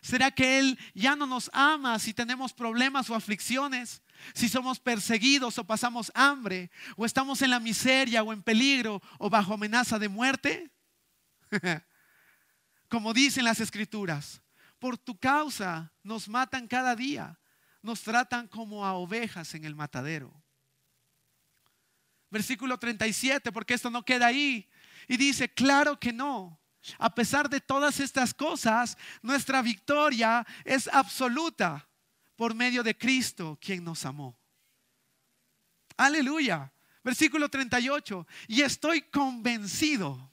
¿Será 0.01 0.31
que 0.31 0.61
Él 0.61 0.79
ya 0.95 1.17
no 1.17 1.27
nos 1.27 1.51
ama 1.53 1.99
si 1.99 2.15
tenemos 2.15 2.53
problemas 2.53 3.11
o 3.11 3.17
aflicciones? 3.17 4.03
Si 4.35 4.49
somos 4.49 4.79
perseguidos 4.79 5.59
o 5.59 5.65
pasamos 5.65 6.13
hambre, 6.15 6.71
o 6.97 7.07
estamos 7.07 7.43
en 7.43 7.51
la 7.51 7.59
miseria 7.59 8.23
o 8.23 8.33
en 8.33 8.43
peligro 8.43 9.03
o 9.19 9.29
bajo 9.29 9.55
amenaza 9.55 9.99
de 9.99 10.09
muerte? 10.09 10.71
como 12.93 13.15
dicen 13.15 13.47
las 13.47 13.59
escrituras, 13.59 14.43
por 14.79 14.99
tu 14.99 15.19
causa 15.19 15.91
nos 16.03 16.29
matan 16.29 16.69
cada 16.69 16.95
día, 16.95 17.41
nos 17.81 18.03
tratan 18.03 18.47
como 18.47 18.85
a 18.85 18.93
ovejas 18.93 19.55
en 19.55 19.65
el 19.65 19.75
matadero. 19.75 20.31
Versículo 22.31 22.77
37, 22.77 23.51
porque 23.51 23.73
esto 23.73 23.89
no 23.89 24.05
queda 24.05 24.27
ahí. 24.27 24.69
Y 25.09 25.17
dice, 25.17 25.49
claro 25.49 25.99
que 25.99 26.13
no. 26.13 26.61
A 26.99 27.15
pesar 27.15 27.49
de 27.49 27.63
todas 27.63 27.99
estas 27.99 28.35
cosas, 28.35 28.99
nuestra 29.23 29.63
victoria 29.63 30.47
es 30.63 30.87
absoluta 30.89 31.89
por 32.37 32.55
medio 32.55 32.83
de 32.83 32.95
Cristo, 32.95 33.59
quien 33.59 33.85
nos 33.85 34.05
amó. 34.05 34.39
Aleluya. 35.97 36.71
Versículo 37.03 37.49
38. 37.49 38.27
Y 38.49 38.61
estoy 38.61 39.01
convencido 39.01 40.32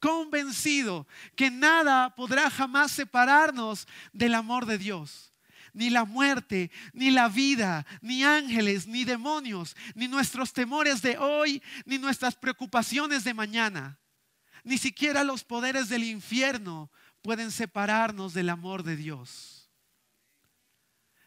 convencido 0.00 1.06
que 1.36 1.50
nada 1.50 2.14
podrá 2.14 2.50
jamás 2.50 2.92
separarnos 2.92 3.86
del 4.12 4.34
amor 4.34 4.66
de 4.66 4.78
Dios. 4.78 5.32
Ni 5.72 5.90
la 5.90 6.04
muerte, 6.04 6.70
ni 6.92 7.10
la 7.10 7.28
vida, 7.28 7.86
ni 8.00 8.24
ángeles, 8.24 8.86
ni 8.86 9.04
demonios, 9.04 9.76
ni 9.94 10.08
nuestros 10.08 10.52
temores 10.52 11.02
de 11.02 11.18
hoy, 11.18 11.62
ni 11.84 11.98
nuestras 11.98 12.34
preocupaciones 12.34 13.22
de 13.24 13.34
mañana. 13.34 13.98
Ni 14.64 14.78
siquiera 14.78 15.24
los 15.24 15.44
poderes 15.44 15.88
del 15.88 16.04
infierno 16.04 16.90
pueden 17.22 17.50
separarnos 17.50 18.34
del 18.34 18.48
amor 18.48 18.82
de 18.82 18.96
Dios. 18.96 19.70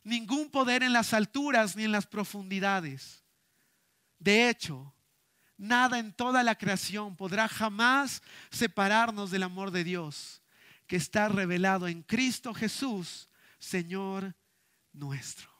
Ningún 0.03 0.49
poder 0.49 0.83
en 0.83 0.93
las 0.93 1.13
alturas 1.13 1.75
ni 1.75 1.83
en 1.83 1.91
las 1.91 2.07
profundidades. 2.07 3.23
De 4.17 4.49
hecho, 4.49 4.93
Nada 5.61 5.99
en 5.99 6.11
toda 6.11 6.41
la 6.41 6.55
creación 6.55 7.15
podrá 7.15 7.47
jamás 7.47 8.23
separarnos 8.49 9.29
del 9.29 9.43
amor 9.43 9.69
de 9.69 9.83
Dios 9.83 10.41
que 10.87 10.95
está 10.95 11.29
revelado 11.29 11.87
en 11.87 12.01
Cristo 12.01 12.51
Jesús, 12.51 13.29
Señor 13.59 14.35
nuestro. 14.91 15.51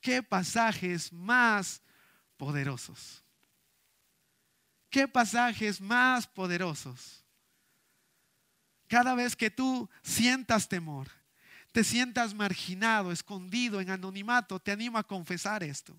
Qué 0.00 0.24
pasajes 0.24 1.12
más 1.12 1.82
poderosos. 2.36 3.22
Qué 4.90 5.06
pasajes 5.06 5.80
más 5.80 6.26
poderosos. 6.26 7.24
Cada 8.88 9.14
vez 9.14 9.36
que 9.36 9.52
tú 9.52 9.88
sientas 10.02 10.68
temor, 10.68 11.06
te 11.70 11.84
sientas 11.84 12.34
marginado, 12.34 13.12
escondido, 13.12 13.80
en 13.80 13.90
anonimato, 13.90 14.58
te 14.58 14.72
animo 14.72 14.98
a 14.98 15.06
confesar 15.06 15.62
esto. 15.62 15.96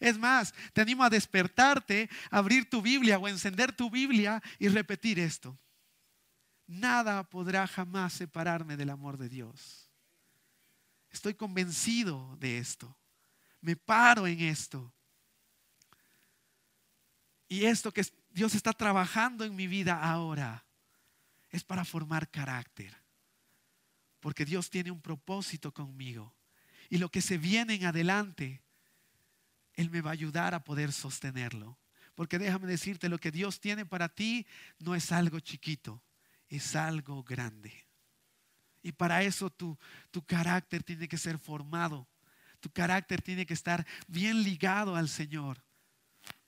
Es 0.00 0.16
más, 0.18 0.54
te 0.72 0.80
animo 0.80 1.02
a 1.02 1.10
despertarte, 1.10 2.08
abrir 2.30 2.70
tu 2.70 2.80
Biblia 2.80 3.18
o 3.18 3.26
encender 3.26 3.72
tu 3.72 3.90
Biblia 3.90 4.42
y 4.58 4.68
repetir 4.68 5.18
esto. 5.18 5.58
Nada 6.66 7.24
podrá 7.24 7.66
jamás 7.66 8.12
separarme 8.12 8.76
del 8.76 8.90
amor 8.90 9.16
de 9.16 9.28
Dios. 9.28 9.90
Estoy 11.10 11.34
convencido 11.34 12.36
de 12.38 12.58
esto. 12.58 12.96
Me 13.60 13.74
paro 13.74 14.26
en 14.26 14.40
esto. 14.40 14.92
Y 17.48 17.64
esto 17.64 17.92
que 17.92 18.04
Dios 18.30 18.54
está 18.54 18.72
trabajando 18.72 19.44
en 19.44 19.56
mi 19.56 19.66
vida 19.66 20.00
ahora 20.00 20.66
es 21.48 21.64
para 21.64 21.84
formar 21.84 22.30
carácter. 22.30 22.94
Porque 24.20 24.44
Dios 24.44 24.70
tiene 24.70 24.90
un 24.90 25.00
propósito 25.00 25.72
conmigo. 25.72 26.34
Y 26.90 26.98
lo 26.98 27.10
que 27.10 27.22
se 27.22 27.38
viene 27.38 27.74
en 27.74 27.86
adelante 27.86 28.62
él 29.78 29.90
me 29.90 30.00
va 30.00 30.10
a 30.10 30.12
ayudar 30.12 30.54
a 30.54 30.64
poder 30.64 30.92
sostenerlo. 30.92 31.78
Porque 32.16 32.36
déjame 32.36 32.66
decirte, 32.66 33.08
lo 33.08 33.18
que 33.18 33.30
Dios 33.30 33.60
tiene 33.60 33.86
para 33.86 34.08
ti 34.08 34.44
no 34.80 34.96
es 34.96 35.12
algo 35.12 35.38
chiquito, 35.38 36.02
es 36.48 36.74
algo 36.74 37.22
grande. 37.22 37.86
Y 38.82 38.90
para 38.90 39.22
eso 39.22 39.50
tu, 39.50 39.78
tu 40.10 40.26
carácter 40.26 40.82
tiene 40.82 41.06
que 41.06 41.16
ser 41.16 41.38
formado. 41.38 42.08
Tu 42.58 42.68
carácter 42.70 43.22
tiene 43.22 43.46
que 43.46 43.54
estar 43.54 43.86
bien 44.08 44.42
ligado 44.42 44.96
al 44.96 45.08
Señor. 45.08 45.62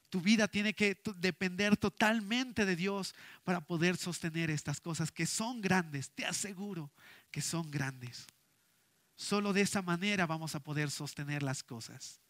Tu 0.08 0.20
vida 0.20 0.48
tiene 0.48 0.74
que 0.74 1.00
depender 1.18 1.76
totalmente 1.76 2.66
de 2.66 2.74
Dios 2.74 3.14
para 3.44 3.60
poder 3.60 3.96
sostener 3.96 4.50
estas 4.50 4.80
cosas 4.80 5.12
que 5.12 5.24
son 5.24 5.60
grandes. 5.60 6.10
Te 6.10 6.26
aseguro 6.26 6.90
que 7.30 7.42
son 7.42 7.70
grandes. 7.70 8.26
Solo 9.14 9.52
de 9.52 9.60
esa 9.60 9.82
manera 9.82 10.26
vamos 10.26 10.56
a 10.56 10.60
poder 10.60 10.90
sostener 10.90 11.44
las 11.44 11.62
cosas. 11.62 12.20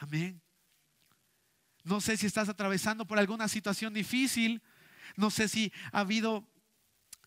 Amén. 0.00 0.40
No 1.84 2.00
sé 2.00 2.16
si 2.16 2.26
estás 2.26 2.48
atravesando 2.48 3.06
por 3.06 3.18
alguna 3.18 3.48
situación 3.48 3.92
difícil. 3.92 4.62
No 5.14 5.30
sé 5.30 5.46
si 5.46 5.72
ha 5.92 6.00
habido 6.00 6.48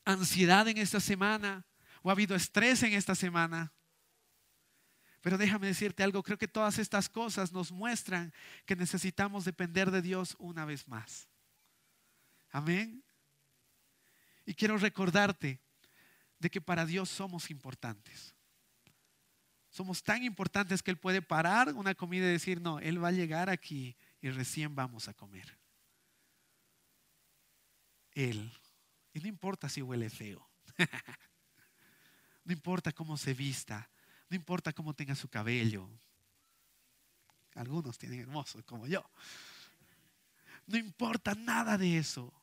ansiedad 0.05 0.67
en 0.67 0.79
esta 0.79 0.99
semana 0.99 1.67
o 2.01 2.09
ha 2.09 2.13
habido 2.13 2.35
estrés 2.35 2.81
en 2.81 2.93
esta 2.93 3.13
semana. 3.13 3.71
Pero 5.21 5.37
déjame 5.37 5.67
decirte 5.67 6.01
algo, 6.03 6.23
creo 6.23 6.39
que 6.39 6.47
todas 6.47 6.79
estas 6.79 7.09
cosas 7.09 7.51
nos 7.53 7.71
muestran 7.71 8.33
que 8.65 8.75
necesitamos 8.75 9.45
depender 9.45 9.91
de 9.91 10.01
Dios 10.01 10.35
una 10.39 10.65
vez 10.65 10.87
más. 10.87 11.29
Amén. 12.49 13.03
Y 14.45 14.55
quiero 14.55 14.77
recordarte 14.77 15.61
de 16.39 16.49
que 16.49 16.59
para 16.59 16.87
Dios 16.87 17.07
somos 17.07 17.51
importantes. 17.51 18.35
Somos 19.73 20.03
tan 20.03 20.23
importantes 20.23 20.83
que 20.83 20.91
Él 20.91 20.97
puede 20.97 21.23
parar 21.23 21.73
una 21.73 21.95
comida 21.95 22.27
y 22.27 22.33
decir, 22.33 22.61
no, 22.61 22.77
Él 22.79 23.03
va 23.03 23.07
a 23.07 23.11
llegar 23.11 23.49
aquí 23.49 23.97
y 24.21 24.29
recién 24.29 24.75
vamos 24.75 25.07
a 25.07 25.15
comer. 25.15 25.57
Él. 28.11 28.53
Y 29.15 29.19
no 29.19 29.27
importa 29.27 29.67
si 29.67 29.81
huele 29.81 30.09
feo. 30.09 30.47
No 32.45 32.51
importa 32.51 32.91
cómo 32.91 33.15
se 33.15 33.33
vista, 33.33 33.89
no 34.27 34.35
importa 34.35 34.73
cómo 34.73 34.93
tenga 34.93 35.15
su 35.15 35.29
cabello. 35.29 35.89
Algunos 37.55 37.97
tienen 37.97 38.19
hermosos 38.19 38.65
como 38.65 38.85
yo. 38.85 39.09
No 40.67 40.77
importa 40.77 41.35
nada 41.35 41.77
de 41.77 41.97
eso, 41.97 42.33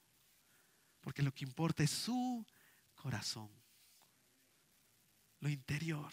porque 1.02 1.22
lo 1.22 1.34
que 1.34 1.44
importa 1.44 1.82
es 1.82 1.90
su 1.90 2.46
corazón, 2.94 3.50
lo 5.40 5.50
interior. 5.50 6.10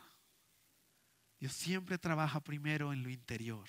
Dios 1.39 1.53
siempre 1.53 1.97
trabaja 1.97 2.39
primero 2.39 2.93
en 2.93 3.03
lo 3.03 3.09
interior. 3.09 3.67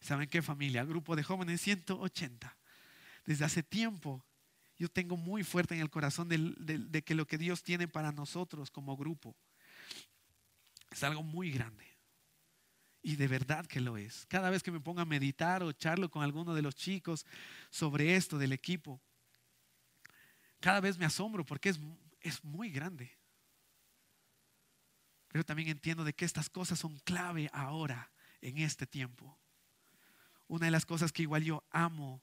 ¿Saben 0.00 0.28
qué 0.28 0.40
familia? 0.40 0.84
Grupo 0.84 1.16
de 1.16 1.22
jóvenes 1.22 1.60
180. 1.60 2.56
Desde 3.26 3.44
hace 3.44 3.62
tiempo 3.62 4.24
yo 4.80 4.88
tengo 4.88 5.16
muy 5.16 5.44
fuerte 5.44 5.74
en 5.74 5.82
el 5.82 5.90
corazón 5.90 6.28
de, 6.28 7.02
que 7.02 7.14
lo 7.14 7.26
que 7.26 7.36
Dios 7.36 7.62
tiene 7.62 7.86
para 7.86 8.12
nosotros 8.12 8.70
como 8.70 8.96
grupo 8.96 9.36
es 10.90 11.04
algo 11.04 11.22
muy 11.22 11.50
grande. 11.50 11.86
Y 13.02 13.16
de 13.16 13.28
verdad 13.28 13.66
que 13.66 13.80
lo 13.80 13.98
es. 13.98 14.26
Cada 14.26 14.48
vez 14.48 14.62
que 14.62 14.70
me 14.70 14.80
pongo 14.80 15.00
a 15.00 15.04
meditar 15.04 15.62
o 15.62 15.72
charlo 15.72 16.10
con 16.10 16.22
alguno 16.22 16.54
de 16.54 16.62
los 16.62 16.74
chicos 16.74 17.26
sobre 17.70 18.16
esto 18.16 18.38
del 18.38 18.52
equipo, 18.52 19.02
cada 20.60 20.80
vez 20.80 20.96
me 20.98 21.04
asombro 21.04 21.44
porque 21.44 21.68
es, 21.68 21.80
es 22.20 22.42
muy 22.42 22.70
grande. 22.70 23.19
Pero 25.30 25.44
también 25.44 25.68
entiendo 25.68 26.04
de 26.04 26.12
que 26.12 26.24
estas 26.24 26.50
cosas 26.50 26.78
son 26.78 26.98
clave 27.00 27.48
ahora, 27.52 28.10
en 28.40 28.58
este 28.58 28.86
tiempo. 28.86 29.38
Una 30.48 30.66
de 30.66 30.72
las 30.72 30.86
cosas 30.86 31.12
que 31.12 31.22
igual 31.22 31.44
yo 31.44 31.64
amo 31.70 32.22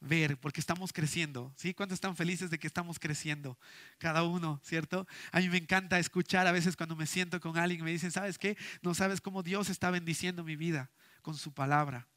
ver, 0.00 0.38
porque 0.38 0.60
estamos 0.60 0.92
creciendo, 0.92 1.52
¿sí? 1.56 1.74
¿Cuántos 1.74 1.96
están 1.96 2.16
felices 2.16 2.48
de 2.48 2.58
que 2.58 2.66
estamos 2.66 2.98
creciendo? 2.98 3.58
Cada 3.98 4.22
uno, 4.22 4.60
¿cierto? 4.64 5.06
A 5.30 5.40
mí 5.40 5.48
me 5.50 5.58
encanta 5.58 5.98
escuchar 5.98 6.46
a 6.46 6.52
veces 6.52 6.74
cuando 6.76 6.96
me 6.96 7.06
siento 7.06 7.38
con 7.40 7.58
alguien 7.58 7.80
y 7.80 7.84
me 7.84 7.90
dicen, 7.90 8.10
¿sabes 8.10 8.38
qué? 8.38 8.56
No 8.80 8.94
sabes 8.94 9.20
cómo 9.20 9.42
Dios 9.42 9.68
está 9.68 9.90
bendiciendo 9.90 10.42
mi 10.42 10.56
vida 10.56 10.90
con 11.20 11.36
su 11.36 11.52
palabra. 11.52 12.08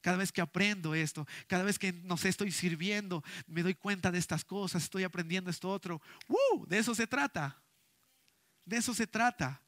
Cada 0.00 0.16
vez 0.16 0.30
que 0.30 0.42
aprendo 0.42 0.94
esto, 0.94 1.26
cada 1.48 1.64
vez 1.64 1.78
que 1.78 1.92
no 1.92 2.16
sé, 2.16 2.28
estoy 2.28 2.52
sirviendo, 2.52 3.24
me 3.46 3.62
doy 3.62 3.74
cuenta 3.74 4.12
de 4.12 4.18
estas 4.18 4.44
cosas, 4.44 4.84
estoy 4.84 5.02
aprendiendo 5.02 5.50
esto 5.50 5.70
otro. 5.70 6.00
¡Uh! 6.28 6.66
De 6.66 6.78
eso 6.78 6.94
se 6.94 7.06
trata. 7.06 7.60
De 8.64 8.76
eso 8.76 8.94
se 8.94 9.06
trata. 9.06 9.63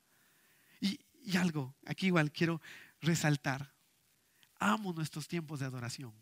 Y, 1.27 1.37
algo, 1.37 1.75
aquí 1.85 2.07
igual 2.07 2.31
quiero 2.31 2.61
resaltar. 3.01 3.75
Amo 4.61 4.93
nuestros 4.93 5.27
tiempos 5.27 5.59
de 5.59 5.67
adoración. 5.67 6.15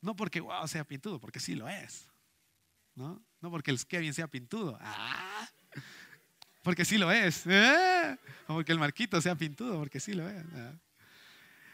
No 0.00 0.14
porque 0.14 0.40
wow 0.40 0.68
sea 0.68 0.84
pintudo, 0.84 1.18
porque 1.18 1.40
sí 1.40 1.56
lo 1.56 1.68
es. 1.68 2.06
No, 2.94 3.20
no 3.40 3.50
porque 3.50 3.72
el 3.72 3.84
Kevin 3.84 4.14
sea 4.14 4.28
pintudo. 4.28 4.78
Ah, 4.80 5.48
porque 6.62 6.84
sí 6.84 6.96
lo 6.96 7.10
es. 7.10 7.42
¿eh? 7.46 8.16
O 8.46 8.54
porque 8.54 8.70
el 8.70 8.78
Marquito 8.78 9.20
sea 9.20 9.34
pintudo, 9.34 9.76
porque 9.76 9.98
sí 9.98 10.12
lo 10.12 10.28
es. 10.28 10.44
Ah. 10.54 10.74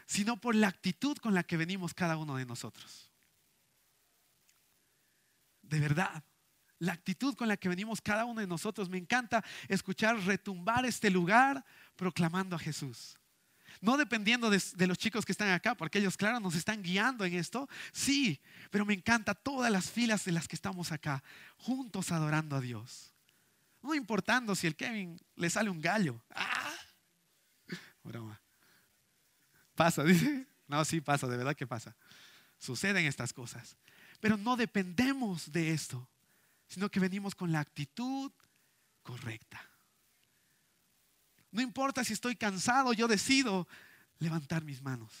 Sino 0.07 0.41
por 0.41 0.55
la 0.55 0.67
actitud 0.67 1.15
con 1.17 1.35
la 1.35 1.43
que 1.43 1.57
venimos 1.57 1.93
cada 1.93 2.17
uno 2.17 2.37
de 2.37 2.45
nosotros. 2.47 3.11
De 5.61 5.79
verdad. 5.79 6.23
La 6.81 6.93
actitud 6.93 7.35
con 7.35 7.47
la 7.47 7.57
que 7.57 7.69
venimos 7.69 8.01
cada 8.01 8.25
uno 8.25 8.41
de 8.41 8.47
nosotros. 8.47 8.89
Me 8.89 8.97
encanta 8.97 9.45
escuchar 9.67 10.17
retumbar 10.25 10.83
este 10.83 11.11
lugar 11.11 11.63
proclamando 11.95 12.55
a 12.55 12.59
Jesús. 12.59 13.19
No 13.81 13.97
dependiendo 13.97 14.49
de, 14.49 14.87
los 14.87 14.97
chicos 14.97 15.23
que 15.23 15.31
están 15.31 15.51
acá, 15.51 15.75
porque 15.75 15.99
ellos, 15.99 16.17
claro, 16.17 16.39
nos 16.39 16.55
están 16.55 16.81
guiando 16.81 17.23
en 17.23 17.35
esto. 17.35 17.69
Sí, 17.93 18.41
pero 18.71 18.83
me 18.83 18.95
encanta 18.95 19.35
todas 19.35 19.71
las 19.71 19.91
filas 19.91 20.25
de 20.25 20.31
las 20.31 20.47
que 20.47 20.55
estamos 20.55 20.91
acá, 20.91 21.23
juntos 21.55 22.11
adorando 22.11 22.55
a 22.55 22.61
Dios. 22.61 23.13
No 23.83 23.93
importando 23.93 24.55
si 24.55 24.65
el 24.65 24.75
Kevin 24.75 25.21
le 25.35 25.51
sale 25.51 25.69
un 25.69 25.81
gallo. 25.81 26.19
¡Ah! 26.33 26.73
Broma. 28.03 28.41
Pasa, 29.75 30.03
dice. 30.05 30.47
No, 30.67 30.83
sí 30.83 30.99
pasa, 30.99 31.27
de 31.27 31.37
verdad 31.37 31.55
que 31.55 31.67
pasa. 31.67 31.95
Suceden 32.57 33.05
estas 33.05 33.33
cosas. 33.33 33.77
Pero 34.19 34.35
no 34.35 34.55
dependemos 34.55 35.51
de 35.51 35.71
esto, 35.71 36.09
sino 36.71 36.89
que 36.89 37.01
venimos 37.01 37.35
con 37.35 37.51
la 37.51 37.59
actitud 37.59 38.31
correcta. 39.03 39.61
No 41.51 41.61
importa 41.61 42.01
si 42.05 42.13
estoy 42.13 42.37
cansado, 42.37 42.93
yo 42.93 43.09
decido 43.09 43.67
levantar 44.19 44.63
mis 44.63 44.81
manos. 44.81 45.11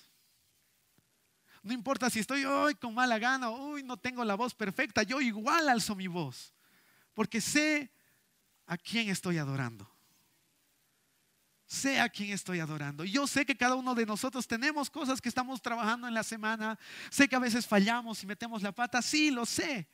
No 1.61 1.73
importa 1.73 2.09
si 2.09 2.19
estoy 2.19 2.45
hoy 2.45 2.75
con 2.75 2.93
mala 2.93 3.19
gana, 3.19 3.49
hoy 3.49 3.83
no 3.83 3.97
tengo 3.97 4.23
la 4.23 4.35
voz 4.35 4.55
perfecta, 4.55 5.03
yo 5.03 5.19
igual 5.19 5.67
alzo 5.67 5.93
mi 5.93 6.07
voz, 6.07 6.53
porque 7.13 7.41
sé 7.41 7.91
a 8.65 8.77
quién 8.77 9.09
estoy 9.09 9.37
adorando. 9.37 9.91
Sé 11.65 11.99
a 11.99 12.07
quién 12.07 12.31
estoy 12.31 12.61
adorando. 12.61 13.03
Yo 13.03 13.27
sé 13.27 13.45
que 13.45 13.57
cada 13.57 13.75
uno 13.75 13.93
de 13.93 14.05
nosotros 14.05 14.47
tenemos 14.47 14.89
cosas 14.89 15.19
que 15.19 15.27
estamos 15.27 15.61
trabajando 15.61 16.07
en 16.07 16.13
la 16.13 16.23
semana. 16.23 16.79
Sé 17.09 17.27
que 17.27 17.35
a 17.35 17.39
veces 17.39 17.67
fallamos 17.67 18.23
y 18.23 18.27
metemos 18.27 18.61
la 18.61 18.71
pata. 18.71 19.01
Sí, 19.01 19.31
lo 19.31 19.45
sé. 19.45 19.87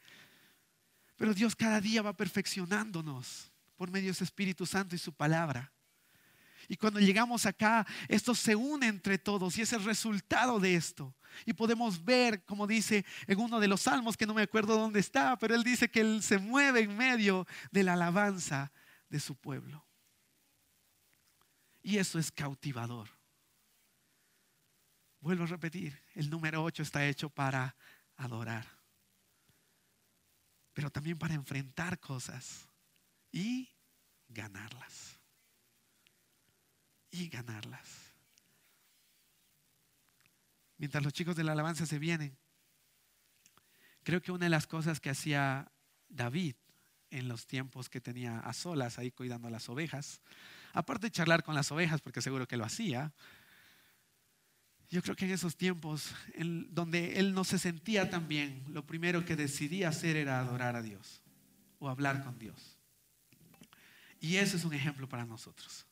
Pero 1.17 1.33
Dios 1.33 1.55
cada 1.55 1.81
día 1.81 2.01
va 2.01 2.15
perfeccionándonos 2.15 3.51
por 3.75 3.91
medio 3.91 4.09
de 4.09 4.13
su 4.13 4.23
Espíritu 4.23 4.65
Santo 4.65 4.95
y 4.95 4.99
su 4.99 5.13
palabra. 5.13 5.71
Y 6.69 6.75
cuando 6.75 6.99
llegamos 6.99 7.45
acá, 7.45 7.85
esto 8.07 8.35
se 8.35 8.55
une 8.55 8.87
entre 8.87 9.17
todos 9.17 9.57
y 9.57 9.61
es 9.61 9.73
el 9.73 9.83
resultado 9.83 10.59
de 10.59 10.75
esto. 10.75 11.15
Y 11.45 11.53
podemos 11.53 12.03
ver, 12.03 12.43
como 12.43 12.67
dice 12.67 13.05
en 13.25 13.39
uno 13.39 13.59
de 13.59 13.67
los 13.67 13.81
salmos, 13.81 14.17
que 14.17 14.25
no 14.25 14.33
me 14.33 14.41
acuerdo 14.41 14.77
dónde 14.77 14.99
está, 14.99 15.37
pero 15.37 15.55
él 15.55 15.63
dice 15.63 15.89
que 15.89 16.01
él 16.01 16.21
se 16.21 16.37
mueve 16.37 16.81
en 16.81 16.95
medio 16.95 17.47
de 17.71 17.83
la 17.83 17.93
alabanza 17.93 18.71
de 19.09 19.19
su 19.19 19.35
pueblo. 19.35 19.85
Y 21.81 21.97
eso 21.97 22.19
es 22.19 22.31
cautivador. 22.31 23.07
Vuelvo 25.21 25.45
a 25.45 25.47
repetir, 25.47 25.99
el 26.15 26.29
número 26.29 26.63
8 26.63 26.83
está 26.83 27.05
hecho 27.05 27.29
para 27.29 27.75
adorar, 28.17 28.76
pero 30.77 30.91
también 30.91 31.17
para 31.17 31.33
enfrentar 31.33 31.99
cosas 31.99 32.69
y 33.31 33.67
ganarlas 34.29 35.17
y 37.09 37.29
ganarlas. 37.29 38.13
Mientras 40.77 41.03
los 41.03 41.13
chicos 41.13 41.35
de 41.35 41.43
la 41.43 41.53
alabanza 41.53 41.87
se 41.87 41.97
vienen, 41.97 42.37
creo 44.03 44.21
que 44.21 44.31
una 44.31 44.45
de 44.45 44.51
las 44.51 44.67
cosas 44.67 44.99
que 44.99 45.09
hacía 45.09 45.71
David 46.09 46.53
en 47.09 47.27
los 47.27 47.47
tiempos 47.47 47.89
que 47.89 47.99
tenía 47.99 48.37
a 48.41 48.53
solas 48.53 48.99
ahí 48.99 49.09
cuidando 49.09 49.49
las 49.49 49.69
ovejas, 49.69 50.21
aparte 50.73 51.07
de 51.07 51.11
charlar 51.11 51.41
con 51.41 51.55
las 51.55 51.71
ovejas, 51.71 52.01
porque 52.01 52.21
seguro 52.21 52.47
que 52.47 52.55
lo 52.55 52.65
hacía, 52.65 53.15
yo 54.89 55.01
creo 55.01 55.15
que 55.15 55.25
en 55.25 55.31
esos 55.31 55.55
tiempos 55.55 56.13
donde 56.69 57.19
él 57.19 57.33
no 57.33 57.43
se 57.43 57.59
sentía 57.59 58.09
tan 58.09 58.27
bien, 58.27 58.63
lo 58.69 58.85
primero 58.85 59.25
que 59.25 59.35
decidía 59.35 59.89
hacer 59.89 60.15
era 60.15 60.39
adorar 60.39 60.75
a 60.75 60.81
Dios 60.81 61.21
o 61.79 61.89
hablar 61.89 62.23
con 62.23 62.39
Dios. 62.39 62.77
Y 64.19 64.37
eso 64.37 64.57
es 64.57 64.65
un 64.65 64.73
ejemplo 64.73 65.07
para 65.07 65.25
nosotros. 65.25 65.85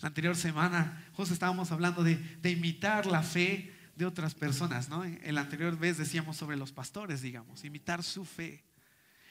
La 0.00 0.08
anterior 0.08 0.34
semana, 0.34 1.06
José, 1.12 1.32
estábamos 1.32 1.70
hablando 1.70 2.02
de, 2.02 2.18
imitar 2.50 3.06
la 3.06 3.22
fe 3.22 3.72
de 3.94 4.04
otras 4.04 4.34
personas, 4.34 4.88
¿no? 4.88 5.04
En 5.04 5.34
la 5.34 5.42
anterior 5.42 5.78
vez 5.78 5.96
decíamos 5.96 6.36
sobre 6.36 6.56
los 6.56 6.72
pastores, 6.72 7.22
digamos, 7.22 7.64
imitar 7.64 8.02
su 8.02 8.24
fe. 8.24 8.64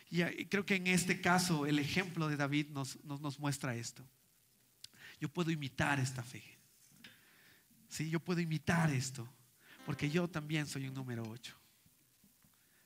Y 0.09 0.45
creo 0.45 0.65
que 0.65 0.75
en 0.75 0.87
este 0.87 1.19
caso 1.19 1.65
el 1.65 1.77
ejemplo 1.77 2.29
de 2.29 2.37
David 2.37 2.67
nos, 2.69 2.97
muestra 3.39 3.75
esto. 3.75 4.07
Yo 5.19 5.27
puedo 5.27 5.51
imitar 5.51 5.99
esta 5.99 6.23
fe. 6.23 6.43
Sí, 7.91 8.09
yo 8.09 8.21
puedo 8.21 8.39
imitar 8.39 8.89
esto, 8.89 9.27
porque 9.85 10.09
yo 10.09 10.29
también 10.29 10.65
soy 10.65 10.87
un 10.87 10.93
número 10.93 11.23
8. 11.23 11.53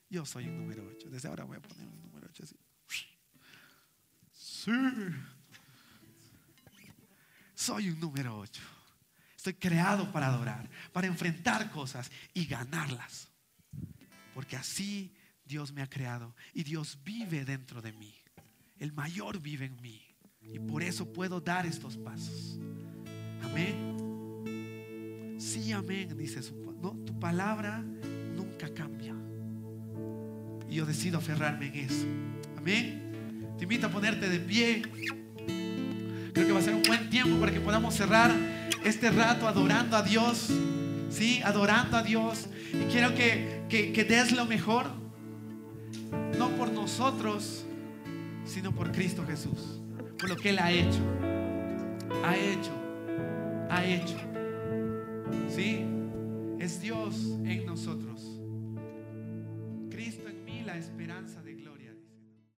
Yo 0.09 0.25
soy 0.25 0.47
un 0.47 0.57
número 0.57 0.83
8. 0.83 1.11
Desde 1.11 1.27
ahora 1.27 1.43
voy 1.43 1.57
a 1.57 1.61
poner 1.61 1.87
un 1.87 2.01
número 2.01 2.27
8 2.27 2.43
así. 2.43 2.55
Sí. 4.31 4.71
Soy 7.53 7.89
un 7.89 7.99
número 7.99 8.35
8. 8.39 8.63
Estoy 9.37 9.53
creado 9.53 10.11
para 10.11 10.25
adorar, 10.25 10.67
para 10.91 11.05
enfrentar 11.05 11.69
cosas 11.69 12.09
y 12.33 12.47
ganarlas. 12.47 13.29
Porque 14.33 14.57
así 14.57 15.15
Dios 15.43 15.71
me 15.71 15.83
ha 15.83 15.87
creado 15.87 16.35
y 16.51 16.63
Dios 16.63 16.97
vive 17.03 17.45
dentro 17.45 17.79
de 17.79 17.91
mí. 17.91 18.15
El 18.79 18.91
mayor 18.91 19.39
vive 19.39 19.65
en 19.65 19.79
mí. 19.83 20.03
Y 20.41 20.57
por 20.57 20.81
eso 20.81 21.13
puedo 21.13 21.39
dar 21.39 21.67
estos 21.67 21.95
pasos. 21.95 22.57
Amén. 23.43 24.04
Sí, 25.55 25.71
amén, 25.71 26.13
dice 26.17 26.43
su 26.43 26.53
no, 26.81 26.91
tu 27.05 27.17
palabra 27.17 27.81
nunca 28.35 28.67
cambia. 28.73 29.15
Y 30.69 30.75
yo 30.75 30.85
decido 30.85 31.17
aferrarme 31.17 31.67
en 31.67 31.75
eso. 31.75 32.05
Amén. 32.57 33.55
Te 33.57 33.63
invito 33.63 33.87
a 33.87 33.89
ponerte 33.89 34.27
de 34.27 34.39
pie. 34.39 34.81
Creo 36.33 36.45
que 36.45 36.51
va 36.51 36.59
a 36.59 36.61
ser 36.61 36.73
un 36.73 36.83
buen 36.83 37.09
tiempo 37.09 37.39
para 37.39 37.53
que 37.53 37.61
podamos 37.61 37.95
cerrar 37.95 38.33
este 38.83 39.09
rato 39.11 39.47
adorando 39.47 39.95
a 39.95 40.01
Dios. 40.01 40.49
¿Sí? 41.09 41.39
Adorando 41.45 41.95
a 41.95 42.03
Dios. 42.03 42.49
Y 42.73 42.91
quiero 42.91 43.15
que, 43.15 43.63
que, 43.69 44.03
des 44.03 44.33
lo 44.33 44.43
mejor. 44.43 44.87
No 46.37 46.49
por 46.57 46.69
nosotros, 46.69 47.65
sino 48.43 48.73
por 48.73 48.91
Cristo 48.91 49.25
Jesús, 49.25 49.79
por 50.19 50.27
lo 50.27 50.35
que 50.35 50.49
Él 50.49 50.59
ha 50.59 50.69
hecho, 50.69 50.99
ha 52.25 52.35
hecho, 52.35 52.71
ha 53.69 53.85
hecho. 53.85 54.34
¿Sí? 55.55 55.85
Es 56.59 56.81
Dios 56.81 57.39
en 57.45 57.65
nosotros. 57.65 58.41
Cristo 59.89 60.27
en 60.27 60.43
mí, 60.43 60.63
la 60.65 60.77
esperanza 60.77 61.41